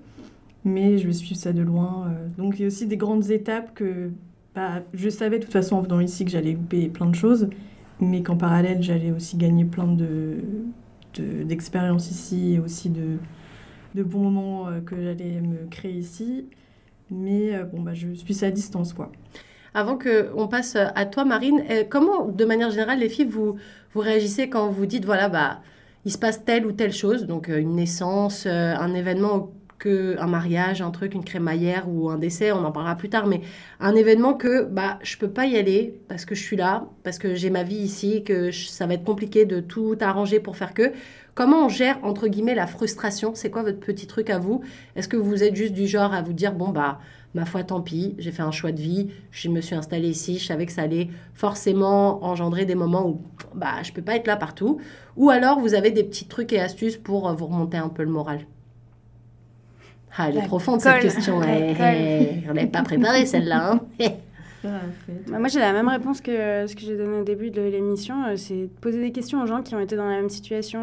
Mais 0.65 0.97
je 0.97 1.07
vais 1.07 1.13
suivre 1.13 1.39
ça 1.39 1.53
de 1.53 1.61
loin. 1.61 2.07
euh. 2.09 2.27
Donc, 2.37 2.59
il 2.59 2.61
y 2.61 2.65
a 2.65 2.67
aussi 2.67 2.87
des 2.87 2.97
grandes 2.97 3.29
étapes 3.31 3.73
que 3.75 4.11
bah, 4.55 4.83
je 4.93 5.09
savais 5.09 5.39
de 5.39 5.43
toute 5.43 5.53
façon 5.53 5.77
en 5.77 5.81
venant 5.81 5.99
ici 5.99 6.25
que 6.25 6.31
j'allais 6.31 6.53
louper 6.53 6.87
plein 6.89 7.07
de 7.07 7.15
choses, 7.15 7.49
mais 7.99 8.23
qu'en 8.23 8.37
parallèle, 8.37 8.81
j'allais 8.83 9.11
aussi 9.11 9.37
gagner 9.37 9.65
plein 9.65 9.87
de 9.87 10.37
ici 12.09 12.53
et 12.53 12.59
aussi 12.59 12.89
de, 12.89 13.17
de 13.95 14.03
bons 14.03 14.29
moments 14.29 14.67
que 14.85 14.95
j'allais 14.95 15.41
me 15.41 15.67
créer 15.69 15.93
ici. 15.93 16.45
Mais 17.11 17.63
bon, 17.65 17.81
bah, 17.81 17.93
je 17.93 18.13
suis 18.13 18.45
à 18.45 18.51
distance, 18.51 18.93
quoi. 18.93 19.11
Avant 19.73 19.97
qu'on 19.97 20.47
passe 20.47 20.75
à 20.75 21.05
toi, 21.05 21.25
Marine, 21.25 21.63
euh, 21.69 21.83
comment, 21.89 22.27
de 22.27 22.45
manière 22.45 22.69
générale, 22.69 22.99
les 22.99 23.09
filles, 23.09 23.25
vous, 23.25 23.57
vous 23.93 24.01
réagissez 24.01 24.47
quand 24.49 24.69
vous 24.69 24.85
dites, 24.85 25.05
voilà, 25.05 25.29
bah, 25.29 25.61
il 26.05 26.11
se 26.11 26.17
passe 26.17 26.45
telle 26.45 26.65
ou 26.65 26.71
telle 26.71 26.93
chose, 26.93 27.25
donc 27.25 27.49
euh, 27.49 27.57
une 27.57 27.75
naissance, 27.75 28.45
euh, 28.45 28.75
un 28.75 28.93
événement, 28.93 29.51
que, 29.83 30.15
un 30.17 30.27
mariage, 30.27 30.81
un 30.81 30.91
truc, 30.91 31.13
une 31.13 31.25
crémaillère 31.25 31.89
ou 31.89 32.09
un 32.09 32.17
décès, 32.17 32.53
on 32.53 32.63
en 32.63 32.71
parlera 32.71 32.95
plus 32.95 33.09
tard, 33.09 33.27
mais 33.27 33.41
un 33.81 33.95
événement 33.95 34.33
que 34.33 34.63
bah, 34.63 34.97
je 35.03 35.17
peux 35.17 35.27
pas 35.29 35.45
y 35.45 35.57
aller 35.57 35.99
parce 36.07 36.23
que 36.23 36.35
je 36.35 36.41
suis 36.41 36.55
là, 36.55 36.87
parce 37.03 37.17
que 37.17 37.35
j'ai 37.35 37.49
ma 37.49 37.63
vie 37.63 37.75
ici, 37.75 38.23
que 38.23 38.49
ça 38.51 38.87
va 38.87 38.93
être 38.93 39.03
compliqué 39.03 39.43
de 39.43 39.59
tout 39.59 39.97
arranger 39.99 40.39
pour 40.39 40.55
faire 40.55 40.73
que. 40.73 40.93
Comment 41.35 41.65
on 41.65 41.69
gère, 41.69 41.99
entre 42.03 42.27
guillemets, 42.27 42.55
la 42.55 42.67
frustration? 42.67 43.33
C'est 43.35 43.49
quoi 43.49 43.63
votre 43.63 43.79
petit 43.79 44.07
truc 44.07 44.29
à 44.29 44.37
vous? 44.37 44.61
Est-ce 44.95 45.09
que 45.09 45.17
vous 45.17 45.43
êtes 45.43 45.55
juste 45.55 45.73
du 45.73 45.87
genre 45.87 46.13
à 46.13 46.21
vous 46.21 46.33
dire, 46.33 46.53
bon, 46.53 46.69
bah, 46.69 46.99
ma 47.33 47.45
foi, 47.45 47.63
tant 47.63 47.81
pis, 47.81 48.15
j'ai 48.19 48.31
fait 48.31 48.43
un 48.43 48.51
choix 48.51 48.71
de 48.71 48.79
vie, 48.79 49.09
je 49.31 49.49
me 49.49 49.61
suis 49.61 49.75
installée 49.75 50.09
ici, 50.09 50.37
je 50.37 50.45
savais 50.45 50.65
que 50.65 50.71
ça 50.71 50.83
allait 50.83 51.09
forcément 51.33 52.23
engendrer 52.23 52.65
des 52.65 52.75
moments 52.75 53.07
où 53.07 53.21
bah, 53.55 53.81
je 53.83 53.91
peux 53.91 54.01
pas 54.01 54.15
être 54.15 54.27
là 54.27 54.35
partout. 54.35 54.79
Ou 55.17 55.29
alors 55.29 55.59
vous 55.59 55.73
avez 55.73 55.91
des 55.91 56.03
petits 56.03 56.27
trucs 56.27 56.53
et 56.53 56.59
astuces 56.59 56.97
pour 56.97 57.27
euh, 57.27 57.33
vous 57.33 57.47
remonter 57.47 57.77
un 57.77 57.89
peu 57.89 58.03
le 58.03 58.09
moral. 58.09 58.41
Ah, 60.15 60.29
elle 60.29 60.37
est 60.37 60.45
profonde 60.47 60.79
cette 60.79 61.01
question. 61.01 61.39
La 61.39 61.47
ouais. 61.47 61.73
colle. 61.75 62.43
On 62.51 62.53
n'avait 62.53 62.67
pas 62.67 62.83
préparé 62.83 63.25
celle-là. 63.25 63.71
hein. 63.73 63.79
Bah, 64.63 65.39
moi, 65.39 65.49
j'ai 65.49 65.59
la 65.59 65.73
même 65.73 65.89
réponse 65.89 66.21
que 66.21 66.31
euh, 66.31 66.67
ce 66.67 66.75
que 66.75 66.81
j'ai 66.81 66.95
donné 66.95 67.19
au 67.19 67.23
début 67.25 67.51
de 67.51 67.61
l'émission. 67.61 68.23
euh, 68.25 68.37
c'est 68.37 68.53
de 68.53 68.69
poser 68.79 69.01
des 69.01 69.11
questions 69.11 69.41
aux 69.41 69.45
gens 69.45 69.61
qui 69.61 69.75
ont 69.75 69.79
été 69.81 69.97
dans 69.97 70.07
la 70.07 70.15
même 70.15 70.29
situation 70.29 70.79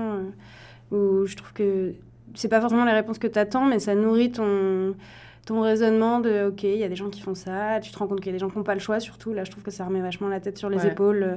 euh, 0.93 1.23
où 1.23 1.27
je 1.27 1.35
trouve 1.35 1.53
que 1.55 1.95
c'est 2.35 2.49
pas 2.49 2.61
forcément 2.61 2.85
les 2.85 2.93
réponses 2.93 3.19
que 3.19 3.27
tu 3.27 3.39
attends, 3.39 3.65
mais 3.65 3.79
ça 3.79 3.95
nourrit 3.95 4.33
ton, 4.33 4.95
ton 5.47 5.61
raisonnement 5.63 6.21
de 6.21 6.49
OK, 6.49 6.63
il 6.65 6.77
y 6.77 6.85
a 6.85 6.89
des 6.89 6.97
gens 6.97 7.11
qui 7.11 7.21
font 7.21 7.35
ça. 7.35 7.81
Tu 7.81 7.91
te 7.91 7.99
rends 7.99 8.07
compte 8.07 8.19
qu'il 8.21 8.27
y 8.29 8.31
a 8.31 8.33
des 8.35 8.39
gens 8.39 8.51
qui 8.51 8.57
n'ont 8.59 8.65
pas 8.65 8.75
le 8.75 8.81
choix, 8.81 9.01
surtout. 9.01 9.33
Là, 9.33 9.45
je 9.45 9.51
trouve 9.51 9.63
que 9.65 9.71
ça 9.71 9.85
remet 9.85 10.01
vachement 10.01 10.29
la 10.29 10.41
tête 10.41 10.59
sur 10.59 10.69
les 10.71 10.79
Ouais. 10.85 10.89
épaules. 10.93 11.23
euh, 11.23 11.37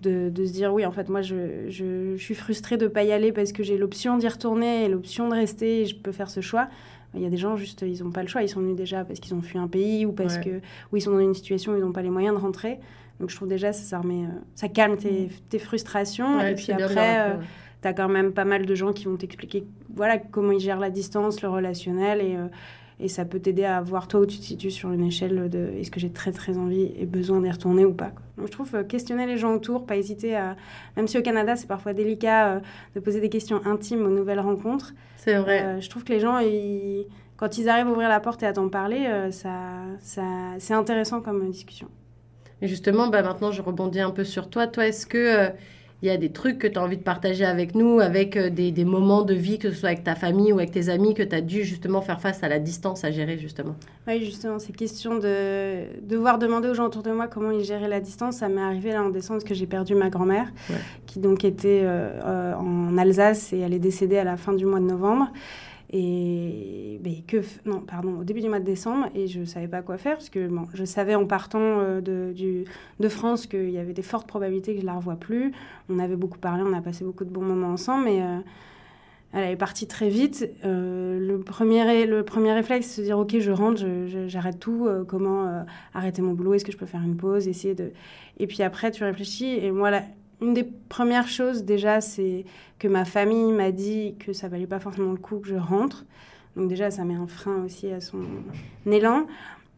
de, 0.00 0.28
de 0.30 0.46
se 0.46 0.52
dire 0.52 0.72
oui 0.72 0.86
en 0.86 0.92
fait 0.92 1.08
moi 1.08 1.22
je, 1.22 1.68
je, 1.68 2.14
je 2.16 2.22
suis 2.22 2.36
frustrée 2.36 2.76
de 2.76 2.86
pas 2.86 3.02
y 3.02 3.10
aller 3.10 3.32
parce 3.32 3.50
que 3.50 3.64
j'ai 3.64 3.76
l'option 3.76 4.16
d'y 4.16 4.28
retourner 4.28 4.84
et 4.84 4.88
l'option 4.88 5.28
de 5.28 5.34
rester 5.34 5.80
et 5.80 5.86
je 5.86 5.96
peux 5.96 6.12
faire 6.12 6.30
ce 6.30 6.40
choix 6.40 6.68
il 7.16 7.20
y 7.20 7.26
a 7.26 7.28
des 7.28 7.36
gens 7.36 7.56
juste 7.56 7.82
ils 7.82 8.04
n'ont 8.04 8.12
pas 8.12 8.22
le 8.22 8.28
choix 8.28 8.44
ils 8.44 8.48
sont 8.48 8.60
venus 8.60 8.76
déjà 8.76 9.04
parce 9.04 9.18
qu'ils 9.18 9.34
ont 9.34 9.42
fui 9.42 9.58
un 9.58 9.66
pays 9.66 10.06
ou 10.06 10.12
parce 10.12 10.36
Ouais. 10.36 10.44
que 10.44 10.50
ou 10.92 10.98
ils 10.98 11.00
sont 11.00 11.10
dans 11.10 11.18
une 11.18 11.34
situation 11.34 11.72
où 11.72 11.76
ils 11.76 11.80
n'ont 11.80 11.90
pas 11.90 12.02
les 12.02 12.10
moyens 12.10 12.36
de 12.36 12.40
rentrer. 12.40 12.78
Donc 13.18 13.30
je 13.30 13.34
trouve 13.34 13.48
déjà 13.48 13.72
ça, 13.72 13.82
ça 13.82 13.98
remet, 13.98 14.22
euh, 14.26 14.28
ça 14.54 14.68
calme 14.68 14.96
tes, 14.98 15.30
tes 15.48 15.58
frustrations. 15.58 16.36
Ouais, 16.38 16.52
et 16.52 16.54
puis 16.54 16.70
après, 16.70 17.30
euh, 17.32 17.34
tu 17.82 17.88
as 17.88 17.92
quand 17.92 18.08
même 18.08 18.30
pas 18.32 18.44
mal 18.44 18.66
de 18.66 18.74
gens 18.76 18.92
qui 18.92 19.06
vont 19.06 19.16
t'expliquer 19.16 19.64
voilà, 19.96 20.18
comment 20.18 20.52
ils 20.52 20.60
gèrent 20.60 20.78
la 20.78 20.90
distance, 20.90 21.42
le 21.42 21.48
relationnel. 21.48 22.20
Et, 22.20 22.36
euh, 22.36 22.46
et 23.00 23.08
ça 23.08 23.24
peut 23.24 23.38
t'aider 23.38 23.64
à 23.64 23.80
voir 23.80 24.08
toi 24.08 24.20
où 24.20 24.26
tu 24.26 24.38
te 24.38 24.44
situes 24.44 24.70
sur 24.70 24.90
une 24.92 25.04
échelle 25.04 25.48
de 25.48 25.70
est-ce 25.78 25.90
que 25.90 26.00
j'ai 26.00 26.10
très 26.10 26.32
très 26.32 26.58
envie 26.58 26.92
et 26.98 27.06
besoin 27.06 27.40
d'y 27.40 27.50
retourner 27.50 27.84
ou 27.84 27.92
pas. 27.92 28.10
quoi. 28.10 28.22
Donc 28.36 28.46
je 28.48 28.52
trouve 28.52 28.74
euh, 28.74 28.84
questionner 28.84 29.26
les 29.26 29.36
gens 29.36 29.54
autour, 29.54 29.86
pas 29.86 29.96
hésiter 29.96 30.36
à... 30.36 30.56
Même 30.96 31.06
si 31.06 31.16
au 31.18 31.22
Canada 31.22 31.54
c'est 31.56 31.68
parfois 31.68 31.92
délicat 31.92 32.54
euh, 32.56 32.60
de 32.94 33.00
poser 33.00 33.20
des 33.20 33.28
questions 33.28 33.60
intimes 33.64 34.04
aux 34.04 34.10
nouvelles 34.10 34.40
rencontres. 34.40 34.94
C'est 35.16 35.36
vrai. 35.36 35.62
Euh, 35.62 35.80
je 35.80 35.88
trouve 35.88 36.04
que 36.04 36.12
les 36.12 36.20
gens, 36.20 36.38
ils- 36.38 37.06
quand 37.36 37.56
ils 37.58 37.68
arrivent 37.68 37.86
à 37.86 37.90
ouvrir 37.90 38.08
la 38.08 38.18
porte 38.20 38.42
et 38.42 38.46
à 38.46 38.52
t'en 38.52 38.68
parler, 38.68 39.06
euh, 39.06 39.30
ça, 39.30 39.50
ça, 40.00 40.24
c'est 40.58 40.74
intéressant 40.74 41.20
comme 41.20 41.48
discussion. 41.50 41.88
Et 42.60 42.66
justement, 42.66 43.06
bah, 43.06 43.22
maintenant, 43.22 43.52
je 43.52 43.62
rebondis 43.62 44.00
un 44.00 44.10
peu 44.10 44.24
sur 44.24 44.50
toi. 44.50 44.66
Toi, 44.66 44.88
est-ce 44.88 45.06
que 45.06 45.50
il 46.02 46.06
y 46.06 46.10
a 46.12 46.16
des 46.16 46.30
trucs 46.30 46.58
que 46.58 46.66
tu 46.68 46.78
as 46.78 46.82
envie 46.82 46.96
de 46.96 47.02
partager 47.02 47.44
avec 47.44 47.74
nous, 47.74 47.98
avec 47.98 48.36
euh, 48.36 48.50
des, 48.50 48.70
des 48.70 48.84
moments 48.84 49.22
de 49.22 49.34
vie, 49.34 49.58
que 49.58 49.70
ce 49.70 49.76
soit 49.80 49.88
avec 49.88 50.04
ta 50.04 50.14
famille 50.14 50.52
ou 50.52 50.58
avec 50.58 50.70
tes 50.70 50.88
amis, 50.90 51.12
que 51.14 51.24
tu 51.24 51.34
as 51.34 51.40
dû 51.40 51.64
justement 51.64 52.00
faire 52.00 52.20
face 52.20 52.42
à 52.44 52.48
la 52.48 52.60
distance 52.60 53.02
à 53.04 53.10
gérer, 53.10 53.36
justement 53.36 53.74
Oui, 54.06 54.24
justement, 54.24 54.58
ces 54.60 54.72
questions 54.72 55.18
de 55.18 55.82
devoir 56.02 56.38
demander 56.38 56.68
aux 56.68 56.74
gens 56.74 56.86
autour 56.86 57.02
de 57.02 57.10
moi 57.10 57.26
comment 57.26 57.50
ils 57.50 57.64
géraient 57.64 57.88
la 57.88 58.00
distance, 58.00 58.36
ça 58.36 58.48
m'est 58.48 58.60
arrivé 58.60 58.92
là 58.92 59.02
en 59.02 59.08
décembre 59.08 59.40
parce 59.40 59.48
que 59.48 59.54
j'ai 59.54 59.66
perdu 59.66 59.94
ma 59.96 60.08
grand-mère, 60.08 60.52
Ouais. 60.70 60.76
qui 61.06 61.18
donc 61.18 61.44
était 61.44 61.80
euh, 61.82 62.10
euh, 62.24 62.54
en 62.54 62.96
Alsace 62.96 63.52
et 63.52 63.58
elle 63.58 63.74
est 63.74 63.78
décédée 63.80 64.18
à 64.18 64.24
la 64.24 64.36
fin 64.36 64.52
du 64.52 64.66
mois 64.66 64.78
de 64.80 64.84
novembre. 64.86 65.28
Et 65.90 67.00
que 67.26 67.38
non, 67.66 67.80
pardon, 67.80 68.20
au 68.20 68.24
début 68.24 68.40
du 68.40 68.48
mois 68.48 68.60
de 68.60 68.64
décembre, 68.64 69.08
et 69.14 69.26
je 69.26 69.44
savais 69.44 69.68
pas 69.68 69.82
quoi 69.82 69.98
faire 69.98 70.14
parce 70.16 70.30
que 70.30 70.46
bon, 70.48 70.66
je 70.74 70.84
savais 70.84 71.14
en 71.14 71.26
partant 71.26 71.60
euh, 71.60 72.00
de, 72.00 72.32
du, 72.34 72.64
de 73.00 73.08
France 73.08 73.46
qu'il 73.46 73.70
y 73.70 73.78
avait 73.78 73.92
des 73.92 74.02
fortes 74.02 74.26
probabilités 74.26 74.74
que 74.74 74.80
je 74.80 74.86
la 74.86 74.94
revoie 74.94 75.16
plus. 75.16 75.52
On 75.88 75.98
avait 75.98 76.16
beaucoup 76.16 76.38
parlé, 76.38 76.62
on 76.66 76.72
a 76.72 76.80
passé 76.80 77.04
beaucoup 77.04 77.24
de 77.24 77.30
bons 77.30 77.42
moments 77.42 77.68
ensemble, 77.72 78.04
mais 78.04 78.22
euh, 78.22 78.38
elle 79.32 79.50
est 79.50 79.56
partie 79.56 79.86
très 79.86 80.08
vite. 80.08 80.50
Euh, 80.64 81.18
le, 81.18 81.38
premier, 81.40 82.06
le 82.06 82.22
premier 82.22 82.52
réflexe, 82.52 82.94
se 82.96 83.00
dire 83.02 83.18
Ok, 83.18 83.38
je 83.38 83.50
rentre, 83.50 83.82
j'arrête 84.26 84.58
tout. 84.58 84.88
comment 85.06 85.64
arrêter 85.94 86.22
mon 86.22 86.32
boulot 86.32 86.54
Est-ce 86.54 86.64
que 86.64 86.72
je 86.72 86.78
peux 86.78 86.86
faire 86.86 87.02
une 87.02 87.16
pause 87.16 87.46
Essayer 87.48 87.74
de. 87.74 87.92
Et 88.38 88.46
puis 88.46 88.62
après, 88.62 88.90
tu 88.90 89.04
réfléchis. 89.04 89.46
Et 89.62 89.70
moi, 89.70 89.90
la- 89.90 90.02
une 90.40 90.54
des 90.54 90.64
premières 90.64 91.28
choses, 91.28 91.64
déjà, 91.64 92.00
c'est 92.00 92.44
que 92.78 92.88
ma 92.88 93.04
famille 93.04 93.52
m'a 93.52 93.72
dit 93.72 94.14
que 94.18 94.32
ça 94.32 94.48
valait 94.48 94.66
pas 94.66 94.78
forcément 94.78 95.12
le 95.12 95.18
coup 95.18 95.38
que 95.38 95.48
je 95.48 95.56
rentre. 95.56 96.04
Donc, 96.56 96.68
déjà, 96.68 96.90
ça 96.90 97.04
met 97.04 97.14
un 97.14 97.26
frein 97.26 97.64
aussi 97.64 97.90
à 97.90 98.00
son 98.00 98.22
élan. 98.86 99.26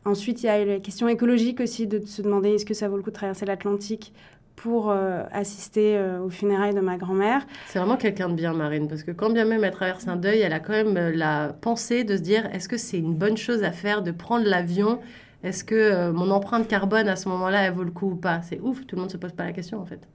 ensuite, 0.05 0.43
il 0.43 0.47
y 0.47 0.49
a 0.49 0.65
la 0.65 0.81
question 0.81 1.09
écologique 1.09 1.61
aussi, 1.61 1.87
de 1.87 2.05
se 2.05 2.23
demander 2.23 2.51
est-ce 2.51 2.67
que 2.67 2.75
ça 2.75 2.89
vaut 2.89 2.97
le 2.97 3.03
coup 3.03 3.11
de 3.11 3.15
traverser 3.15 3.47
l'Atlantique 3.47 4.13
pour 4.57 4.91
euh, 4.91 5.23
assister 5.33 5.97
euh, 5.97 6.21
aux 6.21 6.29
funérailles 6.29 6.75
de 6.75 6.81
ma 6.81 6.99
grand-mère? 6.99 7.47
C'est 7.67 7.79
vraiment 7.79 7.97
quelqu'un 7.97 8.29
de 8.29 8.35
bien, 8.35 8.53
Marine, 8.53 8.89
parce 8.89 9.03
que 9.03 9.11
quand 9.11 9.31
bien 9.31 9.47
même 9.47 9.65
elle 9.65 9.73
traverse 9.73 10.07
un 10.07 10.17
deuil, 10.17 10.41
elle 10.41 10.53
a 10.53 10.61
quand 10.61 10.73
même 10.73 10.97
euh, 10.99 11.13
la 11.15 11.55
pensée 11.61 12.05
de 12.05 12.17
se 12.17 12.23
dire 12.23 12.47
est-ce 12.53 12.69
que 12.69 12.77
c'est 12.77 12.99
une 12.99 13.15
bonne 13.15 13.39
chose 13.39 13.65
à 13.65 13.73
faire 13.73 14.03
de 14.03 14.11
prendre 14.11 14.45
l'avion? 14.45 15.01
Est-ce 15.43 15.65
que 15.65 16.11
mon 16.11 16.31
empreinte 16.31 16.69
carbone 16.69 17.09
à 17.09 17.17
ce 17.17 17.27
moment-là, 17.31 17.63
elle 17.63 17.73
vaut 17.73 17.85
le 17.85 17.91
coup 17.91 18.11
ou 18.11 18.17
pas? 18.17 18.43
C'est 18.43 18.61
ouf, 18.61 18.87
tout 18.87 18.97
le 18.97 19.01
monde 19.01 19.11
se 19.11 19.17
pose 19.17 19.33
pas 19.33 19.45
la 19.45 19.53
question 19.53 19.81
en 19.81 19.87
fait. 19.87 20.07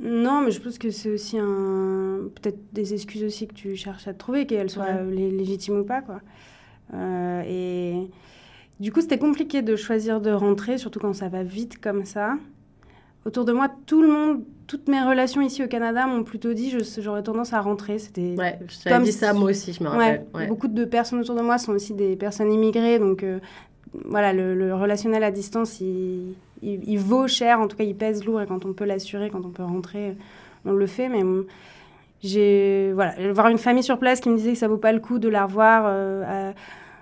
Non, 0.00 0.40
mais 0.40 0.50
je 0.50 0.60
pense 0.60 0.78
que 0.78 0.90
c'est 0.90 1.10
aussi 1.10 1.38
un 1.38 2.20
peut-être 2.40 2.58
des 2.72 2.94
excuses 2.94 3.24
aussi 3.24 3.46
que 3.46 3.54
tu 3.54 3.76
cherches 3.76 4.08
à 4.08 4.12
te 4.14 4.18
trouver, 4.18 4.46
qu'elles 4.46 4.70
soient 4.70 4.86
Ouais. 4.86 5.14
légitimes 5.30 5.78
ou 5.80 5.84
pas, 5.84 6.00
quoi. 6.02 6.20
Euh, 6.94 7.42
et 7.46 8.10
du 8.80 8.90
coup, 8.92 9.00
c'était 9.00 9.18
compliqué 9.18 9.62
de 9.62 9.76
choisir 9.76 10.20
de 10.20 10.30
rentrer, 10.30 10.78
surtout 10.78 10.98
quand 10.98 11.12
ça 11.12 11.28
va 11.28 11.42
vite 11.42 11.80
comme 11.80 12.04
ça. 12.04 12.36
Autour 13.24 13.44
de 13.44 13.52
moi, 13.52 13.68
tout 13.86 14.02
le 14.02 14.08
monde, 14.08 14.42
toutes 14.66 14.88
mes 14.88 15.00
relations 15.00 15.40
ici 15.42 15.62
au 15.62 15.68
Canada 15.68 16.06
m'ont 16.06 16.24
plutôt 16.24 16.54
dit 16.54 16.74
j'aurais 16.98 17.22
tendance 17.22 17.52
à 17.52 17.60
rentrer. 17.60 17.98
C'était 17.98 18.34
Ouais, 18.36 18.58
je 18.66 18.78
t'avais 18.82 18.96
Comme 18.96 19.04
dit 19.04 19.12
si- 19.12 19.18
ça 19.18 19.32
moi 19.32 19.50
aussi, 19.50 19.72
je 19.72 19.84
me 19.84 19.88
Ouais, 19.90 19.96
rappelle. 19.96 20.26
Ouais. 20.34 20.46
Beaucoup 20.48 20.66
de 20.68 20.84
personnes 20.84 21.20
autour 21.20 21.36
de 21.36 21.42
moi 21.42 21.58
sont 21.58 21.72
aussi 21.72 21.94
des 21.94 22.16
personnes 22.16 22.50
immigrées, 22.50 22.98
donc 22.98 23.22
euh, 23.22 23.38
voilà, 24.04 24.32
le, 24.32 24.74
relationnel 24.74 25.22
à 25.24 25.30
distance, 25.30 25.80
il, 25.80 26.34
vaut 26.98 27.28
cher, 27.28 27.60
en 27.60 27.68
tout 27.68 27.76
cas 27.76 27.84
il 27.84 27.96
pèse 27.96 28.24
lourd, 28.24 28.40
et 28.40 28.46
quand 28.46 28.64
on 28.64 28.72
peut 28.72 28.84
l'assurer, 28.84 29.30
quand 29.30 29.44
on 29.44 29.50
peut 29.50 29.62
rentrer, 29.62 30.16
on 30.64 30.72
le 30.72 30.86
fait, 30.86 31.08
mais 31.08 31.22
hum, 31.22 31.44
j'ai, 32.22 32.92
voilà, 32.94 33.32
voir 33.32 33.48
une 33.48 33.58
famille 33.58 33.82
sur 33.82 33.98
place 33.98 34.20
qui 34.20 34.28
me 34.28 34.36
disait 34.36 34.52
que 34.52 34.58
ça 34.58 34.68
vaut 34.68 34.76
pas 34.76 34.92
le 34.92 35.00
coup 35.00 35.18
de 35.18 35.28
la 35.28 35.44
revoir, 35.44 35.84
euh, 35.86 36.52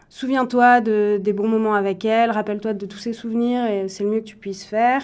souviens-toi 0.08 0.80
de, 0.80 1.20
des 1.20 1.32
bons 1.32 1.48
moments 1.48 1.74
avec 1.74 2.04
elle, 2.04 2.30
rappelle-toi 2.30 2.72
de 2.72 2.86
tous 2.86 2.98
ces 2.98 3.12
souvenirs, 3.12 3.64
et 3.66 3.88
c'est 3.88 4.04
le 4.04 4.10
mieux 4.10 4.20
que 4.20 4.24
tu 4.24 4.36
puisses 4.36 4.64
faire, 4.64 5.02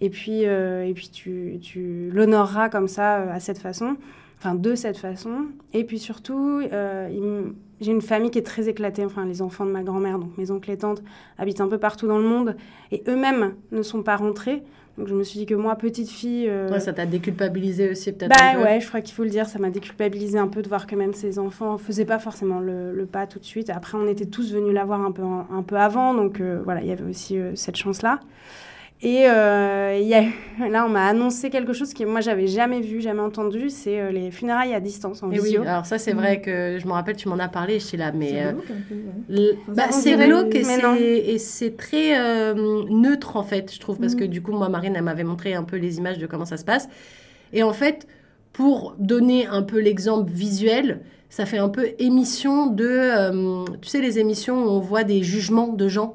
et 0.00 0.10
puis, 0.10 0.46
euh, 0.46 0.84
et 0.84 0.92
puis 0.94 1.08
tu, 1.08 1.58
tu 1.62 2.10
l'honoreras 2.12 2.68
comme 2.68 2.88
ça, 2.88 3.18
euh, 3.18 3.32
à 3.32 3.40
cette 3.40 3.58
façon 3.58 3.96
enfin 4.38 4.54
de 4.54 4.74
cette 4.74 4.98
façon. 4.98 5.46
Et 5.72 5.84
puis 5.84 5.98
surtout, 5.98 6.60
j'ai 7.80 7.92
une 7.92 8.02
famille 8.02 8.30
qui 8.30 8.38
est 8.38 8.42
très 8.46 8.68
éclatée, 8.68 9.04
enfin 9.04 9.24
les 9.24 9.42
enfants 9.42 9.66
de 9.66 9.70
ma 9.70 9.82
grand-mère, 9.82 10.18
donc 10.18 10.36
mes 10.38 10.50
oncles 10.50 10.70
et 10.70 10.78
tantes, 10.78 11.02
habitent 11.38 11.60
un 11.60 11.68
peu 11.68 11.78
partout 11.78 12.06
dans 12.06 12.18
le 12.18 12.24
monde, 12.24 12.56
et 12.92 13.02
eux-mêmes 13.08 13.54
ne 13.72 13.82
sont 13.82 14.02
pas 14.02 14.16
rentrés. 14.16 14.62
Donc 14.98 15.08
je 15.08 15.14
me 15.14 15.22
suis 15.24 15.38
dit 15.38 15.44
que 15.44 15.54
moi, 15.54 15.74
petite 15.76 16.08
fille... 16.08 16.48
euh, 16.48 16.70
Ouais, 16.70 16.80
ça 16.80 16.94
t'a 16.94 17.04
déculpabilisé 17.04 17.90
aussi 17.90 18.12
peut-être 18.12 18.30
bah 18.30 18.36
un 18.40 18.54
peu. 18.54 18.62
ouais, 18.62 18.80
je 18.80 18.88
crois 18.88 19.02
qu'il 19.02 19.14
faut 19.14 19.24
le 19.24 19.28
dire, 19.28 19.46
ça 19.46 19.58
m'a 19.58 19.68
déculpabilisé 19.68 20.38
un 20.38 20.48
peu 20.48 20.62
de 20.62 20.68
voir 20.68 20.86
que 20.86 20.96
même 20.96 21.12
ces 21.12 21.38
enfants 21.38 21.76
faisaient 21.76 22.06
pas 22.06 22.18
forcément 22.18 22.60
le, 22.60 22.94
le 22.94 23.04
pas 23.04 23.26
tout 23.26 23.38
de 23.38 23.44
suite. 23.44 23.68
Après, 23.68 23.98
on 23.98 24.06
était 24.08 24.24
tous 24.24 24.54
venus 24.54 24.72
la 24.72 24.86
voir 24.86 25.02
un 25.02 25.12
peu, 25.12 25.22
un 25.22 25.62
peu 25.62 25.76
avant, 25.76 26.14
donc 26.14 26.40
euh, 26.40 26.62
voilà, 26.64 26.80
il 26.80 26.86
y 26.86 26.92
avait 26.92 27.04
aussi 27.04 27.38
euh, 27.38 27.54
cette 27.56 27.76
chance-là. 27.76 28.20
Et 29.02 29.28
euh, 29.28 29.98
y 30.02 30.14
a 30.14 30.22
là, 30.68 30.86
on 30.86 30.88
m'a 30.88 31.06
annoncé 31.06 31.50
quelque 31.50 31.74
chose 31.74 31.92
que 31.92 32.04
moi, 32.04 32.20
j'avais 32.22 32.46
jamais 32.46 32.80
vu, 32.80 33.02
jamais 33.02 33.20
entendu, 33.20 33.68
c'est 33.68 34.00
euh, 34.00 34.10
les 34.10 34.30
funérailles 34.30 34.72
à 34.72 34.80
distance, 34.80 35.22
en 35.22 35.30
Et 35.30 35.38
oui, 35.38 35.44
visio. 35.44 35.62
alors 35.62 35.84
ça 35.84 35.98
c'est 35.98 36.14
vrai 36.14 36.40
que 36.40 36.78
je 36.80 36.86
me 36.86 36.92
rappelle, 36.92 37.16
tu 37.16 37.28
m'en 37.28 37.38
as 37.38 37.48
parlé, 37.48 37.78
j'étais 37.78 37.98
là, 37.98 38.12
mais... 38.12 38.30
C'est 39.90 40.14
euh, 40.14 40.26
glauque 40.26 40.52
bah, 40.52 40.58
et 40.58 40.64
c'est, 40.64 41.18
et 41.18 41.38
c'est 41.38 41.76
très 41.76 42.18
euh, 42.18 42.54
neutre 42.88 43.36
en 43.36 43.42
fait, 43.42 43.72
je 43.72 43.80
trouve, 43.80 43.98
parce 43.98 44.14
que 44.14 44.24
du 44.24 44.42
coup, 44.42 44.52
moi, 44.52 44.70
Marine, 44.70 44.94
elle 44.96 45.04
m'avait 45.04 45.24
montré 45.24 45.54
un 45.54 45.64
peu 45.64 45.76
les 45.76 45.98
images 45.98 46.18
de 46.18 46.26
comment 46.26 46.46
ça 46.46 46.56
se 46.56 46.64
passe. 46.64 46.88
Et 47.52 47.62
en 47.62 47.72
fait, 47.72 48.06
pour 48.52 48.94
donner 48.98 49.46
un 49.46 49.62
peu 49.62 49.78
l'exemple 49.78 50.30
visuel, 50.32 51.00
ça 51.28 51.44
fait 51.44 51.58
un 51.58 51.68
peu 51.68 51.88
émission 51.98 52.66
de, 52.66 52.86
euh, 52.88 53.64
tu 53.82 53.88
sais, 53.88 54.00
les 54.00 54.18
émissions 54.18 54.64
où 54.64 54.68
on 54.68 54.80
voit 54.80 55.04
des 55.04 55.22
jugements 55.22 55.68
de 55.68 55.88
gens, 55.88 56.14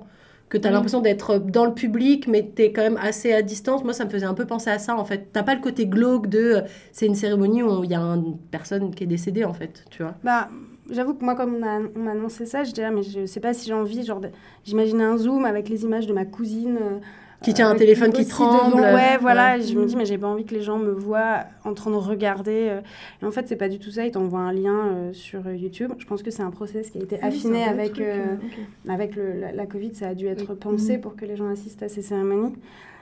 que 0.51 0.57
tu 0.57 0.67
as 0.67 0.69
Mhm. 0.69 0.75
l'impression 0.75 0.99
d'être 0.99 1.39
dans 1.39 1.63
le 1.65 1.73
public, 1.73 2.27
mais 2.27 2.51
tu 2.53 2.63
es 2.63 2.73
quand 2.73 2.81
même 2.81 2.99
assez 3.01 3.31
à 3.31 3.41
distance. 3.41 3.85
Moi, 3.85 3.93
ça 3.93 4.03
me 4.03 4.09
faisait 4.09 4.25
un 4.25 4.33
peu 4.33 4.45
penser 4.45 4.69
à 4.69 4.79
ça, 4.79 4.97
en 4.97 5.05
fait. 5.05 5.29
T'as 5.31 5.43
pas 5.43 5.55
le 5.55 5.61
côté 5.61 5.87
glauque 5.87 6.27
de, 6.27 6.39
euh, 6.39 6.61
c'est 6.91 7.05
une 7.07 7.15
cérémonie 7.15 7.63
où 7.63 7.85
il 7.85 7.89
y 7.89 7.95
a 7.95 8.01
une 8.01 8.37
personne 8.51 8.93
qui 8.93 9.05
est 9.05 9.07
décédée, 9.07 9.45
en 9.45 9.53
fait, 9.53 9.85
tu 9.89 10.03
vois. 10.03 10.15
Bah, 10.25 10.49
j'avoue 10.89 11.13
que 11.13 11.23
moi, 11.23 11.35
comme 11.35 11.55
on, 11.55 11.99
m'a 12.03 12.11
annoncé 12.11 12.45
ça, 12.45 12.65
je 12.65 12.71
disais, 12.73 12.91
mais 12.91 13.01
je 13.01 13.25
sais 13.25 13.39
pas 13.39 13.53
si 13.53 13.65
j'ai 13.67 13.73
envie, 13.73 14.03
genre, 14.03 14.19
j'imaginais 14.65 15.05
un 15.05 15.15
zoom 15.17 15.45
avec 15.45 15.69
les 15.69 15.83
images 15.85 16.05
de 16.05 16.13
ma 16.13 16.25
cousine. 16.25 16.77
euh, 16.81 16.99
Qui 17.43 17.53
tient 17.55 17.69
un 17.69 17.75
téléphone 17.75 18.13
qui 18.13 18.25
tremble. 18.27 18.75
devant. 18.77 18.93
Ouais, 18.93 19.17
voilà. 19.19 19.55
Ouais. 19.57 19.61
Je 19.63 19.75
me 19.77 19.85
dis, 19.85 19.95
mais 19.95 20.05
j'ai 20.05 20.17
pas 20.19 20.27
envie 20.27 20.45
que 20.45 20.53
les 20.53 20.61
gens 20.61 20.77
me 20.77 20.91
voient 20.91 21.39
en 21.65 21.73
train 21.73 21.89
de 21.89 21.95
regarder. 21.95 22.67
euh. 22.69 22.81
Et 23.21 23.25
en 23.25 23.31
fait, 23.31 23.47
c'est 23.47 23.55
pas 23.55 23.67
du 23.69 23.79
tout 23.79 23.89
ça. 23.91 24.05
Ils 24.05 24.11
t'envoient 24.11 24.41
un 24.41 24.53
lien 24.53 24.87
euh, 24.87 25.13
sur 25.13 25.47
euh, 25.47 25.55
YouTube. 25.55 25.91
Je 25.97 26.05
pense 26.05 26.21
que 26.21 26.29
c'est 26.29 26.43
un 26.43 26.51
process 26.51 26.91
qui 26.91 26.99
a 26.99 27.01
été 27.01 27.17
Ah 27.21 27.27
oui, 27.29 27.35
affiné 27.35 27.63
avec, 27.63 27.93
truc, 27.93 28.05
euh, 28.05 28.35
ok. 28.35 28.89
avec 28.91 29.15
le, 29.15 29.39
la, 29.39 29.51
la 29.53 29.65
Covid. 29.65 29.95
Ça 29.95 30.09
a 30.09 30.13
dû 30.13 30.27
être 30.27 30.51
Oui. 30.51 30.57
pensé 30.59 30.97
Mhm. 30.97 31.01
pour 31.01 31.15
que 31.15 31.25
les 31.25 31.35
gens 31.35 31.49
assistent 31.49 31.81
à 31.83 31.89
ces 31.89 32.01
cérémonies. 32.03 32.53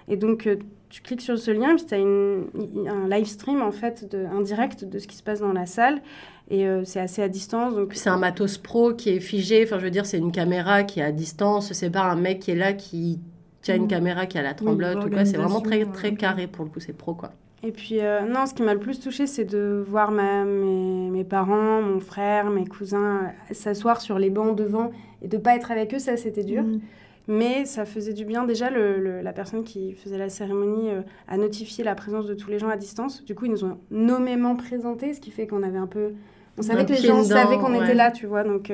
Et 0.07 0.15
donc, 0.15 0.47
euh, 0.47 0.55
tu 0.89 1.01
cliques 1.01 1.21
sur 1.21 1.37
ce 1.37 1.51
lien, 1.51 1.75
puis 1.75 1.85
tu 1.85 1.93
as 1.93 1.97
une, 1.97 2.45
un 2.87 3.07
live 3.09 3.27
stream, 3.27 3.61
en 3.61 3.71
fait, 3.71 4.09
de, 4.09 4.25
un 4.25 4.41
direct 4.41 4.85
de 4.85 4.97
ce 4.99 5.05
qui 5.07 5.15
se 5.17 5.21
passe 5.21 5.39
dans 5.41 5.53
la 5.53 5.65
salle. 5.67 6.01
Et 6.49 6.65
euh, 6.65 6.81
c'est 6.83 6.99
assez 6.99 7.21
à 7.21 7.27
distance. 7.27 7.75
Donc, 7.75 7.91
c'est 7.93 8.09
un 8.09 8.17
matos 8.17 8.57
pro 8.57 8.93
qui 8.93 9.09
est 9.11 9.19
figé. 9.19 9.63
Enfin, 9.65 9.77
je 9.79 9.83
veux 9.83 9.91
dire, 9.91 10.07
c'est 10.07 10.17
une 10.17 10.31
caméra 10.31 10.83
qui 10.83 10.99
est 11.01 11.03
à 11.03 11.11
distance. 11.11 11.73
C'est 11.73 11.91
pas 11.91 12.03
un 12.05 12.15
mec 12.15 12.39
qui 12.39 12.51
est 12.51 12.55
là 12.55 12.73
qui 12.73 13.19
tient 13.61 13.75
une 13.75 13.83
Mhm. 13.83 13.87
caméra 13.89 14.25
qui 14.25 14.37
a 14.37 14.41
la 14.41 14.53
tremblote 14.53 15.05
ou 15.05 15.09
quoi. 15.09 15.25
C'est 15.25 15.37
vraiment 15.37 15.61
très, 15.61 15.85
très 15.85 16.13
carré 16.15 16.47
pour 16.47 16.65
le 16.65 16.71
coup. 16.71 16.79
C'est 16.79 16.93
pro, 16.97 17.13
quoi. 17.13 17.31
Et 17.61 17.71
puis, 17.73 17.99
euh, 17.99 18.21
non, 18.21 18.45
ce 18.45 18.53
qui 18.53 18.63
m'a 18.63 18.73
le 18.73 18.79
plus 18.79 19.01
touchée, 19.01 19.27
c'est 19.27 19.43
de 19.43 19.83
voir 19.85 20.11
ma, 20.11 20.45
mes, 20.45 21.09
mes 21.09 21.23
parents, 21.25 21.81
mon 21.81 21.99
frère, 21.99 22.49
mes 22.49 22.65
cousins 22.65 23.23
euh, 23.51 23.53
s'asseoir 23.53 23.99
sur 23.99 24.17
les 24.17 24.29
bancs 24.29 24.55
devant 24.55 24.91
et 25.21 25.27
de 25.27 25.37
pas 25.37 25.55
être 25.57 25.69
avec 25.69 25.93
eux, 25.93 25.99
ça, 25.99 26.15
c'était 26.15 26.45
dur. 26.45 26.63
Mhm. 26.63 26.79
Mais 27.27 27.65
ça 27.65 27.85
faisait 27.85 28.13
du 28.13 28.23
bien. 28.25 28.45
Déjà, 28.45 28.69
le, 28.69 28.97
le- 28.99 29.21
la 29.21 29.33
personne 29.33 29.63
qui 29.63 29.91
faisait 29.93 30.17
la 30.17 30.29
cérémonie 30.29 30.89
euh, 30.89 31.01
a 31.27 31.35
notifié 31.37 31.83
la 31.83 31.93
présence 31.95 32.25
de 32.27 32.33
tous 32.33 32.49
les 32.49 32.59
gens 32.59 32.69
à 32.69 32.77
distance. 32.77 33.23
Du 33.25 33.35
coup, 33.35 33.45
ils 33.45 33.51
nous 33.51 33.65
ont 33.65 33.77
nommément 33.91 34.55
présenté, 34.55 35.13
ce 35.13 35.19
qui 35.19 35.29
fait 35.31 35.45
qu'on 35.45 35.61
avait 35.61 35.77
un 35.77 35.85
peu... 35.85 36.13
On 36.57 36.61
savait 36.61 36.81
Un 36.81 36.85
que 36.85 36.93
les 36.93 36.97
gens 36.97 37.23
savaient 37.23 37.57
qu'on 37.57 37.73
ouais. 37.73 37.83
était 37.83 37.93
là, 37.93 38.09
tu 38.11 38.25
vois. 38.25 38.43
Donc, 38.43 38.71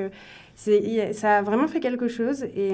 ça 0.54 1.36
a 1.38 1.42
vraiment 1.42 1.66
fait 1.68 1.80
quelque 1.80 2.08
chose. 2.08 2.44
Et, 2.44 2.70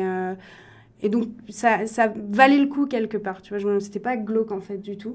et 1.02 1.08
donc, 1.08 1.28
ça, 1.48 1.86
ça 1.86 2.12
valait 2.30 2.58
le 2.58 2.66
coup 2.66 2.86
quelque 2.86 3.16
part, 3.16 3.42
tu 3.42 3.56
vois. 3.58 3.80
C'était 3.80 3.98
pas 4.00 4.16
glauque, 4.16 4.52
en 4.52 4.60
fait, 4.60 4.78
du 4.78 4.96
tout. 4.96 5.14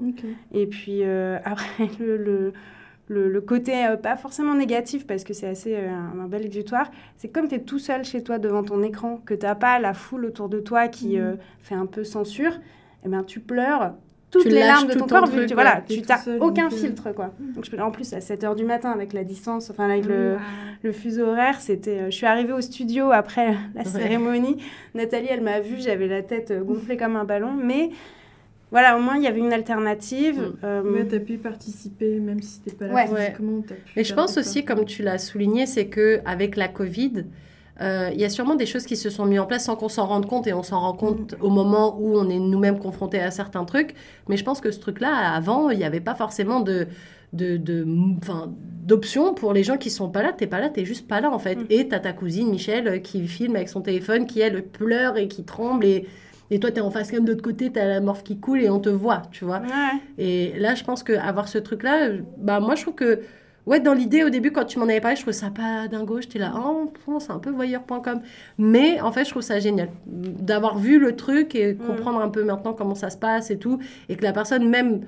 Et 0.52 0.66
puis 0.66 1.02
euh, 1.02 1.38
après, 1.44 1.88
le, 1.98 2.16
le, 2.16 2.52
le, 3.08 3.28
le 3.28 3.40
côté 3.40 3.86
euh, 3.86 3.96
pas 3.96 4.16
forcément 4.16 4.54
négatif, 4.54 5.06
parce 5.06 5.24
que 5.24 5.32
c'est 5.32 5.48
assez 5.48 5.74
euh, 5.74 5.90
un, 5.90 6.20
un 6.20 6.28
bel 6.28 6.44
exutoire, 6.44 6.90
c'est 7.16 7.28
comme 7.28 7.48
tu 7.48 7.54
es 7.54 7.60
tout 7.62 7.78
seul 7.78 8.04
chez 8.04 8.22
toi 8.22 8.38
devant 8.38 8.62
ton 8.62 8.82
écran, 8.82 9.16
que 9.24 9.34
tu 9.34 9.46
pas 9.58 9.78
la 9.80 9.94
foule 9.94 10.26
autour 10.26 10.48
de 10.48 10.60
toi 10.60 10.88
qui 10.88 11.18
Mhm. 11.18 11.38
fait 11.60 11.74
un 11.74 11.86
peu 11.86 12.04
censure, 12.04 12.52
et 13.04 13.08
ben 13.08 13.24
tu 13.24 13.40
pleures 13.40 13.94
toutes 14.30 14.42
Tu 14.42 14.48
les 14.50 14.60
larmes 14.60 14.88
de 14.88 14.92
ton 14.92 15.00
ton 15.00 15.06
corps, 15.06 15.26
vu 15.26 15.40
que 15.42 15.46
tu, 15.46 15.54
voilà, 15.54 15.82
tu 15.88 16.00
n'as 16.02 16.36
aucun 16.40 16.66
euh, 16.66 16.70
filtre. 16.70 17.12
quoi. 17.14 17.32
Donc, 17.54 17.64
je 17.64 17.70
peux- 17.70 17.80
en 17.80 17.90
plus, 17.90 18.12
à 18.12 18.18
7h 18.20 18.54
du 18.54 18.64
matin, 18.64 18.90
avec 18.90 19.12
la 19.14 19.24
distance, 19.24 19.70
enfin 19.70 19.88
avec 19.88 20.04
le, 20.04 20.34
Ah. 20.38 20.42
le 20.82 20.92
fuseau 20.92 21.26
horaire, 21.28 21.60
c'était. 21.60 21.98
euh, 21.98 22.04
je 22.10 22.16
suis 22.16 22.26
arrivée 22.26 22.52
au 22.52 22.60
studio 22.60 23.10
après 23.10 23.54
la 23.74 23.84
cérémonie. 23.84 24.58
Nathalie, 24.94 25.28
elle 25.30 25.40
m'a 25.42 25.60
vue, 25.60 25.76
j'avais 25.80 26.08
la 26.08 26.22
tête 26.22 26.50
euh, 26.50 26.62
gonflée 26.62 26.96
comme 26.98 27.16
un 27.16 27.24
ballon, 27.24 27.52
mais 27.52 27.90
voilà, 28.70 28.98
au 28.98 29.00
moins 29.00 29.16
il 29.16 29.22
y 29.22 29.26
avait 29.26 29.38
une 29.40 29.52
alternative. 29.54 30.38
Mm. 30.38 30.56
euh, 30.64 30.82
Mais 30.84 31.04
t'as 31.06 31.20
pu 31.20 31.38
participer, 31.38 32.20
même 32.20 32.42
si 32.42 32.60
t'étais 32.60 32.76
pas 32.76 32.86
là 32.88 32.94
Ouais. 32.94 33.06
physiquement. 33.06 33.62
pu 33.62 33.74
Et 33.96 34.04
je 34.04 34.12
pense 34.14 34.36
aussi, 34.36 34.62
comme 34.64 34.84
tu 34.84 35.02
l'as 35.02 35.16
souligné, 35.18 35.64
c'est 35.64 35.86
que 35.86 36.20
avec 36.26 36.56
la 36.56 36.68
Covid, 36.68 37.24
euh, 37.80 38.10
il 38.12 38.20
y 38.20 38.24
a 38.24 38.28
sûrement 38.28 38.54
des 38.54 38.66
choses 38.66 38.84
qui 38.84 38.96
se 38.96 39.10
sont 39.10 39.24
mises 39.24 39.40
en 39.40 39.46
place 39.46 39.64
sans 39.64 39.76
qu'on 39.76 39.88
s'en 39.88 40.06
rende 40.06 40.26
compte 40.26 40.46
et 40.46 40.52
on 40.52 40.62
s'en 40.62 40.80
rend 40.80 40.94
compte 40.94 41.34
au 41.40 41.50
moment 41.50 41.96
où 41.98 42.16
on 42.16 42.28
est 42.28 42.38
nous-mêmes 42.38 42.78
confrontés 42.78 43.20
à 43.20 43.30
certains 43.30 43.64
trucs. 43.64 43.94
Mais 44.28 44.36
je 44.36 44.44
pense 44.44 44.60
que 44.60 44.70
ce 44.70 44.80
truc-là, 44.80 45.32
avant, 45.32 45.70
il 45.70 45.78
n'y 45.78 45.84
avait 45.84 46.00
pas 46.00 46.14
forcément 46.14 46.60
de, 46.60 46.88
de, 47.32 47.56
de, 47.56 47.86
enfin, 48.20 48.52
d'options 48.84 49.34
pour 49.34 49.52
les 49.52 49.62
gens 49.62 49.76
qui 49.76 49.90
sont 49.90 50.08
pas 50.08 50.22
là. 50.22 50.32
T'es 50.32 50.46
pas 50.46 50.60
là, 50.60 50.68
t'es 50.68 50.84
juste 50.84 51.06
pas 51.06 51.20
là 51.20 51.30
en 51.30 51.38
fait. 51.38 51.56
Mm. 51.56 51.66
Et 51.70 51.88
t'as 51.88 52.00
ta 52.00 52.12
cousine 52.12 52.50
Michel 52.50 52.88
euh, 52.88 52.98
qui 52.98 53.26
filme 53.26 53.56
avec 53.56 53.68
son 53.68 53.80
téléphone, 53.80 54.26
qui 54.26 54.40
elle 54.40 54.64
pleure 54.64 55.16
et 55.16 55.28
qui 55.28 55.44
tremble 55.44 55.84
et 55.84 56.06
et 56.50 56.60
toi, 56.60 56.70
t'es 56.70 56.80
en 56.80 56.90
face 56.90 57.10
quand 57.10 57.18
même 57.18 57.26
de 57.26 57.32
l'autre 57.32 57.42
côté, 57.42 57.70
t'as 57.70 57.84
la 57.84 58.00
morphe 58.00 58.24
qui 58.24 58.38
coule 58.38 58.62
et 58.62 58.70
on 58.70 58.80
te 58.80 58.88
voit, 58.88 59.22
tu 59.30 59.44
vois. 59.44 59.60
Ouais. 59.60 60.00
Et 60.16 60.58
là, 60.58 60.74
je 60.74 60.82
pense 60.82 61.02
qu'avoir 61.02 61.48
ce 61.48 61.58
truc-là, 61.58 62.08
euh, 62.08 62.20
bah, 62.38 62.60
moi, 62.60 62.74
je 62.74 62.82
trouve 62.82 62.94
que, 62.94 63.20
ouais, 63.68 63.80
dans 63.80 63.92
l'idée, 63.92 64.24
au 64.24 64.30
début, 64.30 64.50
quand 64.50 64.64
tu 64.64 64.78
m'en 64.78 64.86
avais 64.86 65.00
parlé, 65.00 65.16
je 65.16 65.20
trouvais 65.22 65.36
ça 65.36 65.50
pas 65.50 65.86
dingo. 65.88 66.20
J'étais 66.20 66.38
là, 66.38 66.52
oh, 66.56 66.90
c'est 67.20 67.30
un 67.30 67.38
peu 67.38 67.50
voyeur.com. 67.50 68.20
Mais 68.56 69.00
en 69.00 69.12
fait, 69.12 69.24
je 69.24 69.30
trouve 69.30 69.42
ça 69.42 69.60
génial 69.60 69.90
d'avoir 70.06 70.78
vu 70.78 70.98
le 70.98 71.14
truc 71.14 71.54
et 71.54 71.76
comprendre 71.76 72.20
un 72.20 72.30
peu 72.30 72.42
maintenant 72.42 72.72
comment 72.72 72.94
ça 72.94 73.10
se 73.10 73.18
passe 73.18 73.50
et 73.50 73.58
tout. 73.58 73.78
Et 74.08 74.16
que 74.16 74.24
la 74.24 74.32
personne, 74.32 74.68
même, 74.68 75.02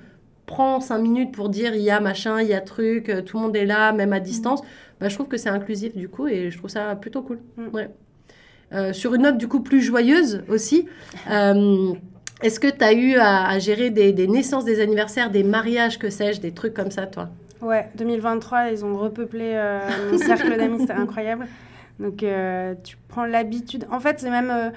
prend 0.47 0.81
cinq 0.81 0.99
minutes 0.99 1.33
pour 1.33 1.49
dire 1.49 1.75
il 1.75 1.83
y 1.83 1.91
a 1.91 2.01
machin, 2.01 2.41
il 2.43 2.49
y 2.49 2.55
a 2.55 2.61
truc, 2.61 3.09
euh, 3.09 3.23
tout 3.23 3.37
le 3.37 3.45
monde 3.45 3.57
est 3.57 3.67
là, 3.67 3.93
même 3.93 4.13
à 4.13 4.21
distance. 4.21 4.61
Bah, 5.01 5.09
je 5.09 5.15
trouve 5.15 5.29
que 5.29 5.37
c'est 5.37 5.49
inclusif, 5.49 5.97
du 5.97 6.09
coup, 6.09 6.27
et 6.27 6.51
je 6.51 6.59
trouve 6.59 6.71
ça 6.71 6.95
plutôt 6.97 7.23
cool. 7.23 7.39
Mm. 7.57 7.69
Ouais. 7.73 7.91
Euh, 8.73 8.93
sur 8.93 9.15
une 9.15 9.23
note, 9.23 9.39
du 9.39 9.49
coup, 9.49 9.61
plus 9.61 9.81
joyeuse 9.81 10.43
aussi. 10.49 10.87
euh, 11.31 11.93
est-ce 12.43 12.59
que 12.59 12.69
tu 12.69 12.85
as 12.85 12.93
eu 12.93 13.17
à, 13.17 13.49
à 13.49 13.59
gérer 13.59 13.91
des, 13.91 14.13
des 14.13 14.27
naissances, 14.27 14.65
des 14.65 14.81
anniversaires, 14.81 15.31
des 15.31 15.43
mariages, 15.45 15.99
que 15.99 16.11
sais-je, 16.11 16.41
des 16.41 16.53
trucs 16.53 16.75
comme 16.75 16.91
ça, 16.91 17.07
toi? 17.07 17.29
Ouais, 17.63 17.89
2023, 17.97 18.71
ils 18.71 18.85
ont 18.85 18.97
repeuplé 18.97 19.53
euh, 19.55 19.81
mon 20.13 20.19
cercle 20.19 20.57
d'amis, 20.57 20.81
c'était 20.81 20.93
incroyable. 20.95 21.47
Donc, 21.99 22.23
euh, 22.23 22.75
tu 22.83 22.97
prends 23.09 23.27
l'habitude. 23.27 23.87
En 23.91 24.01
fait, 24.01 24.21
c'est 24.21 24.31
même. 24.31 24.51
euh, 24.51 24.71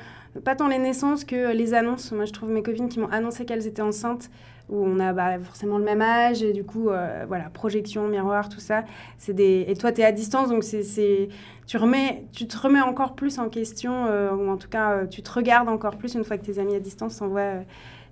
pas 0.43 0.55
tant 0.55 0.67
les 0.67 0.79
naissances 0.79 1.23
que 1.23 1.53
les 1.53 1.73
annonces. 1.73 2.11
Moi, 2.11 2.25
je 2.25 2.33
trouve 2.33 2.49
mes 2.49 2.63
copines 2.63 2.89
qui 2.89 2.99
m'ont 2.99 3.09
annoncé 3.09 3.45
qu'elles 3.45 3.67
étaient 3.67 3.81
enceintes, 3.81 4.29
où 4.69 4.83
on 4.83 4.99
a 4.99 5.13
bah, 5.13 5.37
forcément 5.39 5.77
le 5.77 5.83
même 5.83 6.01
âge, 6.01 6.41
et 6.41 6.53
du 6.53 6.63
coup, 6.63 6.89
euh, 6.89 7.25
voilà, 7.27 7.49
projection, 7.49 8.07
miroir, 8.07 8.49
tout 8.49 8.59
ça. 8.59 8.83
C'est 9.17 9.33
des... 9.33 9.65
Et 9.67 9.75
toi, 9.75 9.91
tu 9.91 10.01
es 10.01 10.03
à 10.03 10.11
distance, 10.11 10.49
donc 10.49 10.63
c'est, 10.63 11.29
tu, 11.67 11.77
remets, 11.77 12.25
tu 12.31 12.47
te 12.47 12.57
remets 12.57 12.81
encore 12.81 13.13
plus 13.13 13.39
en 13.39 13.49
question, 13.49 14.05
euh, 14.07 14.31
ou 14.31 14.49
en 14.49 14.57
tout 14.57 14.69
cas, 14.69 14.91
euh, 14.93 15.07
tu 15.07 15.21
te 15.21 15.31
regardes 15.31 15.69
encore 15.69 15.97
plus 15.97 16.15
une 16.15 16.23
fois 16.23 16.37
que 16.37 16.45
tes 16.45 16.59
amis 16.59 16.75
à 16.75 16.79
distance 16.79 17.17
t'envoient 17.17 17.61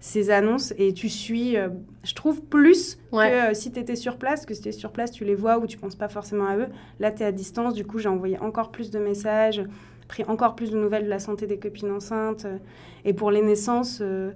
ces 0.02 0.32
annonces 0.32 0.74
et 0.78 0.93
tu 0.93 1.08
suis, 1.08 1.56
je 2.04 2.14
trouve, 2.16 2.41
plus 2.41 2.97
que 3.14 3.54
si 3.54 3.72
tu 3.72 3.80
étais 3.80 3.95
sur 3.95 4.18
place, 4.18 4.45
que 4.45 4.54
si 4.54 4.62
tu 4.62 4.70
es 4.70 4.72
sur 4.74 4.91
place, 4.91 5.12
tu 5.12 5.24
les 5.24 5.36
vois 5.36 5.60
ou 5.60 5.68
tu 5.68 5.78
penses 5.78 5.95
pas 5.95 6.10
forcément 6.10 6.47
à 6.47 6.58
eux. 6.58 6.68
Là, 6.99 7.12
tu 7.12 7.22
es 7.22 7.26
à 7.26 7.32
distance, 7.32 7.76
du 7.76 7.86
coup, 7.86 7.99
j'ai 7.99 8.10
envoyé 8.10 8.38
encore 8.39 8.72
plus 8.72 8.91
de 8.91 8.99
messages 8.99 9.64
pris 10.12 10.26
encore 10.26 10.56
plus 10.56 10.72
de 10.72 10.78
nouvelles 10.78 11.06
de 11.06 11.10
la 11.10 11.20
santé 11.20 11.47
des 11.47 11.58
copines 11.58 11.89
enceintes. 11.89 12.45
Euh, 12.45 12.58
et 13.06 13.14
pour 13.14 13.32
les 13.32 13.41
naissances, 13.41 13.99
euh, 14.02 14.32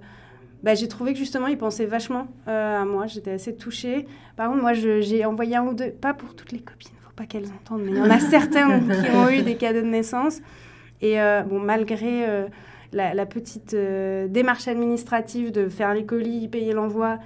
bah, 0.62 0.74
j'ai 0.74 0.88
trouvé 0.88 1.12
que 1.12 1.18
justement, 1.18 1.46
ils 1.48 1.58
pensaient 1.58 1.84
vachement 1.84 2.28
euh, 2.48 2.80
à 2.80 2.84
moi. 2.86 3.06
J'étais 3.06 3.32
assez 3.32 3.54
touchée. 3.54 4.06
Par 4.36 4.48
contre, 4.48 4.62
moi, 4.62 4.72
j'ai 4.72 5.24
envoyé 5.26 5.56
un 5.56 5.66
ou 5.66 5.74
deux, 5.74 5.90
pas 5.90 6.14
pour 6.14 6.34
toutes 6.34 6.50
les 6.52 6.60
copines, 6.60 6.92
faut 7.02 7.10
pas 7.14 7.26
qu'elles 7.26 7.52
entendent, 7.52 7.82
mais 7.84 7.92
il 7.92 7.98
y 7.98 8.00
en 8.00 8.10
a 8.10 8.18
certaines 8.36 8.88
qui 8.88 9.10
ont 9.10 9.28
eu 9.28 9.42
des 9.42 9.56
cadeaux 9.56 9.82
de 9.82 9.86
naissance. 9.86 10.40
Et 11.02 11.18
bon, 11.46 11.58
malgré 11.60 12.48
la, 12.96 13.26
petite 13.26 13.74
démarche 13.74 14.68
administrative 14.68 15.52
de 15.52 15.68
faire 15.68 15.94
les 15.94 16.04
colis, 16.04 16.48
payer 16.48 16.72
l'envoi, 16.72 17.18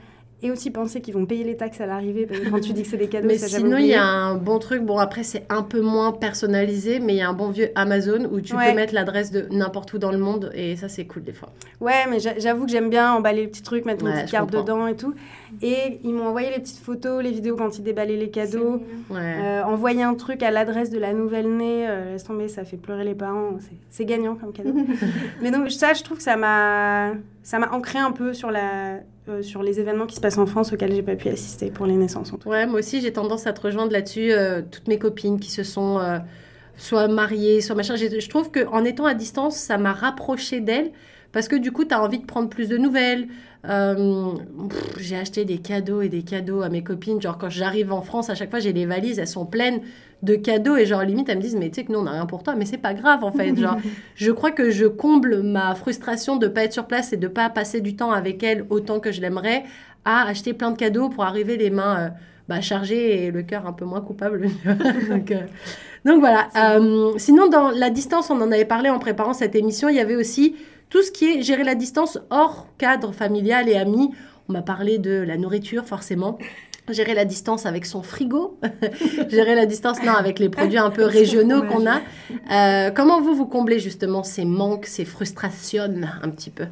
et 0.42 0.50
aussi 0.50 0.70
penser 0.70 1.00
qu'ils 1.00 1.14
vont 1.14 1.26
payer 1.26 1.44
les 1.44 1.56
taxes 1.56 1.80
à 1.80 1.86
l'arrivée 1.86 2.26
quand 2.50 2.60
tu 2.60 2.72
dis 2.72 2.82
que 2.82 2.88
c'est 2.88 2.96
des 2.96 3.08
cadeaux. 3.08 3.28
Mais 3.28 3.38
sinon, 3.38 3.76
il 3.78 3.86
y 3.86 3.94
a 3.94 4.04
un 4.04 4.36
bon 4.36 4.58
truc. 4.58 4.82
Bon, 4.82 4.98
après, 4.98 5.22
c'est 5.22 5.44
un 5.48 5.62
peu 5.62 5.80
moins 5.80 6.12
personnalisé, 6.12 7.00
mais 7.00 7.14
il 7.14 7.18
y 7.18 7.22
a 7.22 7.28
un 7.28 7.34
bon 7.34 7.50
vieux 7.50 7.70
Amazon 7.74 8.28
où 8.30 8.40
tu 8.40 8.54
peux 8.54 8.74
mettre 8.74 8.94
l'adresse 8.94 9.30
de 9.30 9.46
n'importe 9.50 9.92
où 9.92 9.98
dans 9.98 10.12
le 10.12 10.18
monde 10.18 10.50
et 10.54 10.76
ça, 10.76 10.88
c'est 10.88 11.04
cool 11.04 11.24
des 11.24 11.32
fois. 11.32 11.50
Ouais, 11.80 12.06
mais 12.08 12.18
j'avoue 12.20 12.66
que 12.66 12.70
j'aime 12.70 12.90
bien 12.90 13.12
emballer 13.12 13.42
les 13.42 13.48
petits 13.48 13.62
trucs, 13.62 13.84
mettre 13.84 14.04
une 14.04 14.12
petite 14.12 14.30
carte 14.30 14.50
dedans 14.52 14.86
et 14.86 14.96
tout. 14.96 15.14
Et 15.62 15.98
ils 16.04 16.14
m'ont 16.14 16.28
envoyé 16.28 16.50
les 16.50 16.60
petites 16.60 16.78
photos, 16.78 17.22
les 17.22 17.32
vidéos 17.32 17.56
quand 17.56 17.76
ils 17.78 17.82
déballaient 17.82 18.16
les 18.16 18.30
cadeaux. 18.30 18.82
Euh, 19.10 19.62
envoyer 19.64 20.02
un 20.02 20.14
truc 20.14 20.42
à 20.42 20.50
l'adresse 20.50 20.90
de 20.90 20.98
la 20.98 21.12
nouvelle-née, 21.12 21.88
euh, 21.88 22.12
laisse 22.12 22.24
tomber, 22.24 22.48
ça 22.48 22.64
fait 22.64 22.76
pleurer 22.76 23.04
les 23.04 23.14
parents. 23.14 23.58
C'est 23.90 24.04
gagnant 24.04 24.36
comme 24.36 24.52
cadeau. 24.52 24.74
mais 25.42 25.50
donc, 25.50 25.70
ça, 25.70 25.92
je 25.92 26.02
trouve 26.02 26.18
que 26.18 26.22
ça 26.22 26.36
m'a 26.36 27.12
ancré 27.72 27.98
un 27.98 28.12
peu 28.12 28.32
sur 28.32 28.50
la 28.50 29.00
euh, 29.30 29.42
sur 29.42 29.62
les 29.62 29.80
événements 29.80 30.06
qui 30.06 30.16
se 30.16 30.20
passent 30.20 30.38
en 30.38 30.46
France 30.46 30.72
auxquels 30.72 30.92
j'ai 30.92 31.02
pas 31.02 31.16
pu 31.16 31.28
assister 31.28 31.70
pour 31.70 31.86
les 31.86 31.94
naissances. 31.94 32.32
En 32.32 32.36
tout 32.36 32.48
Ouais, 32.48 32.66
moi 32.66 32.80
aussi 32.80 33.00
j'ai 33.00 33.12
tendance 33.12 33.46
à 33.46 33.52
te 33.52 33.60
rejoindre 33.60 33.92
là-dessus. 33.92 34.32
Euh, 34.32 34.62
toutes 34.68 34.88
mes 34.88 34.98
copines 34.98 35.40
qui 35.40 35.50
se 35.50 35.62
sont 35.62 35.98
euh, 35.98 36.18
soit 36.76 37.08
mariées, 37.08 37.60
soit 37.60 37.74
machin. 37.74 37.96
Je 37.96 38.28
trouve 38.28 38.50
qu'en 38.50 38.84
étant 38.84 39.06
à 39.06 39.14
distance, 39.14 39.56
ça 39.56 39.78
m'a 39.78 39.92
rapproché 39.92 40.60
d'elles 40.60 40.90
parce 41.32 41.48
que 41.48 41.56
du 41.56 41.72
coup, 41.72 41.84
tu 41.84 41.94
as 41.94 42.02
envie 42.02 42.18
de 42.18 42.26
prendre 42.26 42.48
plus 42.48 42.68
de 42.68 42.76
nouvelles. 42.76 43.28
j'ai 44.98 45.16
acheté 45.16 45.44
des 45.44 45.58
cadeaux 45.58 46.02
et 46.02 46.08
des 46.08 46.22
cadeaux 46.22 46.62
à 46.62 46.68
mes 46.68 46.82
copines. 46.82 47.20
Genre, 47.20 47.38
quand 47.38 47.50
j'arrive 47.50 47.92
en 47.92 48.02
France, 48.02 48.30
à 48.30 48.34
chaque 48.34 48.50
fois, 48.50 48.60
j'ai 48.60 48.72
les 48.72 48.86
valises, 48.86 49.18
elles 49.18 49.28
sont 49.28 49.46
pleines 49.46 49.80
de 50.22 50.34
cadeaux. 50.34 50.76
Et 50.76 50.86
genre 50.86 51.02
limite 51.02 51.28
elles 51.28 51.38
me 51.38 51.42
disent 51.42 51.56
mais 51.56 51.68
tu 51.68 51.76
sais 51.76 51.84
que 51.84 51.92
nous 51.92 51.98
on 51.98 52.02
n'a 52.02 52.12
rien 52.12 52.26
pour 52.26 52.42
toi 52.42 52.54
mais 52.54 52.64
c'est 52.64 52.78
pas 52.78 52.94
grave 52.94 53.24
en 53.24 53.32
fait. 53.32 53.56
Genre 53.56 53.78
je 54.14 54.30
crois 54.30 54.50
que 54.50 54.70
je 54.70 54.86
comble 54.86 55.42
ma 55.42 55.74
frustration 55.74 56.36
de 56.36 56.48
pas 56.48 56.64
être 56.64 56.72
sur 56.72 56.86
place 56.86 57.12
et 57.12 57.16
de 57.16 57.28
pas 57.28 57.48
passer 57.50 57.80
du 57.80 57.96
temps 57.96 58.12
avec 58.12 58.42
elles 58.42 58.64
autant 58.70 59.00
que 59.00 59.12
je 59.12 59.20
l'aimerais 59.20 59.64
à 60.04 60.26
acheter 60.26 60.54
plein 60.54 60.70
de 60.70 60.76
cadeaux 60.76 61.08
pour 61.08 61.24
arriver 61.24 61.56
les 61.56 61.70
mains 61.70 62.00
euh, 62.00 62.08
bah, 62.48 62.60
chargées 62.60 63.26
et 63.26 63.30
le 63.30 63.42
cœur 63.42 63.66
un 63.66 63.72
peu 63.72 63.84
moins 63.84 64.00
coupable 64.00 64.48
donc, 65.10 65.30
euh, 65.30 65.42
donc, 66.04 66.20
voilà. 66.20 66.48
Euh, 66.56 67.12
sinon 67.18 67.48
dans 67.48 67.70
la 67.70 67.90
distance 67.90 68.30
on 68.30 68.40
en 68.40 68.50
avait 68.50 68.64
parlé 68.64 68.88
en 68.88 68.98
préparant 68.98 69.34
cette 69.34 69.54
émission 69.54 69.88
il 69.88 69.96
y 69.96 70.00
avait 70.00 70.16
aussi 70.16 70.56
tout 70.90 71.02
ce 71.02 71.10
qui 71.10 71.30
est 71.30 71.42
gérer 71.42 71.64
la 71.64 71.74
distance 71.74 72.18
hors 72.30 72.66
cadre 72.76 73.12
familial 73.12 73.68
et 73.68 73.76
ami. 73.76 74.10
On 74.48 74.52
m'a 74.52 74.62
parlé 74.62 74.98
de 74.98 75.12
la 75.12 75.36
nourriture 75.36 75.86
forcément. 75.86 76.38
Gérer 76.88 77.14
la 77.14 77.24
distance 77.24 77.66
avec 77.66 77.86
son 77.86 78.02
frigo, 78.02 78.58
gérer 79.28 79.54
la 79.54 79.64
distance 79.64 80.02
non 80.02 80.12
avec 80.12 80.40
les 80.40 80.48
produits 80.48 80.78
un 80.78 80.90
peu 80.90 81.04
régionaux 81.06 81.62
qu'on 81.62 81.86
a. 81.86 82.00
Euh, 82.50 82.90
comment 82.90 83.20
vous 83.20 83.34
vous 83.34 83.46
comblez 83.46 83.78
justement 83.78 84.24
ces 84.24 84.44
manques, 84.44 84.86
ces 84.86 85.04
frustrations 85.04 85.88
un 86.22 86.28
petit 86.30 86.50
peu? 86.50 86.66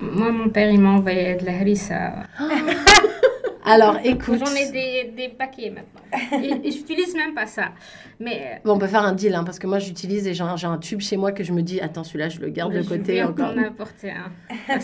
Moi, 0.00 0.30
mon 0.30 0.50
père, 0.50 0.70
il 0.70 0.80
m'a 0.80 0.90
envoyé 0.90 1.36
de 1.36 1.46
la 1.46 1.52
harissa. 1.54 2.12
Alors, 3.68 3.98
écoute. 4.02 4.38
J'en 4.38 4.54
ai 4.54 4.70
des, 4.70 5.12
des, 5.14 5.28
paquets 5.28 5.70
maintenant. 5.70 6.00
Et, 6.64 6.70
j'utilise 6.70 7.14
même 7.14 7.34
pas 7.34 7.46
ça. 7.46 7.72
Mais. 8.18 8.60
Bon, 8.64 8.74
on 8.74 8.78
peut 8.78 8.86
faire 8.86 9.04
un 9.04 9.12
deal, 9.12 9.34
hein, 9.34 9.44
parce 9.44 9.58
que 9.58 9.66
moi, 9.66 9.78
j'utilise 9.78 10.26
et 10.26 10.34
j'ai 10.34 10.42
un, 10.42 10.78
tube 10.78 11.00
chez 11.00 11.16
moi 11.16 11.32
que 11.32 11.44
je 11.44 11.52
me 11.52 11.62
dis, 11.62 11.80
attends, 11.80 12.04
celui-là, 12.04 12.28
je 12.28 12.40
le 12.40 12.48
garde 12.48 12.72
de 12.72 12.82
côté 12.82 13.22
encore. 13.22 13.52
apporter 13.58 14.10
un. 14.10 14.30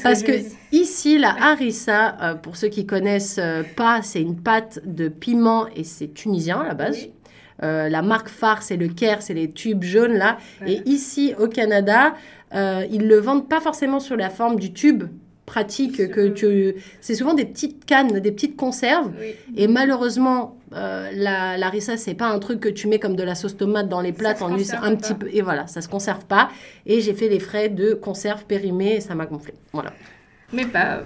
Parce, 0.02 0.22
que, 0.22 0.32
ici, 0.72 1.18
la 1.18 1.34
harissa, 1.40 2.16
euh, 2.20 2.34
pour 2.34 2.56
ceux 2.56 2.68
qui 2.68 2.86
connaissent 2.86 3.38
euh, 3.38 3.62
pas, 3.76 4.02
c'est 4.02 4.20
une 4.20 4.40
pâte 4.40 4.80
de 4.84 5.08
piment 5.08 5.66
et 5.74 5.84
c'est 5.84 6.08
tunisien 6.08 6.60
à 6.60 6.68
la 6.68 6.74
base. 6.74 7.08
Euh, 7.62 7.88
la 7.88 8.02
marque 8.02 8.28
phare, 8.28 8.62
c'est 8.62 8.76
le 8.76 8.88
Caire, 8.88 9.22
c'est 9.22 9.34
les 9.34 9.50
tubes 9.50 9.82
jaunes 9.82 10.14
là. 10.14 10.38
Et 10.66 10.82
ici, 10.86 11.34
au 11.38 11.48
Canada, 11.48 12.14
ils 12.52 13.06
le 13.06 13.16
vendent 13.16 13.48
pas 13.48 13.60
forcément 13.60 14.00
sur 14.00 14.16
la 14.16 14.28
forme 14.28 14.58
du 14.58 14.72
tube, 14.72 15.04
pratique 15.46 16.10
que 16.10 16.28
tu 16.28 16.74
c'est 17.00 17.14
souvent 17.14 17.34
des 17.34 17.44
petites 17.44 17.84
cannes 17.84 18.20
des 18.20 18.32
petites 18.32 18.56
conserves. 18.56 19.12
Et 19.56 19.68
malheureusement 19.68 20.56
euh, 20.72 21.10
la, 21.12 21.56
la 21.56 21.68
rissa 21.68 21.96
c'est 21.96 22.14
pas 22.14 22.26
un 22.28 22.38
truc 22.38 22.60
que 22.60 22.68
tu 22.68 22.88
mets 22.88 22.98
comme 22.98 23.16
de 23.16 23.22
la 23.22 23.34
sauce 23.34 23.56
tomate 23.56 23.88
dans 23.88 24.00
les 24.00 24.12
plats 24.12 24.34
en 24.42 24.52
un 24.52 24.96
petit 24.96 25.14
peu 25.14 25.28
et 25.32 25.42
voilà 25.42 25.66
ça 25.66 25.80
se 25.80 25.88
conserve 25.88 26.24
pas. 26.24 26.50
Et 26.86 27.00
j'ai 27.00 27.14
fait 27.14 27.28
les 27.28 27.40
frais 27.40 27.68
de 27.68 27.94
conserve 27.94 28.44
périmée 28.44 28.96
et 28.96 29.00
ça 29.00 29.14
m'a 29.14 29.26
gonflé. 29.26 29.54
Voilà. 29.72 29.92
Mais 30.52 30.66
pas 30.66 31.02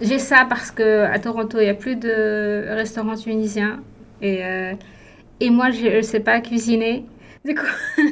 j'ai 0.00 0.18
ça 0.18 0.46
parce 0.48 0.70
que 0.70 1.04
à 1.04 1.18
Toronto 1.18 1.58
il 1.60 1.66
y 1.66 1.70
a 1.70 1.74
plus 1.74 1.96
de 1.96 2.66
restaurants 2.68 3.16
tunisiens. 3.16 3.82
Et 4.20 4.44
euh, 4.44 4.74
et 5.40 5.50
moi 5.50 5.70
je 5.70 6.02
sais 6.02 6.20
pas 6.20 6.40
cuisiner. 6.40 7.06
Du 7.44 7.54
coup 7.54 7.66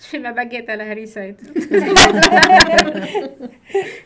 je 0.00 0.04
fais 0.06 0.18
ma 0.18 0.32
baguette 0.32 0.68
à 0.68 0.76
la 0.76 0.90
harissa 0.90 1.26
et 1.26 1.34
tout. 1.34 1.46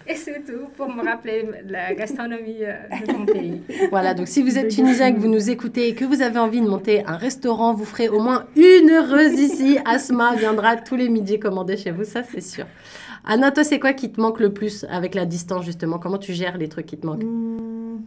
et 0.07 0.15
c'est 0.15 0.45
tout 0.45 0.69
pour 0.77 0.89
me 0.89 1.03
rappeler 1.03 1.49
la 1.67 1.95
gastronomie 1.95 2.63
euh, 2.63 2.75
de 3.01 3.07
ton 3.07 3.27
pays. 3.27 3.63
Voilà, 3.91 4.15
donc 4.15 4.29
si 4.29 4.43
vous 4.43 4.59
êtes 4.59 4.69
tunisien, 4.69 5.13
que 5.13 5.19
vous 5.19 5.29
nous 5.29 5.51
écoutez 5.51 5.89
et 5.89 5.95
que 5.95 6.05
vous 6.05 6.23
avez 6.23 6.39
envie 6.39 6.61
de 6.61 6.69
monter 6.69 7.05
un 7.07 7.17
restaurant, 7.17 7.75
vous 7.75 7.85
ferez 7.85 8.09
au 8.09 8.21
moins 8.21 8.47
une 8.57 8.91
heureuse 8.91 9.39
ici. 9.39 9.79
Asma 9.85 10.35
viendra 10.37 10.77
tous 10.77 10.97
les 10.97 11.09
midis 11.09 11.41
commander 11.41 11.77
chez 11.77 11.91
vous, 11.91 12.05
ça 12.05 12.23
c'est 12.23 12.43
sûr. 12.43 12.67
Anna, 13.25 13.51
toi, 13.51 13.63
c'est 13.63 13.79
quoi 13.79 13.93
qui 13.93 14.11
te 14.11 14.21
manque 14.21 14.41
le 14.41 14.53
plus 14.55 14.87
avec 14.89 15.15
la 15.15 15.27
distance 15.27 15.65
justement? 15.65 15.99
Comment 15.99 16.19
tu 16.19 16.33
gères 16.33 16.57
les 16.57 16.69
trucs 16.69 16.87
qui 16.87 16.97
te 16.97 17.07
manquent? 17.07 17.25
Mmh. 17.25 17.99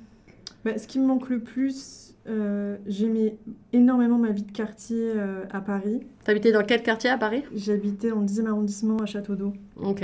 bah, 0.66 0.78
Ce 0.78 0.88
qui 0.88 0.98
me 1.00 1.06
manque 1.06 1.30
le 1.30 1.40
plus, 1.40 2.01
euh, 2.30 2.78
j'aimais 2.86 3.36
énormément 3.74 4.20
ma 4.20 4.30
vie 4.30 4.44
de 4.44 4.52
quartier 4.52 5.12
euh, 5.16 5.44
à 5.52 5.60
Paris. 5.60 6.02
T'habitais 6.24 6.52
dans 6.52 6.64
quel 6.64 6.84
quartier 6.84 7.10
à 7.10 7.18
Paris? 7.18 7.44
J'habitais 7.56 8.12
dans 8.12 8.20
le 8.20 8.28
10e 8.28 8.46
arrondissement 8.46 8.98
à 8.98 9.08
Château 9.08 9.36
d'Eau. 9.36 9.54
Ok. 9.82 10.04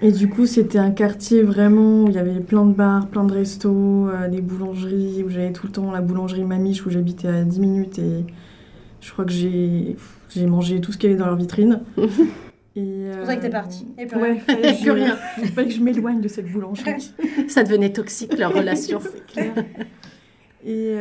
Et 0.00 0.12
du 0.12 0.30
coup, 0.30 0.46
c'était 0.46 0.78
un 0.78 0.90
quartier 0.90 1.42
vraiment 1.42 2.04
où 2.04 2.08
il 2.08 2.14
y 2.14 2.18
avait 2.18 2.40
plein 2.40 2.64
de 2.64 2.72
bars, 2.72 3.06
plein 3.08 3.24
de 3.24 3.34
restos, 3.34 4.08
euh, 4.08 4.28
des 4.28 4.40
boulangeries, 4.40 5.22
où 5.24 5.28
j'avais 5.28 5.52
tout 5.52 5.66
le 5.66 5.72
temps 5.72 5.90
la 5.90 6.00
boulangerie 6.00 6.44
Mamiche 6.44 6.86
où 6.86 6.90
j'habitais 6.90 7.28
à 7.28 7.44
10 7.44 7.60
minutes 7.60 7.98
et 7.98 8.24
je 9.02 9.12
crois 9.12 9.26
que 9.26 9.32
j'ai, 9.32 9.96
j'ai 10.30 10.46
mangé 10.46 10.80
tout 10.80 10.92
ce 10.92 10.96
qu'il 10.96 11.10
y 11.10 11.12
avait 11.12 11.20
dans 11.20 11.26
leur 11.26 11.36
vitrine. 11.36 11.80
C'est 12.74 13.16
pour 13.16 13.26
ça 13.26 13.36
que 13.36 13.42
t'es 13.42 13.50
partie. 13.50 13.88
Et 13.98 14.06
puis 14.06 14.16
ouais, 14.18 14.38
fallait 14.38 14.76
que, 14.76 14.90
rien. 14.90 15.18
Il 15.42 15.48
fallait 15.48 15.68
que 15.68 15.74
je 15.74 15.80
m'éloigne 15.80 16.20
de 16.20 16.28
cette 16.28 16.50
boulangerie. 16.50 17.12
ça 17.48 17.64
devenait 17.64 17.92
toxique 17.92 18.38
leur 18.38 18.54
relation. 18.54 19.00
C'est 19.00 19.26
clair. 19.26 19.52
Et 20.64 20.94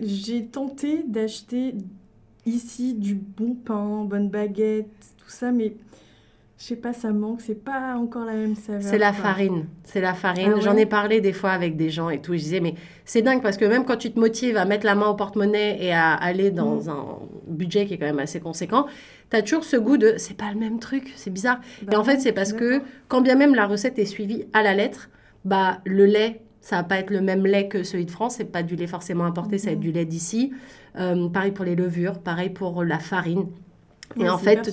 j'ai 0.00 0.46
tenté 0.46 1.02
d'acheter 1.06 1.74
ici 2.46 2.94
du 2.94 3.14
bon 3.14 3.54
pain, 3.54 4.04
bonne 4.04 4.28
baguette, 4.28 4.88
tout 5.18 5.28
ça, 5.30 5.52
mais 5.52 5.74
je 6.60 6.66
sais 6.66 6.76
pas, 6.76 6.92
ça 6.92 7.10
manque, 7.10 7.40
c'est 7.40 7.54
pas 7.54 7.96
encore 7.96 8.26
la 8.26 8.34
même 8.34 8.54
saveur. 8.54 8.82
C'est 8.82 8.98
la 8.98 9.14
farine, 9.14 9.64
c'est 9.82 10.02
la 10.02 10.12
farine. 10.12 10.52
Ah 10.56 10.60
J'en 10.60 10.76
ai 10.76 10.84
parlé 10.84 11.22
des 11.22 11.32
fois 11.32 11.52
avec 11.52 11.74
des 11.74 11.88
gens 11.88 12.10
et 12.10 12.20
tout. 12.20 12.34
Je 12.34 12.38
disais, 12.38 12.60
mais 12.60 12.74
c'est 13.06 13.22
dingue 13.22 13.40
parce 13.40 13.56
que 13.56 13.64
même 13.64 13.86
quand 13.86 13.96
tu 13.96 14.10
te 14.10 14.20
motives 14.20 14.58
à 14.58 14.66
mettre 14.66 14.84
la 14.84 14.94
main 14.94 15.08
au 15.08 15.14
porte-monnaie 15.14 15.78
et 15.82 15.92
à 15.92 16.12
aller 16.12 16.50
dans 16.50 16.82
mm. 16.82 16.88
un 16.90 17.18
budget 17.46 17.86
qui 17.86 17.94
est 17.94 17.98
quand 17.98 18.04
même 18.04 18.18
assez 18.18 18.40
conséquent, 18.40 18.84
tu 19.30 19.36
as 19.38 19.42
toujours 19.42 19.64
ce 19.64 19.76
goût 19.76 19.96
de 19.96 20.14
c'est 20.18 20.36
pas 20.36 20.52
le 20.52 20.58
même 20.58 20.80
truc, 20.80 21.10
c'est 21.16 21.30
bizarre. 21.30 21.60
et 21.90 21.96
en 21.96 22.00
bah 22.00 22.04
fait, 22.04 22.20
c'est 22.20 22.32
parce 22.32 22.52
que 22.52 22.82
quand 23.08 23.22
bien 23.22 23.36
même 23.36 23.54
la 23.54 23.66
recette 23.66 23.98
est 23.98 24.04
suivie 24.04 24.44
à 24.52 24.62
la 24.62 24.74
lettre, 24.74 25.08
bah 25.46 25.80
le 25.86 26.04
lait 26.04 26.42
ça 26.60 26.76
va 26.76 26.84
pas 26.84 26.98
être 26.98 27.10
le 27.10 27.20
même 27.20 27.46
lait 27.46 27.68
que 27.68 27.82
celui 27.82 28.06
de 28.06 28.10
France, 28.10 28.36
c'est 28.36 28.44
pas 28.44 28.62
du 28.62 28.76
lait 28.76 28.86
forcément 28.86 29.24
importé, 29.24 29.58
ça 29.58 29.66
va 29.66 29.72
être 29.72 29.80
du 29.80 29.92
lait 29.92 30.04
d'ici. 30.04 30.52
Euh, 30.96 31.28
pareil 31.28 31.52
pour 31.52 31.64
les 31.64 31.76
levures, 31.76 32.18
pareil 32.18 32.50
pour 32.50 32.84
la 32.84 32.98
farine. 32.98 33.46
Et 34.18 34.28
en 34.28 34.38
fait, 34.38 34.68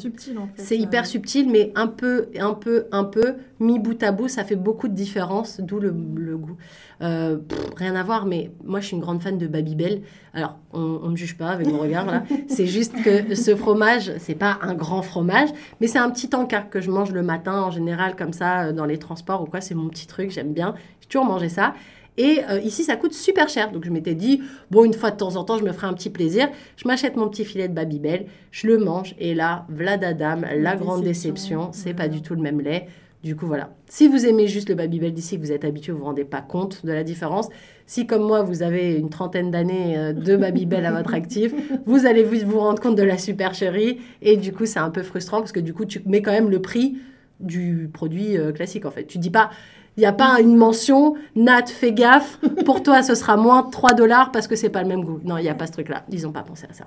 c'est 0.56 0.78
hyper 0.78 1.06
subtil, 1.06 1.50
mais 1.50 1.72
un 1.76 1.88
peu, 1.88 2.30
un 2.40 2.54
peu, 2.54 2.88
un 2.92 3.04
peu, 3.04 3.36
mis 3.60 3.78
bout 3.78 4.02
à 4.02 4.12
bout, 4.12 4.28
ça 4.28 4.44
fait 4.44 4.56
beaucoup 4.56 4.88
de 4.88 4.96
différence, 4.96 5.62
d'où 5.62 5.80
le, 5.80 5.92
goût. 5.92 6.58
Euh, 7.02 7.38
rien 7.76 7.96
à 7.96 8.02
voir, 8.02 8.26
mais 8.26 8.52
moi, 8.64 8.80
je 8.80 8.88
suis 8.88 8.96
une 8.96 9.02
grande 9.02 9.22
fan 9.22 9.38
de 9.38 9.46
Babybel. 9.46 10.02
Alors, 10.34 10.58
on 10.74 11.06
ne 11.06 11.10
me 11.10 11.16
juge 11.16 11.38
pas 11.38 11.50
avec 11.50 11.68
mon 11.68 11.78
regard, 11.78 12.06
là. 12.06 12.24
c'est 12.48 12.66
juste 12.66 12.96
que 13.04 13.36
ce 13.36 13.56
fromage, 13.56 14.12
c'est 14.18 14.36
pas 14.36 14.58
un 14.62 14.74
grand 14.74 15.04
fromage, 15.04 15.50
mais 15.82 15.88
c'est 15.88 16.00
un 16.00 16.10
petit 16.10 16.36
encart 16.36 16.70
que 16.70 16.82
je 16.82 16.90
mange 16.90 17.12
le 17.12 17.22
matin, 17.22 17.62
en 17.62 17.72
général, 17.72 18.16
comme 18.16 18.34
ça, 18.34 18.64
euh, 18.64 18.72
dans 18.74 18.86
les 18.86 18.98
transports 18.98 19.44
ou 19.44 19.46
quoi. 19.46 19.62
C'est 19.62 19.76
mon 19.76 19.90
petit 19.90 20.08
truc, 20.08 20.32
j'aime 20.32 20.54
bien. 20.54 20.74
J'ai 21.02 21.08
toujours 21.10 21.26
mangé 21.26 21.50
ça. 21.50 21.76
Et 22.18 22.42
euh, 22.50 22.60
ici, 22.60 22.84
ça 22.84 22.96
coûte 22.96 23.14
super 23.14 23.48
cher. 23.48 23.72
Donc, 23.72 23.86
je 23.86 23.92
m'étais 23.92 24.16
dit, 24.16 24.42
bon, 24.72 24.84
une 24.84 24.94
fois 24.94 25.12
de 25.12 25.18
temps 25.18 25.36
en 25.36 25.44
temps, 25.44 25.58
je 25.58 25.64
me 25.64 25.72
ferai 25.72 25.88
un 25.88 25.94
petit 25.94 26.10
plaisir. 26.10 26.50
Je 26.76 26.88
m'achète 26.88 27.16
mon 27.16 27.30
petit 27.30 27.46
filet 27.46 27.68
de 27.68 27.74
Babybel, 27.74 28.26
je 28.52 28.68
le 28.68 28.78
mange. 28.78 29.16
Et 29.20 29.36
là, 29.36 29.66
Vladadam, 29.70 30.46
la, 30.56 30.76
grande 30.76 31.04
déception, 31.04 31.70
c'est 31.74 31.94
pas 31.94 32.08
du 32.08 32.22
tout 32.22 32.36
le 32.36 32.42
même 32.42 32.60
lait. 32.60 32.88
Du 33.24 33.36
coup, 33.36 33.46
voilà. 33.46 33.72
Si 33.88 34.08
vous 34.08 34.26
aimez 34.26 34.48
juste 34.48 34.70
le 34.70 34.76
Babybel 34.76 35.14
d'ici, 35.14 35.38
que 35.38 35.42
vous 35.42 35.52
êtes 35.52 35.66
habitué, 35.66 35.92
vous 35.92 35.98
ne 35.98 36.02
vous 36.02 36.08
rendez 36.08 36.24
pas 36.24 36.42
compte 36.42 36.86
de 36.86 36.92
la 36.92 37.04
différence. 37.04 37.50
Si, 37.86 38.08
comme 38.08 38.24
moi, 38.24 38.42
vous 38.42 38.64
avez 38.64 38.96
une 38.96 39.10
trentaine 39.10 39.52
d'années 39.52 39.98
euh, 39.98 40.14
de 40.14 40.36
Babybel 40.36 40.86
à 40.86 40.92
votre 40.92 41.14
actif, 41.14 41.54
vous 41.86 42.06
allez 42.06 42.24
vous 42.24 42.60
rendre 42.60 42.82
compte 42.82 42.96
de 42.96 43.04
la 43.04 43.18
supercherie. 43.18 44.00
Et 44.22 44.38
du 44.38 44.54
coup, 44.54 44.66
c'est 44.66 44.80
un 44.80 44.90
peu 44.90 45.04
frustrant 45.04 45.40
parce 45.40 45.52
que 45.52 45.60
du 45.60 45.74
coup, 45.74 45.86
tu 45.86 46.02
mets 46.06 46.22
quand 46.22 46.32
même 46.32 46.50
le 46.50 46.62
prix 46.62 46.98
du 47.40 47.90
produit 47.92 48.38
euh, 48.38 48.52
classique, 48.52 48.86
en 48.86 48.92
fait. 48.92 49.06
Tu 49.06 49.18
dis 49.18 49.30
pas, 49.30 49.50
il 49.98 50.02
n'y 50.02 50.06
a 50.06 50.14
pas 50.14 50.40
une 50.40 50.56
mention, 50.56 51.16
Nat, 51.36 51.66
fais 51.66 51.92
gaffe, 51.92 52.40
pour 52.66 52.84
toi 52.84 53.02
ce 53.02 53.16
sera 53.16 53.36
moins 53.36 53.64
3 53.64 53.94
dollars 53.94 54.32
parce 54.32 54.48
que 54.48 54.56
c'est 54.56 54.70
pas 54.70 54.84
le 54.84 54.88
même 54.88 55.04
goût. 55.04 55.20
Non, 55.24 55.38
il 55.38 55.44
n'y 55.44 55.50
a 55.50 55.56
pas 55.56 55.66
ce 55.66 55.72
truc-là. 55.72 56.04
Ils 56.12 56.24
n'ont 56.24 56.32
pas 56.32 56.44
pensé 56.44 56.68
à 56.70 56.74
ça. 56.74 56.86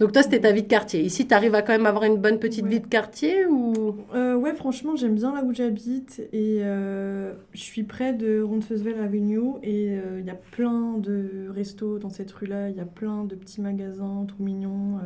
Donc 0.00 0.12
toi, 0.12 0.22
c'était 0.22 0.40
ta 0.40 0.52
vie 0.52 0.62
de 0.62 0.68
quartier. 0.68 1.00
Ici, 1.00 1.26
tu 1.26 1.34
arrives 1.34 1.56
à 1.56 1.62
quand 1.62 1.72
même 1.72 1.86
avoir 1.86 2.04
une 2.04 2.18
bonne 2.18 2.38
petite 2.38 2.66
vie 2.66 2.78
de 2.78 2.86
quartier 2.86 3.46
ou? 3.46 3.96
Euh, 4.14 4.36
Ouais, 4.36 4.54
franchement, 4.54 4.94
j'aime 4.94 5.16
bien 5.16 5.34
là 5.34 5.42
où 5.42 5.52
j'habite 5.52 6.20
et 6.32 6.58
euh, 6.60 7.32
je 7.52 7.60
suis 7.60 7.82
près 7.82 8.12
de 8.12 8.40
Roncesvalles 8.40 9.00
Avenue 9.02 9.54
et 9.64 9.98
euh, 9.98 10.20
il 10.20 10.26
y 10.26 10.30
a 10.30 10.38
plein 10.52 10.98
de 10.98 11.48
restos 11.52 11.98
dans 11.98 12.10
cette 12.10 12.30
rue-là. 12.30 12.70
Il 12.70 12.76
y 12.76 12.80
a 12.80 12.84
plein 12.84 13.24
de 13.24 13.34
petits 13.34 13.60
magasins 13.60 14.24
tout 14.28 14.40
mignons. 14.40 15.00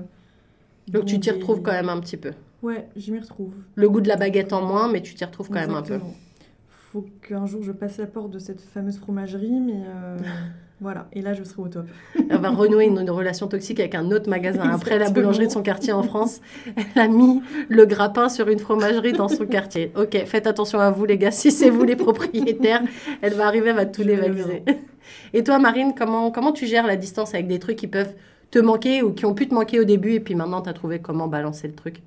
Donc 0.88 1.06
tu 1.06 1.18
t'y 1.18 1.30
retrouves 1.30 1.62
quand 1.62 1.72
même 1.72 1.88
un 1.88 1.98
petit 2.00 2.18
peu. 2.18 2.32
Ouais, 2.62 2.86
je 2.94 3.12
m'y 3.12 3.18
retrouve. 3.18 3.54
Le 3.74 3.88
goût 3.88 4.02
de 4.02 4.08
la 4.08 4.16
baguette 4.16 4.52
en 4.52 4.62
moins, 4.62 4.92
mais 4.92 5.00
tu 5.00 5.14
t'y 5.14 5.24
retrouves 5.24 5.48
quand 5.48 5.60
même 5.60 5.74
un 5.74 5.82
peu 5.82 5.98
faut 6.92 7.06
qu'un 7.26 7.46
jour 7.46 7.62
je 7.62 7.72
passe 7.72 7.96
la 7.96 8.06
porte 8.06 8.30
de 8.30 8.38
cette 8.38 8.60
fameuse 8.60 8.98
fromagerie, 8.98 9.60
mais 9.60 9.82
euh, 9.86 10.18
voilà. 10.80 11.08
Et 11.14 11.22
là, 11.22 11.32
je 11.32 11.42
serai 11.42 11.62
au 11.62 11.68
top. 11.68 11.86
Elle 12.28 12.36
va 12.36 12.50
renouer 12.50 12.84
une, 12.84 13.08
relation 13.08 13.48
toxique 13.48 13.80
avec 13.80 13.94
un 13.94 14.10
autre 14.10 14.28
magasin. 14.28 14.68
Après 14.70 14.98
la 14.98 15.08
boulangerie 15.08 15.46
de 15.46 15.52
son 15.52 15.62
quartier 15.62 15.94
en 15.94 16.02
France, 16.02 16.42
elle 16.76 17.00
a 17.00 17.08
mis 17.08 17.42
le 17.70 17.86
grappin 17.86 18.28
sur 18.28 18.48
une 18.48 18.58
fromagerie 18.58 19.14
dans 19.14 19.28
son 19.28 19.46
quartier. 19.46 19.90
Ok, 19.96 20.22
faites 20.26 20.46
attention 20.46 20.80
à 20.80 20.90
vous, 20.90 21.06
les 21.06 21.16
gars. 21.16 21.30
Si 21.30 21.50
c'est 21.50 21.70
vous 21.70 21.84
les 21.84 21.96
propriétaires, 21.96 22.82
elle 23.22 23.34
va 23.34 23.46
arriver, 23.46 23.70
elle 23.70 23.76
va 23.76 23.86
tout 23.86 24.04
dévaliser. 24.04 24.62
Et 25.32 25.42
toi, 25.42 25.58
Marine, 25.58 25.94
comment, 25.96 26.30
comment 26.30 26.52
tu 26.52 26.66
gères 26.66 26.86
la 26.86 26.96
distance 26.96 27.32
avec 27.32 27.46
des 27.46 27.58
trucs 27.58 27.76
qui 27.76 27.86
peuvent 27.86 28.14
te 28.50 28.58
manquer 28.58 29.02
ou 29.02 29.12
qui 29.12 29.24
ont 29.24 29.34
pu 29.34 29.48
te 29.48 29.54
manquer 29.54 29.80
au 29.80 29.84
début 29.84 30.12
et 30.12 30.20
puis 30.20 30.34
maintenant, 30.34 30.60
tu 30.60 30.68
as 30.68 30.74
trouvé 30.74 30.98
comment 30.98 31.26
balancer 31.26 31.68
le 31.68 31.74
truc? 31.74 32.02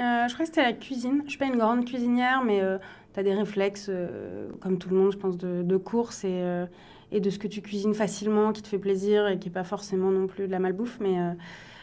Euh, 0.00 0.26
je 0.28 0.34
crois 0.34 0.46
que 0.46 0.50
c'était 0.50 0.62
la 0.62 0.72
cuisine. 0.72 1.22
Je 1.26 1.30
suis 1.30 1.38
pas 1.38 1.44
une 1.44 1.58
grande 1.58 1.84
cuisinière, 1.84 2.42
mais 2.42 2.60
euh, 2.62 2.78
tu 3.14 3.20
as 3.20 3.22
des 3.22 3.34
réflexes, 3.34 3.86
euh, 3.88 4.48
comme 4.60 4.78
tout 4.78 4.90
le 4.90 4.96
monde, 4.96 5.12
je 5.12 5.16
pense, 5.16 5.38
de, 5.38 5.62
de 5.62 5.76
course 5.76 6.24
et, 6.24 6.30
euh, 6.32 6.66
et, 7.12 7.20
de 7.20 7.30
ce 7.30 7.38
que 7.38 7.46
tu 7.46 7.62
cuisines 7.62 7.94
facilement, 7.94 8.52
qui 8.52 8.60
te 8.60 8.68
fait 8.68 8.78
plaisir 8.78 9.28
et 9.28 9.38
qui 9.38 9.48
n'est 9.48 9.54
pas 9.54 9.64
forcément 9.64 10.10
non 10.10 10.26
plus 10.26 10.46
de 10.46 10.52
la 10.52 10.58
malbouffe, 10.58 10.98
mais 11.00 11.18
euh, 11.20 11.30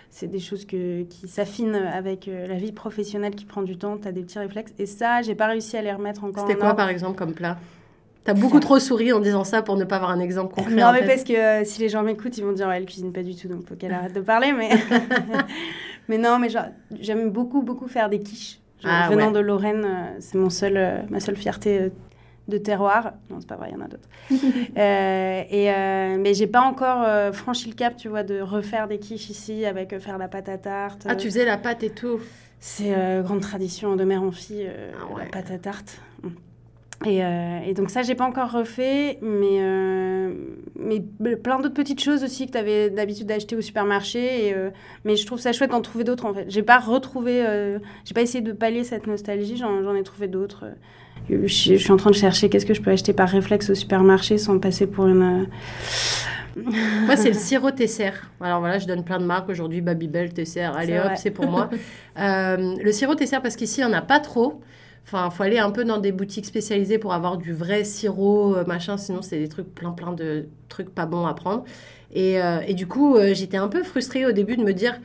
c'est 0.10 0.28
des 0.28 0.40
choses 0.40 0.66
que, 0.66 1.04
qui 1.04 1.30
s'affinent 1.30 1.76
avec 1.76 2.26
la 2.28 2.56
vie 2.56 2.74
professionnelle 2.74 3.34
qui 3.34 3.46
prend 3.46 3.62
du 3.62 3.78
temps. 3.78 3.98
Tu 3.98 4.10
as 4.10 4.12
des 4.12 4.24
petits 4.24 4.40
réflexes. 4.40 4.74
Et 4.78 4.86
ça, 4.86 5.22
j'ai 5.22 5.36
pas 5.36 5.48
réussi 5.48 5.78
à 5.78 5.82
les 5.82 5.94
remettre 5.94 6.26
encore 6.26 6.46
C'était 6.46 6.60
quoi, 6.60 6.74
par 6.74 6.90
exemple, 6.90 7.18
comme 7.18 7.34
plat? 7.34 7.58
T'as 8.26 8.34
beaucoup 8.34 8.60
trop 8.60 8.78
souri 8.78 9.14
en 9.14 9.20
disant 9.20 9.46
ça 9.46 9.62
pour 9.62 9.78
ne 9.78 9.86
pas 9.86 9.96
avoir 9.96 10.12
un 10.12 10.20
exemple 10.20 10.54
concret. 10.54 10.76
Non, 10.76 10.92
mais 10.92 11.06
parce 11.06 11.24
que 11.24 11.64
si 11.64 11.80
les 11.80 11.90
gens 11.90 12.04
m'écoutent, 12.04 12.38
ils 12.38 12.44
vont 12.44 12.52
dire 12.52 12.68
ouais, 12.68 12.78
elle 12.78 12.86
cuisine 12.86 13.14
pas 13.14 13.24
du 13.24 13.36
tout, 13.36 13.48
donc 13.48 13.66
faut 13.66 13.76
qu'elle 13.76 13.94
arrête 13.94 14.14
de 14.14 14.20
parler. 14.20 14.52
Mais, 14.52 14.70
mais 16.10 16.18
non, 16.18 16.38
mais 16.38 16.50
j'aime 17.00 17.32
beaucoup, 17.32 17.62
beaucoup 17.64 17.88
faire 17.88 18.10
des 18.10 18.20
quiches. 18.20 18.61
Ah, 18.84 19.10
venant 19.10 19.32
de 19.32 19.40
Lorraine, 19.40 19.86
euh, 19.86 20.18
c'est 20.20 20.38
mon 20.38 20.50
seul, 20.50 20.78
euh, 20.78 21.02
ma 21.10 21.20
seule 21.20 21.36
fierté 21.36 21.80
euh, 21.80 21.90
de 22.48 22.58
terroir. 22.58 23.14
Non, 23.30 23.38
c'est 23.40 23.48
pas 23.48 23.56
vrai, 23.56 23.70
il 23.72 23.78
y 23.78 23.82
en 23.82 23.86
a 23.86 23.88
d'autres. 23.88 24.10
euh, 24.78 25.44
et, 25.50 25.72
euh, 25.72 26.18
mais 26.20 26.34
j'ai 26.34 26.48
pas 26.48 26.62
encore 26.62 27.34
franchi 27.34 27.70
le 27.70 27.76
cap, 27.76 27.96
tu 27.96 28.08
vois, 28.10 28.24
de 28.24 28.42
refaire 28.42 28.88
des 28.88 29.00
quiches 29.00 29.30
ici 29.30 29.66
avec 29.66 29.98
faire 30.00 30.18
la 30.18 30.28
pâte 30.28 30.50
à 30.50 30.58
tarte. 30.58 31.06
Ah, 31.08 31.16
tu 31.16 31.28
faisais 31.28 31.46
la 31.46 31.58
pâte 31.58 31.84
et 31.84 31.90
tout 31.90 32.20
C'est 32.60 32.94
grande 33.24 33.42
tradition 33.42 33.96
de 33.96 34.04
mère 34.04 34.24
en 34.24 34.32
fille, 34.32 34.70
ah 34.70 35.20
la 35.20 35.26
pâte 35.26 35.52
à 35.52 35.58
tarte. 35.58 36.00
Et, 37.06 37.24
euh, 37.24 37.60
et, 37.66 37.74
donc 37.74 37.90
ça, 37.90 38.04
j'ai 38.04 38.16
pas 38.16 38.26
encore 38.26 38.52
refait, 38.52 39.18
mais, 39.22 39.58
euh, 39.60 40.34
mais 40.80 41.00
plein 41.36 41.60
d'autres 41.60 41.74
petites 41.74 42.02
choses 42.02 42.24
aussi 42.24 42.46
que 42.46 42.52
tu 42.52 42.58
avais 42.58 42.90
d'habitude 42.90 43.28
d'acheter 43.28 43.56
au 43.56 43.62
supermarché. 43.62 44.48
Et, 44.48 44.54
euh, 44.54 44.70
mais 45.04 45.16
je 45.16 45.26
trouve 45.26 45.40
ça 45.40 45.52
chouette 45.52 45.72
d'en 45.72 45.82
trouver 45.82 46.04
d'autres 46.04 46.26
en 46.26 46.34
fait. 46.34 46.46
J'ai 46.50 46.64
pas 46.64 46.80
retrouvé, 46.80 47.44
j'ai 48.06 48.14
pas 48.14 48.22
essayé 48.22 48.42
de 48.42 48.52
pallier 48.52 48.84
cette 48.84 49.08
nostalgie, 49.08 49.58
j'en 49.58 49.96
ai 49.96 50.04
trouvé 50.04 50.28
d'autres. 50.28 50.66
Je, 51.30 51.48
je, 51.48 51.76
suis 51.76 51.92
en 51.92 51.98
train 51.98 52.10
de 52.10 52.16
chercher 52.16 52.50
qu'est-ce 52.50 52.66
que 52.66 52.74
je 52.74 52.82
peux 52.82 52.92
acheter 52.92 53.14
par 53.14 53.30
réflexe 53.30 53.70
au 53.70 53.76
supermarché 53.76 54.38
sans 54.38 54.60
passer 54.60 54.88
pour 54.88 55.08
une... 55.08 55.48
moi, 56.56 57.16
c'est 57.16 57.30
le 57.30 57.34
sirop 57.40 57.72
Tesser. 57.72 58.12
Alors 58.42 58.60
voilà, 58.60 58.80
je 58.80 58.88
donne 58.88 59.04
plein 59.04 59.20
de 59.20 59.26
marques 59.26 59.50
aujourd'hui, 59.50 59.82
Babybel, 59.82 60.34
Tesser, 60.34 60.62
allez 60.62 61.00
hop, 61.00 61.12
c'est 61.16 61.32
pour 61.32 61.48
moi. 61.48 61.70
le 62.18 62.92
sirop 62.92 63.16
Tesser, 63.16 63.40
parce 63.42 63.56
qu'ici, 63.56 63.82
il 63.82 63.88
n'y 63.88 63.92
en 63.92 63.98
a 63.98 64.02
pas 64.02 64.20
trop. 64.20 64.62
Enfin, 65.06 65.30
il 65.32 65.36
faut 65.36 65.44
aller 65.44 65.60
un 65.60 65.72
peu 65.72 65.84
dans 65.84 65.98
des 65.98 66.12
boutiques 66.12 66.46
spécialisées 66.46 66.98
pour 66.98 67.14
avoir 67.14 67.38
du 67.38 67.54
vrai 67.54 67.84
sirop, 67.84 68.56
euh, 68.56 68.66
machin. 68.66 68.98
Sinon, 68.98 69.22
c'est 69.22 69.40
des 69.40 69.50
trucs, 69.50 69.74
plein, 69.74 69.92
plein 69.92 70.14
de 70.14 70.48
trucs 70.70 70.90
pas 70.94 71.06
bons 71.06 71.26
à 71.26 71.34
prendre. 71.34 71.64
Et, 72.14 72.42
euh, 72.42 72.60
et 72.68 72.74
du 72.74 72.88
coup, 72.88 73.16
euh, 73.16 73.34
j'étais 73.34 73.58
un 73.58 73.68
peu 73.68 73.84
frustrée 73.84 74.26
au 74.26 74.32
début 74.32 74.58
de 74.58 74.64
me 74.64 74.74
dire, 74.74 75.00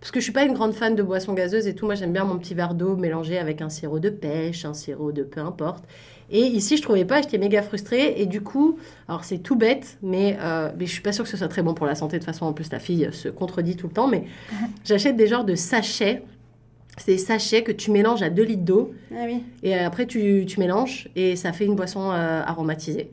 parce 0.00 0.12
que 0.12 0.20
je 0.20 0.24
suis 0.24 0.32
pas 0.32 0.44
une 0.44 0.54
grande 0.54 0.74
fan 0.74 0.94
de 0.94 1.02
boissons 1.02 1.34
gazeuses 1.34 1.66
et 1.66 1.74
tout. 1.74 1.86
Moi, 1.86 1.94
j'aime 1.94 2.12
bien 2.12 2.24
mon 2.24 2.38
petit 2.38 2.54
verre 2.54 2.74
d'eau 2.74 2.96
mélangé 2.96 3.38
avec 3.38 3.60
un 3.60 3.68
sirop 3.68 3.98
de 3.98 4.10
pêche, 4.10 4.64
un 4.64 4.74
sirop 4.74 5.12
de 5.12 5.22
peu 5.24 5.40
importe. 5.40 5.84
Et 6.30 6.42
ici, 6.42 6.76
je 6.76 6.82
trouvais 6.82 7.04
pas, 7.04 7.20
j'étais 7.22 7.38
méga 7.38 7.62
frustrée. 7.62 8.14
Et 8.18 8.26
du 8.26 8.40
coup, 8.40 8.78
alors 9.08 9.24
c'est 9.24 9.38
tout 9.38 9.56
bête, 9.56 9.98
mais, 10.02 10.38
euh, 10.40 10.70
mais 10.78 10.86
je 10.86 10.92
suis 10.92 11.02
pas 11.02 11.12
sûre 11.12 11.24
que 11.24 11.30
ce 11.30 11.36
soit 11.36 11.48
très 11.48 11.62
bon 11.62 11.74
pour 11.74 11.86
la 11.86 11.94
santé. 11.94 12.18
De 12.18 12.24
toute 12.24 12.32
façon, 12.32 12.46
en 12.46 12.52
plus, 12.52 12.68
ta 12.68 12.78
fille 12.78 13.08
se 13.12 13.28
contredit 13.28 13.76
tout 13.76 13.88
le 13.88 13.92
temps. 13.92 14.08
Mais 14.08 14.24
j'achète 14.84 15.16
des 15.16 15.26
genres 15.26 15.44
de 15.44 15.54
sachets 15.54 16.22
c'est 16.98 17.12
des 17.12 17.18
sachets 17.18 17.62
que 17.62 17.72
tu 17.72 17.90
mélanges 17.90 18.22
à 18.22 18.30
2 18.30 18.42
litres 18.42 18.64
d'eau. 18.64 18.92
Ah 19.12 19.22
oui. 19.26 19.42
Et 19.62 19.74
après, 19.74 20.06
tu, 20.06 20.44
tu, 20.46 20.60
mélanges 20.60 21.08
et 21.16 21.36
ça 21.36 21.52
fait 21.52 21.64
une 21.64 21.74
boisson 21.74 22.10
euh, 22.10 22.42
aromatisée. 22.44 23.10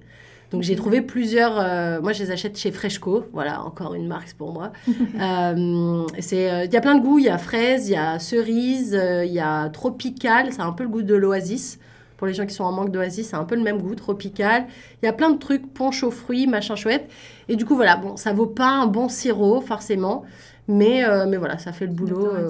Donc 0.51 0.61
j'ai 0.61 0.75
trouvé 0.75 1.01
plusieurs. 1.01 1.59
Euh, 1.59 2.01
moi, 2.01 2.13
je 2.13 2.23
les 2.23 2.31
achète 2.31 2.57
chez 2.57 2.71
Freshco. 2.71 3.25
Voilà, 3.33 3.63
encore 3.63 3.95
une 3.95 4.07
marque 4.07 4.33
pour 4.33 4.51
moi. 4.53 4.71
Euh, 5.21 6.05
c'est, 6.19 6.65
il 6.65 6.73
y 6.73 6.77
a 6.77 6.81
plein 6.81 6.95
de 6.95 7.01
goûts. 7.01 7.19
Il 7.19 7.25
y 7.25 7.29
a 7.29 7.38
fraise, 7.38 7.88
il 7.88 7.93
y 7.93 7.95
a 7.95 8.19
cerise, 8.19 8.99
il 9.25 9.31
y 9.31 9.39
a 9.39 9.69
tropical. 9.69 10.51
C'est 10.51 10.61
un 10.61 10.71
peu 10.71 10.83
le 10.83 10.89
goût 10.89 11.01
de 11.01 11.15
l'oasis. 11.15 11.79
Pour 12.17 12.27
les 12.27 12.33
gens 12.33 12.45
qui 12.45 12.53
sont 12.53 12.63
en 12.63 12.71
manque 12.71 12.91
d'oasis, 12.91 13.29
c'est 13.29 13.36
un 13.36 13.43
peu 13.43 13.55
le 13.55 13.61
même 13.61 13.81
goût, 13.81 13.95
tropical. 13.95 14.67
Il 15.01 15.05
y 15.05 15.09
a 15.09 15.13
plein 15.13 15.29
de 15.29 15.38
trucs, 15.38 15.73
punch 15.73 16.03
aux 16.03 16.11
fruits, 16.11 16.47
machin 16.47 16.75
chouette. 16.75 17.09
Et 17.49 17.55
du 17.55 17.65
coup, 17.65 17.75
voilà, 17.75 17.97
bon, 17.97 18.15
ça 18.15 18.31
vaut 18.31 18.45
pas 18.45 18.69
un 18.69 18.88
bon 18.88 19.09
sirop 19.09 19.61
forcément. 19.61 20.23
Mais, 20.68 21.05
euh, 21.05 21.26
mais 21.28 21.38
voilà, 21.38 21.57
ça 21.57 21.72
fait 21.72 21.86
le 21.86 21.93
boulot. 21.93 22.28
Euh. 22.28 22.49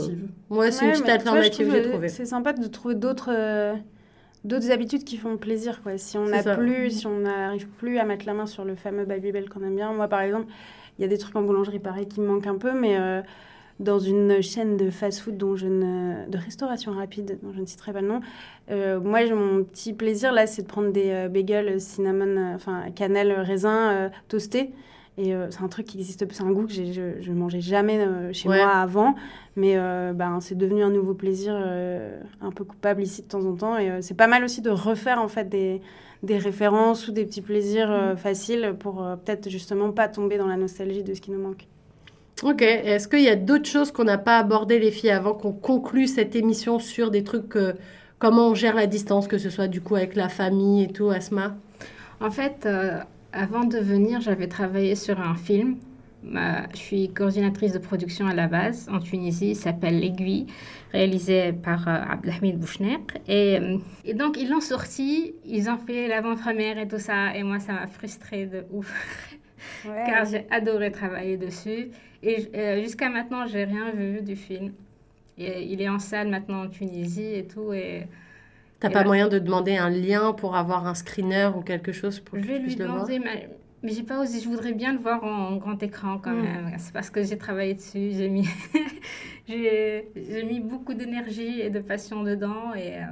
Ouais, 0.50 0.72
c'est 0.72 0.86
une 0.86 0.92
petite 0.92 1.10
alternative, 1.10 1.70
j'ai 1.72 1.90
trouvé. 1.90 2.10
C'est 2.10 2.26
sympa 2.26 2.54
de 2.54 2.68
trouver 2.68 2.96
d'autres 2.96 3.32
euh, 3.32 3.76
d'autres 4.44 4.72
habitudes 4.72 5.04
qui 5.04 5.18
font 5.18 5.38
plaisir. 5.38 5.82
Quoi. 5.84 5.98
Si 5.98 6.18
on 6.18 6.26
n'a 6.26 6.44
plus, 6.56 7.00
si 7.00 7.08
on 7.08 7.20
n'arrive 7.20 7.68
plus 7.68 7.98
à 7.98 8.06
mettre 8.06 8.26
la 8.26 8.34
main 8.34 8.46
sur 8.46 8.64
le 8.64 8.76
fameux 8.76 9.06
Babybel 9.06 9.50
qu'on 9.50 9.64
aime 9.64 9.76
bien. 9.76 9.92
Moi, 9.92 10.08
par 10.08 10.22
exemple, 10.22 10.48
il 10.98 11.02
y 11.02 11.06
a 11.06 11.08
des 11.08 11.18
trucs 11.18 11.36
en 11.36 11.42
boulangerie, 11.42 11.80
pareil, 11.80 12.08
qui 12.08 12.22
me 12.22 12.28
manquent 12.28 12.48
un 12.48 12.58
peu, 12.58 12.72
mais 12.72 12.98
dans 13.82 14.00
une 14.00 14.42
chaîne 14.42 14.78
de 14.78 14.90
fast-food 14.90 15.36
dont 15.36 15.58
je 15.58 15.68
ne... 15.68 16.30
de 16.30 16.38
restauration 16.38 16.94
rapide, 16.94 17.38
dont 17.44 17.52
je 17.52 17.60
ne 17.60 17.66
citerai 17.66 17.92
pas 17.92 18.00
le 18.00 18.08
nom, 18.08 18.22
moi, 18.70 19.26
mon 19.34 19.64
petit 19.66 19.92
plaisir, 19.92 20.32
là, 20.32 20.48
c'est 20.48 20.62
de 20.62 20.68
prendre 20.68 20.94
des 20.94 21.28
bagels 21.28 21.82
cinnamon, 21.82 22.54
enfin, 22.56 22.86
cannelle, 22.96 23.34
raisin 23.34 24.10
toastés. 24.30 24.72
Et 25.18 25.34
euh, 25.34 25.48
c'est 25.50 25.62
un 25.62 25.70
truc 25.70 25.86
qui 25.86 25.98
existe, 25.98 26.26
c'est 26.30 26.44
un 26.44 26.52
goût 26.52 26.66
que 26.68 26.74
je 26.74 27.30
ne 27.30 27.36
mangeais 27.36 27.62
jamais 27.62 28.00
euh, 28.00 28.34
chez 28.34 28.50
moi 28.50 28.70
avant. 28.70 29.16
Mais 29.56 29.74
euh, 29.78 30.12
ben, 30.14 30.40
c'est 30.42 30.58
devenu 30.58 30.84
un 30.84 30.90
nouveau 30.90 31.14
plaisir 31.14 31.56
un 31.56 32.52
peu 32.52 32.66
coupable 32.66 33.02
ici 33.02 33.22
de 33.22 33.28
temps 33.28 33.46
en 33.46 33.56
temps. 33.56 33.78
Et 33.78 34.02
c'est 34.02 34.18
pas 34.18 34.28
mal 34.28 34.44
aussi 34.44 34.62
de 34.62 34.70
refaire 34.70 35.22
en 35.22 35.30
fait 35.30 35.48
des, 35.48 35.82
des 36.24 36.38
références 36.38 37.08
ou 37.08 37.14
des 37.14 37.26
petits 37.26 37.42
plaisirs 37.42 37.90
mm. 37.90 38.18
faciles 38.18 38.76
pour 38.78 38.96
peut-être 39.24 39.50
justement 39.50 39.92
pas 39.92 40.10
tomber 40.10 40.38
dans 40.38 40.48
la 40.48 40.58
nostalgie 40.58 41.04
de 41.04 41.14
ce 41.14 41.22
qui 41.22 41.32
nous 41.32 41.42
manque. 41.42 41.68
Ok, 42.44 42.62
est-ce 42.62 43.08
qu'il 43.08 43.22
y 43.22 43.30
a 43.30 43.38
d'autres 43.38 43.70
choses 43.70 43.94
qu'on 43.94 44.04
n'a 44.04 44.18
pas 44.18 44.38
abordées 44.38 44.78
les 44.78 44.92
filles 44.92 45.12
avant 45.12 45.34
qu'on 45.34 45.54
conclue 45.54 46.08
cette 46.08 46.36
émission 46.36 46.80
sur 46.80 47.10
des 47.10 47.24
trucs, 47.24 47.58
comment 48.20 48.50
on 48.50 48.56
gère 48.56 48.76
la 48.76 48.88
distance, 48.88 49.30
que 49.30 49.38
ce 49.38 49.50
soit 49.50 49.70
du 49.70 49.80
coup 49.80 49.96
avec 49.96 50.16
la 50.16 50.28
famille 50.28 50.84
et 50.84 50.90
tout, 50.90 51.10
Asma? 51.10 51.56
En 52.20 52.32
fait, 52.32 52.68
avant 53.36 53.66
de 53.66 53.78
venir, 53.78 54.22
j'avais 54.22 54.48
travaillé 54.48 54.96
sur 54.96 55.20
un 55.20 55.36
film. 55.36 55.78
je 56.24 56.78
suis 56.78 57.10
coordinatrice 57.10 57.74
de 57.74 57.80
production 57.80 58.26
à 58.28 58.34
la 58.34 58.48
base 58.48 58.88
en 58.90 59.00
Tunisie, 59.00 59.50
il 59.50 59.56
s'appelle 59.56 60.00
L'Aiguille, 60.00 60.48
réalisé 60.92 61.52
par 61.52 61.88
euh, 61.88 62.14
Abdelhamid 62.14 62.58
Bouchner. 62.58 62.98
Et, 63.28 63.60
euh, 63.60 63.78
et, 64.06 64.14
donc, 64.14 64.38
ils 64.40 64.50
l'ont 64.50 64.62
sorti, 64.62 65.36
ils 65.46 65.70
ont 65.70 65.78
fait 65.78 66.08
l'avant-première 66.08 66.80
et 66.80 66.88
tout 66.88 66.98
ça, 66.98 67.36
et 67.36 67.44
moi, 67.44 67.60
ça 67.60 67.74
m'a 67.74 67.88
frustrée 67.88 68.46
de 68.46 68.66
ouf. 68.72 69.38
Car 69.84 70.26
j'ai 70.26 70.48
adoré 70.50 70.92
travailler 70.92 71.38
dessus. 71.38 71.90
Et 72.24 72.50
euh, 72.56 72.82
jusqu'à 72.82 73.10
maintenant, 73.10 73.46
j'ai 73.46 73.66
rien 73.66 73.92
vu 73.92 74.22
du 74.22 74.36
film. 74.36 74.72
Et, 75.38 75.64
il 75.64 75.82
est 75.82 75.90
en 75.90 76.00
salle 76.00 76.30
maintenant 76.30 76.64
en 76.64 76.70
Tunisie 76.70 77.34
et 77.36 77.46
tout. 77.46 77.74
Et, 77.74 78.08
T'as 78.88 78.94
pas 78.94 79.04
moyen 79.04 79.28
de 79.28 79.40
demander 79.40 79.78
un 79.78 79.90
lien 79.90 80.34
pour 80.34 80.56
avoir 80.56 80.86
un 80.88 80.94
screener 80.94 81.50
ou 81.56 81.62
quelque 81.62 81.92
chose 81.92 82.20
pour 82.20 82.38
Je 82.38 82.46
vais 82.46 82.60
lui 82.60 82.76
demander, 82.76 83.20
mais 83.20 83.50
mais 83.86 83.92
j'ai 83.92 84.04
pas 84.04 84.20
osé. 84.20 84.40
Je 84.40 84.50
voudrais 84.50 84.74
bien 84.74 84.94
le 84.94 85.00
voir 85.00 85.24
en, 85.24 85.56
grand 85.58 85.82
écran 85.84 86.18
quand 86.22 86.32
mm. 86.32 86.42
même. 86.42 86.72
C'est 86.78 86.92
parce 86.92 87.12
que 87.12 87.24
j'ai 87.24 87.38
travaillé 87.38 87.76
dessus. 87.76 88.12
J'ai 88.18 88.30
mis, 88.30 88.48
j'ai, 89.48 90.44
mis 90.44 90.60
beaucoup 90.60 90.96
d'énergie 90.96 91.62
et 91.62 91.70
de 91.70 91.80
passion 91.80 92.24
dedans. 92.24 92.74
Et, 92.76 92.96
euh, 92.96 93.06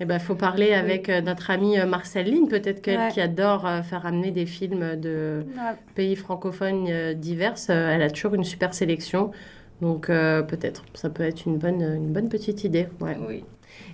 eh 0.00 0.04
ben, 0.04 0.18
faut 0.18 0.34
parler 0.34 0.74
avec 0.74 1.08
euh, 1.08 1.22
notre 1.22 1.50
amie 1.50 1.78
euh, 1.78 1.86
Marceline, 1.86 2.48
peut-être 2.48 2.82
qu'elle 2.82 3.10
qui 3.10 3.20
adore 3.22 3.66
faire 3.84 4.04
amener 4.04 4.32
des 4.32 4.46
films 4.46 4.96
de 4.96 5.46
pays 5.94 6.16
francophones 6.16 7.14
divers. 7.14 7.54
elle 7.68 8.02
a 8.02 8.10
toujours 8.10 8.34
une 8.34 8.44
super 8.44 8.74
sélection. 8.74 9.30
Donc 9.80 10.06
peut-être, 10.06 10.84
ça 10.94 11.10
peut 11.10 11.24
être 11.24 11.46
une 11.46 11.56
bonne, 11.56 11.82
une 11.82 12.12
bonne 12.12 12.28
petite 12.28 12.62
idée. 12.62 12.86
Ouais. 13.00 13.16
Oui. 13.26 13.44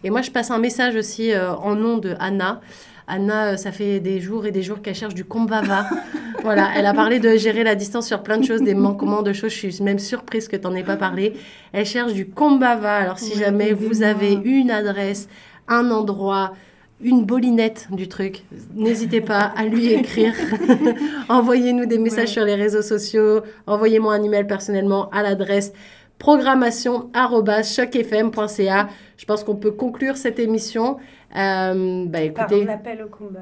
Et 0.05 0.11
moi, 0.11 0.23
je 0.23 0.31
passe 0.31 0.51
un 0.51 0.59
message 0.59 0.95
aussi 0.95 1.33
en 1.37 1.75
nom 1.75 1.99
de 1.99 2.15
Anna. 2.21 2.61
Anna, 3.09 3.53
euh, 3.53 3.57
ça 3.57 3.73
fait 3.73 4.01
des 4.01 4.21
jours 4.21 4.45
et 4.47 4.53
des 4.53 4.63
jours 4.63 4.83
qu'elle 4.83 4.95
cherche 4.95 5.15
du 5.15 5.25
combava. 5.25 5.87
voilà, 6.43 6.71
elle 6.77 6.85
a 6.85 6.93
parlé 6.93 7.19
de 7.19 7.37
gérer 7.37 7.65
la 7.65 7.75
distance 7.75 8.07
sur 8.07 8.23
plein 8.23 8.37
de 8.37 8.45
choses, 8.45 8.63
des 8.63 8.75
manquements 8.75 9.23
de 9.23 9.33
choses. 9.33 9.51
Je 9.51 9.71
suis 9.71 9.83
même 9.83 9.99
surprise 9.99 10.47
que 10.47 10.57
tu 10.57 10.63
n'en 10.65 10.75
aies 10.75 10.85
pas 10.85 10.97
parlé. 10.97 11.33
Elle 11.73 11.87
cherche 11.87 12.13
du 12.13 12.29
combava. 12.29 12.97
Alors, 12.97 13.19
si 13.19 13.37
jamais 13.37 13.73
vous 13.73 14.03
avez 14.03 14.35
une 14.35 14.71
adresse, 14.71 15.29
un 15.69 15.91
endroit, 15.91 16.53
une 17.01 17.25
bolinette 17.25 17.89
du 17.91 18.09
truc. 18.09 18.45
N'hésitez 18.75 19.23
pas 19.23 19.53
à 19.57 19.65
lui 19.65 19.93
écrire. 19.93 20.35
Envoyez-nous 21.31 21.87
des 21.87 21.99
messages 21.99 22.31
sur 22.31 22.45
les 22.45 22.57
réseaux 22.57 22.83
sociaux. 22.83 23.41
Envoyez-moi 23.67 24.15
un 24.15 24.23
email 24.23 24.47
personnellement 24.47 25.09
à 25.11 25.23
l'adresse 25.23 25.73
programmation.chocfm.ca. 26.19 28.89
Je 29.17 29.25
pense 29.25 29.45
qu'on 29.45 29.57
peut 29.57 29.73
conclure 29.73 30.17
cette 30.17 30.39
émission. 30.39 30.99
Euh, 31.37 32.07
bah, 32.07 32.23
écoutez, 32.23 32.65
pour 32.65 32.71
un 32.71 32.75
appel 32.75 33.03
au 33.03 33.09
combat. 33.09 33.41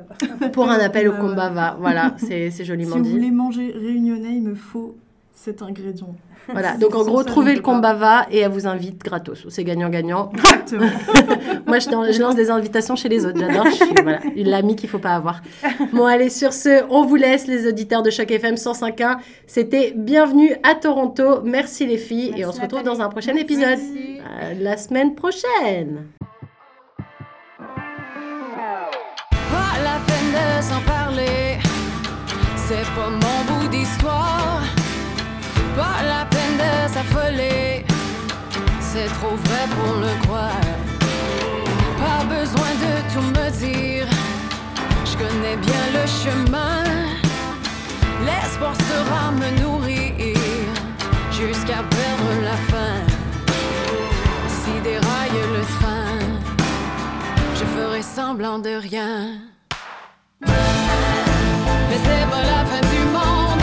pour 0.52 0.68
un 0.68 0.78
appel 0.78 1.08
au 1.08 1.12
combat, 1.12 1.50
va. 1.50 1.76
Voilà, 1.78 2.16
c'est 2.18 2.50
joliment 2.64 2.96
dit. 2.96 3.04
Si 3.04 3.10
vous 3.10 3.16
voulez 3.18 3.30
manger 3.30 3.70
réunionnais, 3.72 4.36
il 4.36 4.42
me 4.42 4.54
faut 4.54 4.96
cet 5.36 5.62
ingrédient. 5.62 6.16
Voilà, 6.48 6.76
donc 6.76 6.94
en 6.94 7.04
gros, 7.04 7.22
trouvez 7.24 7.54
le 7.54 7.60
combat 7.60 7.92
va 7.92 8.26
et 8.30 8.38
elle 8.38 8.50
vous 8.50 8.66
invite 8.66 9.02
gratos. 9.02 9.46
C'est 9.48 9.64
gagnant-gagnant. 9.64 10.32
Moi, 11.66 11.78
je, 11.78 12.20
lance 12.20 12.36
des 12.36 12.50
invitations 12.50 12.96
chez 12.96 13.08
les 13.08 13.26
autres. 13.26 13.38
J'adore. 13.38 13.66
Je 13.66 13.72
suis 13.72 13.94
voilà, 14.02 14.20
l'amie 14.34 14.76
qu'il 14.76 14.86
ne 14.86 14.92
faut 14.92 14.98
pas 14.98 15.14
avoir. 15.14 15.42
Bon, 15.92 16.06
allez, 16.06 16.30
sur 16.30 16.52
ce, 16.52 16.84
on 16.88 17.04
vous 17.04 17.16
laisse, 17.16 17.46
les 17.48 17.68
auditeurs 17.68 18.02
de 18.02 18.10
chaque 18.10 18.30
FM 18.30 18.54
105.1. 18.54 19.18
C'était 19.46 19.92
Bienvenue 19.94 20.56
à 20.62 20.74
Toronto. 20.74 21.42
Merci 21.44 21.84
les 21.86 21.98
filles 21.98 22.32
et 22.36 22.46
on 22.46 22.52
se 22.52 22.60
retrouve 22.60 22.82
dans 22.82 23.00
un 23.00 23.08
prochain 23.08 23.34
épisode. 23.34 23.78
Euh, 23.78 24.54
la 24.60 24.76
semaine 24.76 25.14
prochaine. 25.14 26.06
Pas 29.30 29.82
la 29.82 29.98
peine 30.06 30.32
de 30.32 30.62
s'en 30.62 30.80
parler. 30.80 31.58
C'est 32.56 32.86
pas 32.94 33.10
mon 33.10 33.60
bout 33.60 33.68
d'histoire. 33.68 34.35
C'est 38.80 39.12
trop 39.18 39.36
vrai 39.36 39.64
pour 39.76 39.94
le 40.00 40.12
croire. 40.26 40.68
Pas 41.98 42.24
besoin 42.24 42.72
de 42.84 42.92
tout 43.12 43.28
me 43.38 43.50
dire, 43.50 44.06
je 45.04 45.16
connais 45.16 45.56
bien 45.56 45.84
le 45.92 46.06
chemin. 46.06 46.84
L'espoir 48.24 48.74
sera 48.74 49.30
me 49.32 49.48
nourrir 49.60 50.36
jusqu'à 51.30 51.82
perdre 51.96 52.30
la 52.42 52.56
faim. 52.70 53.02
Si 54.48 54.80
déraille 54.82 55.42
le 55.56 55.62
train, 55.78 56.18
je 57.54 57.64
ferai 57.64 58.02
semblant 58.02 58.58
de 58.58 58.74
rien. 58.76 59.32
Mais 60.40 61.98
c'est 62.04 62.26
pas 62.30 62.42
la 62.52 62.64
fin 62.64 62.80
du 62.80 63.02
monde. 63.12 63.55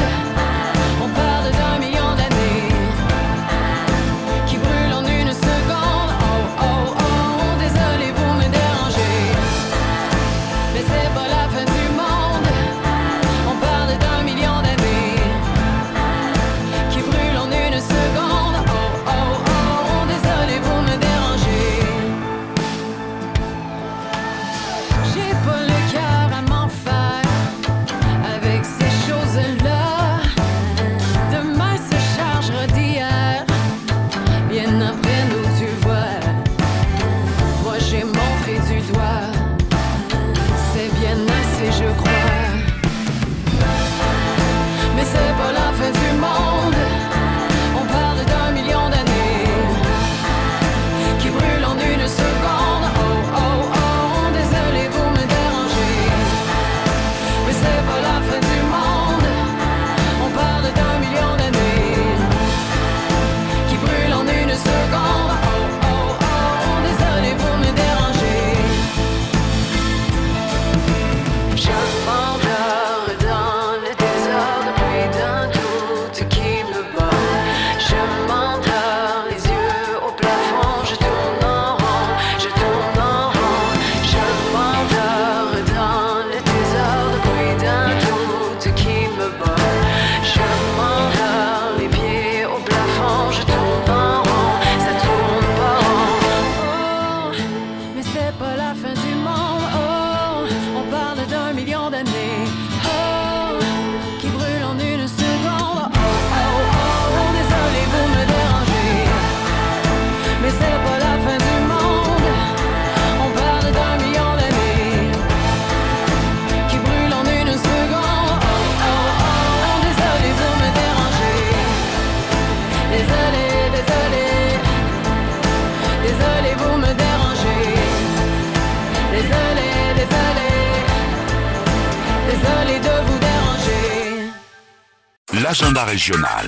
L'agenda 135.43 135.83
régional. 135.83 136.45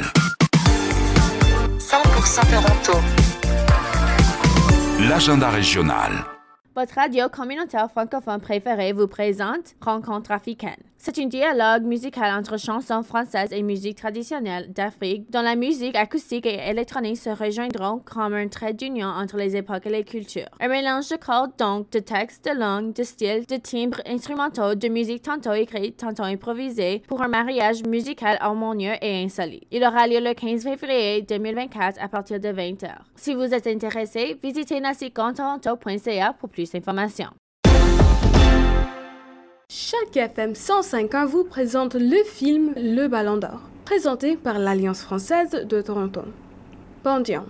100% 1.80 2.50
Toronto. 2.50 3.02
L'agenda 5.10 5.50
régional. 5.50 6.12
Votre 6.78 6.96
radio 6.96 7.28
communautaire 7.28 7.91
francophone 7.91 8.39
préférée 8.39 8.93
vous 8.93 9.08
présente 9.08 9.76
Rencontre 9.82 10.32
africaine. 10.32 10.80
C'est 11.06 11.20
un 11.20 11.28
dialogue 11.28 11.84
musical 11.84 12.36
entre 12.36 12.58
chansons 12.58 13.03
françaises 13.03 13.53
et 13.53 13.62
musique 13.62 13.99
traditionnelle 13.99 14.74
d'Afrique, 14.74 15.30
dont 15.30 15.43
la 15.43 15.56
musique 15.56 15.95
acoustique 15.95 16.47
et 16.47 16.68
électronique 16.68 17.18
se 17.18 17.30
rejoindront 17.30 17.99
comme 17.99 18.34
un 18.34 18.47
trait 18.47 18.74
d'union 18.74 19.10
entre 19.10 19.38
les 19.38 19.56
époques 19.56 19.86
et 19.86 19.91
les 19.91 20.03
cultures. 20.03 20.49
Un 20.60 20.68
mélange 20.68 21.10
de 21.10 21.18
cordes 21.18 21.51
donc, 21.60 21.91
de 21.91 21.99
textes, 21.99 22.45
de 22.45 22.60
langues, 22.60 22.91
de 22.93 23.03
styles, 23.03 23.45
de 23.45 23.58
timbres 23.58 24.01
instrumentaux, 24.08 24.74
de 24.74 24.88
musique 24.88 25.22
tantôt 25.22 25.53
écrite, 25.53 25.97
tantôt 25.97 26.24
improvisée, 26.24 27.03
pour 27.08 27.22
un 27.22 27.28
mariage 27.28 27.84
musical 27.84 28.39
harmonieux 28.41 28.95
et 28.99 29.24
insolite. 29.24 29.68
Il 29.70 29.84
aura 29.84 30.08
lieu 30.08 30.20
le 30.20 30.34
15 30.34 30.64
février 30.64 31.22
2024 31.22 32.01
à 32.01 32.08
partir 32.08 32.39
de 32.39 32.49
20h. 32.49 32.89
Si 33.16 33.36
vous 33.36 33.53
êtes 33.53 33.68
intéressé, 33.68 34.39
visitez 34.41 34.80
nasicontoronto.ca 34.80 36.34
pour 36.34 36.49
plus 36.49 36.72
d'informations. 36.72 37.30
Chaque 39.68 40.16
FM 40.16 40.53
105.1 40.53 41.26
vous 41.26 41.43
présente 41.43 41.95
le 41.95 42.24
film 42.24 42.74
Le 42.78 43.07
Ballon 43.07 43.38
d'Or, 43.38 43.61
présenté 43.84 44.38
par 44.38 44.59
l'Alliance 44.59 45.01
française 45.01 45.66
de 45.68 45.82
Toronto. 45.82 46.22
Bandian, 47.03 47.45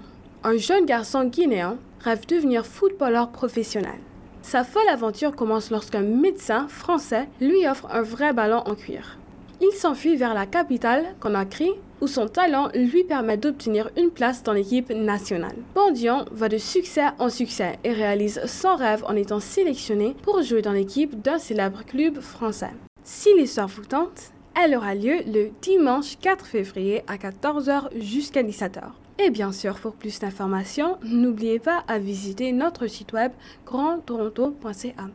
un 0.45 0.55
jeune 0.55 0.85
garçon 0.85 1.25
guinéen, 1.25 1.77
rêve 1.99 2.25
de 2.25 2.35
devenir 2.35 2.65
footballeur 2.65 3.31
professionnel. 3.31 3.99
Sa 4.41 4.63
folle 4.63 4.87
aventure 4.87 5.35
commence 5.35 5.71
lorsqu'un 5.71 6.03
médecin 6.03 6.69
français 6.69 7.27
lui 7.41 7.67
offre 7.67 7.87
un 7.91 8.01
vrai 8.01 8.31
ballon 8.31 8.63
en 8.65 8.75
cuir. 8.75 9.17
Il 9.59 9.73
s'enfuit 9.73 10.15
vers 10.15 10.33
la 10.33 10.45
capitale, 10.45 11.15
Conakry, 11.19 11.71
où 12.01 12.07
son 12.07 12.27
talent 12.27 12.69
lui 12.73 13.03
permet 13.03 13.37
d'obtenir 13.37 13.89
une 13.97 14.11
place 14.11 14.43
dans 14.43 14.53
l'équipe 14.53 14.89
nationale. 14.89 15.55
Bandian 15.73 16.25
va 16.31 16.49
de 16.49 16.57
succès 16.57 17.05
en 17.19 17.29
succès 17.29 17.79
et 17.83 17.93
réalise 17.93 18.41
son 18.45 18.75
rêve 18.75 19.03
en 19.07 19.15
étant 19.15 19.39
sélectionné 19.39 20.15
pour 20.23 20.41
jouer 20.41 20.61
dans 20.61 20.71
l'équipe 20.73 21.21
d'un 21.21 21.39
célèbre 21.39 21.83
club 21.85 22.19
français. 22.19 22.71
Si 23.03 23.29
l'histoire 23.37 23.67
vous 23.67 23.85
tente, 23.85 24.31
elle 24.61 24.75
aura 24.75 24.95
lieu 24.95 25.17
le 25.27 25.51
dimanche 25.61 26.17
4 26.21 26.45
février 26.45 27.03
à 27.07 27.17
14h 27.17 27.89
jusqu'à 27.99 28.41
17h. 28.41 28.81
Et 29.19 29.29
bien 29.29 29.51
sûr, 29.51 29.79
pour 29.79 29.93
plus 29.93 30.19
d'informations, 30.19 30.97
n'oubliez 31.03 31.59
pas 31.59 31.83
à 31.87 31.99
visiter 31.99 32.51
notre 32.51 32.87
site 32.87 33.13
web 33.13 33.31
grandtoronto.ca. 33.65 35.07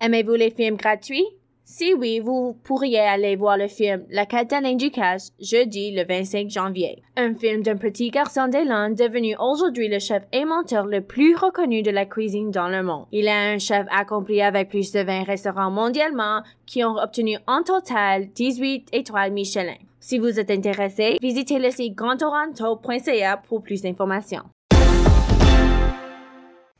Aimez-vous 0.00 0.34
les 0.34 0.50
films 0.50 0.76
gratuits? 0.76 1.26
Si 1.64 1.94
oui, 1.94 2.18
vous 2.18 2.56
pourriez 2.64 2.98
aller 2.98 3.36
voir 3.36 3.56
le 3.56 3.68
film 3.68 4.04
La 4.10 4.26
Cataline 4.26 4.76
du 4.76 4.90
Cash 4.90 5.28
jeudi 5.40 5.92
le 5.92 6.04
25 6.04 6.50
janvier. 6.50 7.02
Un 7.16 7.34
film 7.34 7.62
d'un 7.62 7.76
petit 7.76 8.10
garçon 8.10 8.48
d'Élan 8.48 8.90
devenu 8.90 9.36
aujourd'hui 9.38 9.88
le 9.88 10.00
chef 10.00 10.24
aimanteur 10.32 10.86
le 10.86 11.02
plus 11.02 11.36
reconnu 11.36 11.82
de 11.82 11.92
la 11.92 12.04
cuisine 12.04 12.50
dans 12.50 12.68
le 12.68 12.82
monde. 12.82 13.06
Il 13.12 13.26
est 13.26 13.54
un 13.54 13.58
chef 13.58 13.86
accompli 13.90 14.42
avec 14.42 14.70
plus 14.70 14.90
de 14.90 15.00
20 15.00 15.22
restaurants 15.22 15.70
mondialement 15.70 16.42
qui 16.66 16.84
ont 16.84 16.96
obtenu 16.96 17.38
en 17.46 17.62
total 17.62 18.26
18 18.34 18.88
étoiles 18.92 19.32
Michelin. 19.32 19.76
Si 20.00 20.18
vous 20.18 20.40
êtes 20.40 20.50
intéressé, 20.50 21.16
visitez 21.22 21.60
le 21.60 21.70
site 21.70 21.94
grandtoronto.ca 21.94 23.36
pour 23.48 23.62
plus 23.62 23.82
d'informations. 23.82 24.42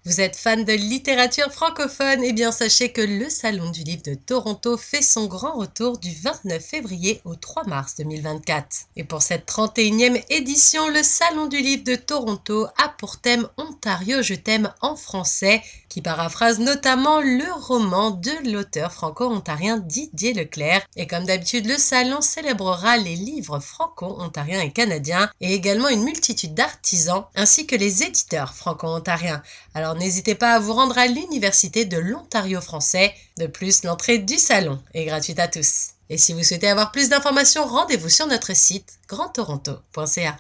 Vous 0.05 0.21
êtes 0.21 0.35
fan 0.35 0.65
de 0.65 0.73
littérature 0.73 1.53
francophone 1.53 2.25
Eh 2.25 2.33
bien, 2.33 2.51
sachez 2.51 2.91
que 2.91 3.01
le 3.01 3.31
Salon 3.31 3.71
du 3.71 3.85
Livre 3.85 4.03
de 4.03 4.15
Toronto 4.15 4.77
fait 4.77 5.01
son 5.01 5.27
grand 5.27 5.53
retour 5.53 5.97
du 5.99 6.13
29 6.13 6.61
février 6.61 7.21
au 7.25 7.37
3 7.37 7.69
mars 7.69 7.95
2024. 7.99 8.89
Et 8.97 9.05
pour 9.05 9.23
cette 9.23 9.49
31e 9.49 10.21
édition, 10.29 10.89
le 10.89 11.05
Salon 11.05 11.47
du 11.47 11.59
Livre 11.59 11.85
de 11.85 11.95
Toronto 11.95 12.67
a 12.83 12.89
pour 12.89 13.21
thème 13.21 13.47
Ontario, 13.57 14.23
je 14.23 14.35
t'aime 14.35 14.75
en 14.81 14.97
français, 14.97 15.63
qui 15.93 16.01
paraphrase 16.01 16.59
notamment 16.59 17.21
le 17.21 17.53
roman 17.53 18.13
de 18.13 18.51
l'auteur 18.51 18.93
franco-ontarien 18.93 19.77
Didier 19.77 20.33
Leclerc. 20.33 20.81
Et 20.97 21.07
comme 21.07 21.27
d'habitude, 21.27 21.67
le 21.67 21.77
salon 21.77 22.23
célébrera 22.23 22.97
les 22.97 23.15
livres 23.15 23.61
franco-ontariens 23.61 24.63
et 24.63 24.73
canadiens 24.73 25.31
et 25.43 25.53
également 25.53 25.91
une 25.91 26.03
multitude 26.03 26.55
d'artisans 26.55 27.27
ainsi 27.35 27.67
que 27.67 27.77
les 27.77 28.05
éditeurs 28.05 28.55
franco-ontariens. 28.55 29.43
Alors 29.75 29.95
n'hésitez 29.95 30.35
pas 30.35 30.55
à 30.55 30.61
vous 30.61 30.73
rendre 30.73 30.97
à 30.97 31.09
l'Université 31.09 31.85
de 31.85 31.99
l'Ontario 31.99 32.63
français. 32.63 33.13
De 33.37 33.47
plus, 33.47 33.85
l'entrée 33.85 34.17
du 34.17 34.39
salon 34.39 34.81
est 34.95 35.05
gratuite 35.05 35.41
à 35.41 35.49
tous. 35.49 35.91
Et 36.09 36.17
si 36.17 36.33
vous 36.33 36.43
souhaitez 36.43 36.69
avoir 36.69 36.91
plus 36.91 37.11
d'informations, 37.11 37.67
rendez-vous 37.67 38.09
sur 38.09 38.27
notre 38.27 38.57
site 38.57 38.95
grandtoronto.ca. 39.09 40.39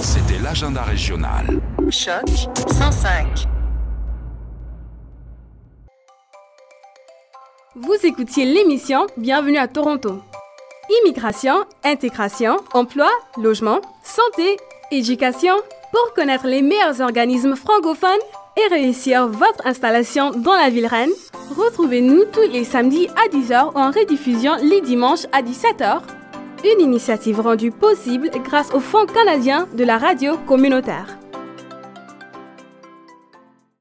C'était 0.00 0.38
l'agenda 0.38 0.84
régional. 0.84 1.60
Choc 1.90 2.28
105. 2.78 3.61
Vous 7.74 7.96
écoutiez 8.04 8.44
l'émission 8.44 9.06
Bienvenue 9.16 9.56
à 9.56 9.66
Toronto. 9.66 10.20
Immigration, 11.00 11.64
intégration, 11.84 12.58
emploi, 12.74 13.08
logement, 13.38 13.80
santé, 14.02 14.58
éducation. 14.90 15.54
Pour 15.90 16.12
connaître 16.12 16.46
les 16.46 16.60
meilleurs 16.60 17.00
organismes 17.00 17.56
francophones, 17.56 18.10
et 18.58 18.74
réussir 18.74 19.26
votre 19.26 19.66
installation 19.66 20.32
dans 20.32 20.52
la 20.52 20.68
ville 20.68 20.86
reine, 20.86 21.12
retrouvez-nous 21.56 22.26
tous 22.26 22.52
les 22.52 22.64
samedis 22.64 23.08
à 23.16 23.34
10h 23.34 23.72
en 23.74 23.90
rediffusion 23.90 24.56
les 24.62 24.82
dimanches 24.82 25.24
à 25.32 25.40
17h. 25.40 26.02
Une 26.64 26.82
initiative 26.82 27.40
rendue 27.40 27.70
possible 27.70 28.30
grâce 28.44 28.70
au 28.74 28.80
Fonds 28.80 29.06
canadien 29.06 29.66
de 29.72 29.84
la 29.84 29.96
radio 29.96 30.36
communautaire. 30.46 31.21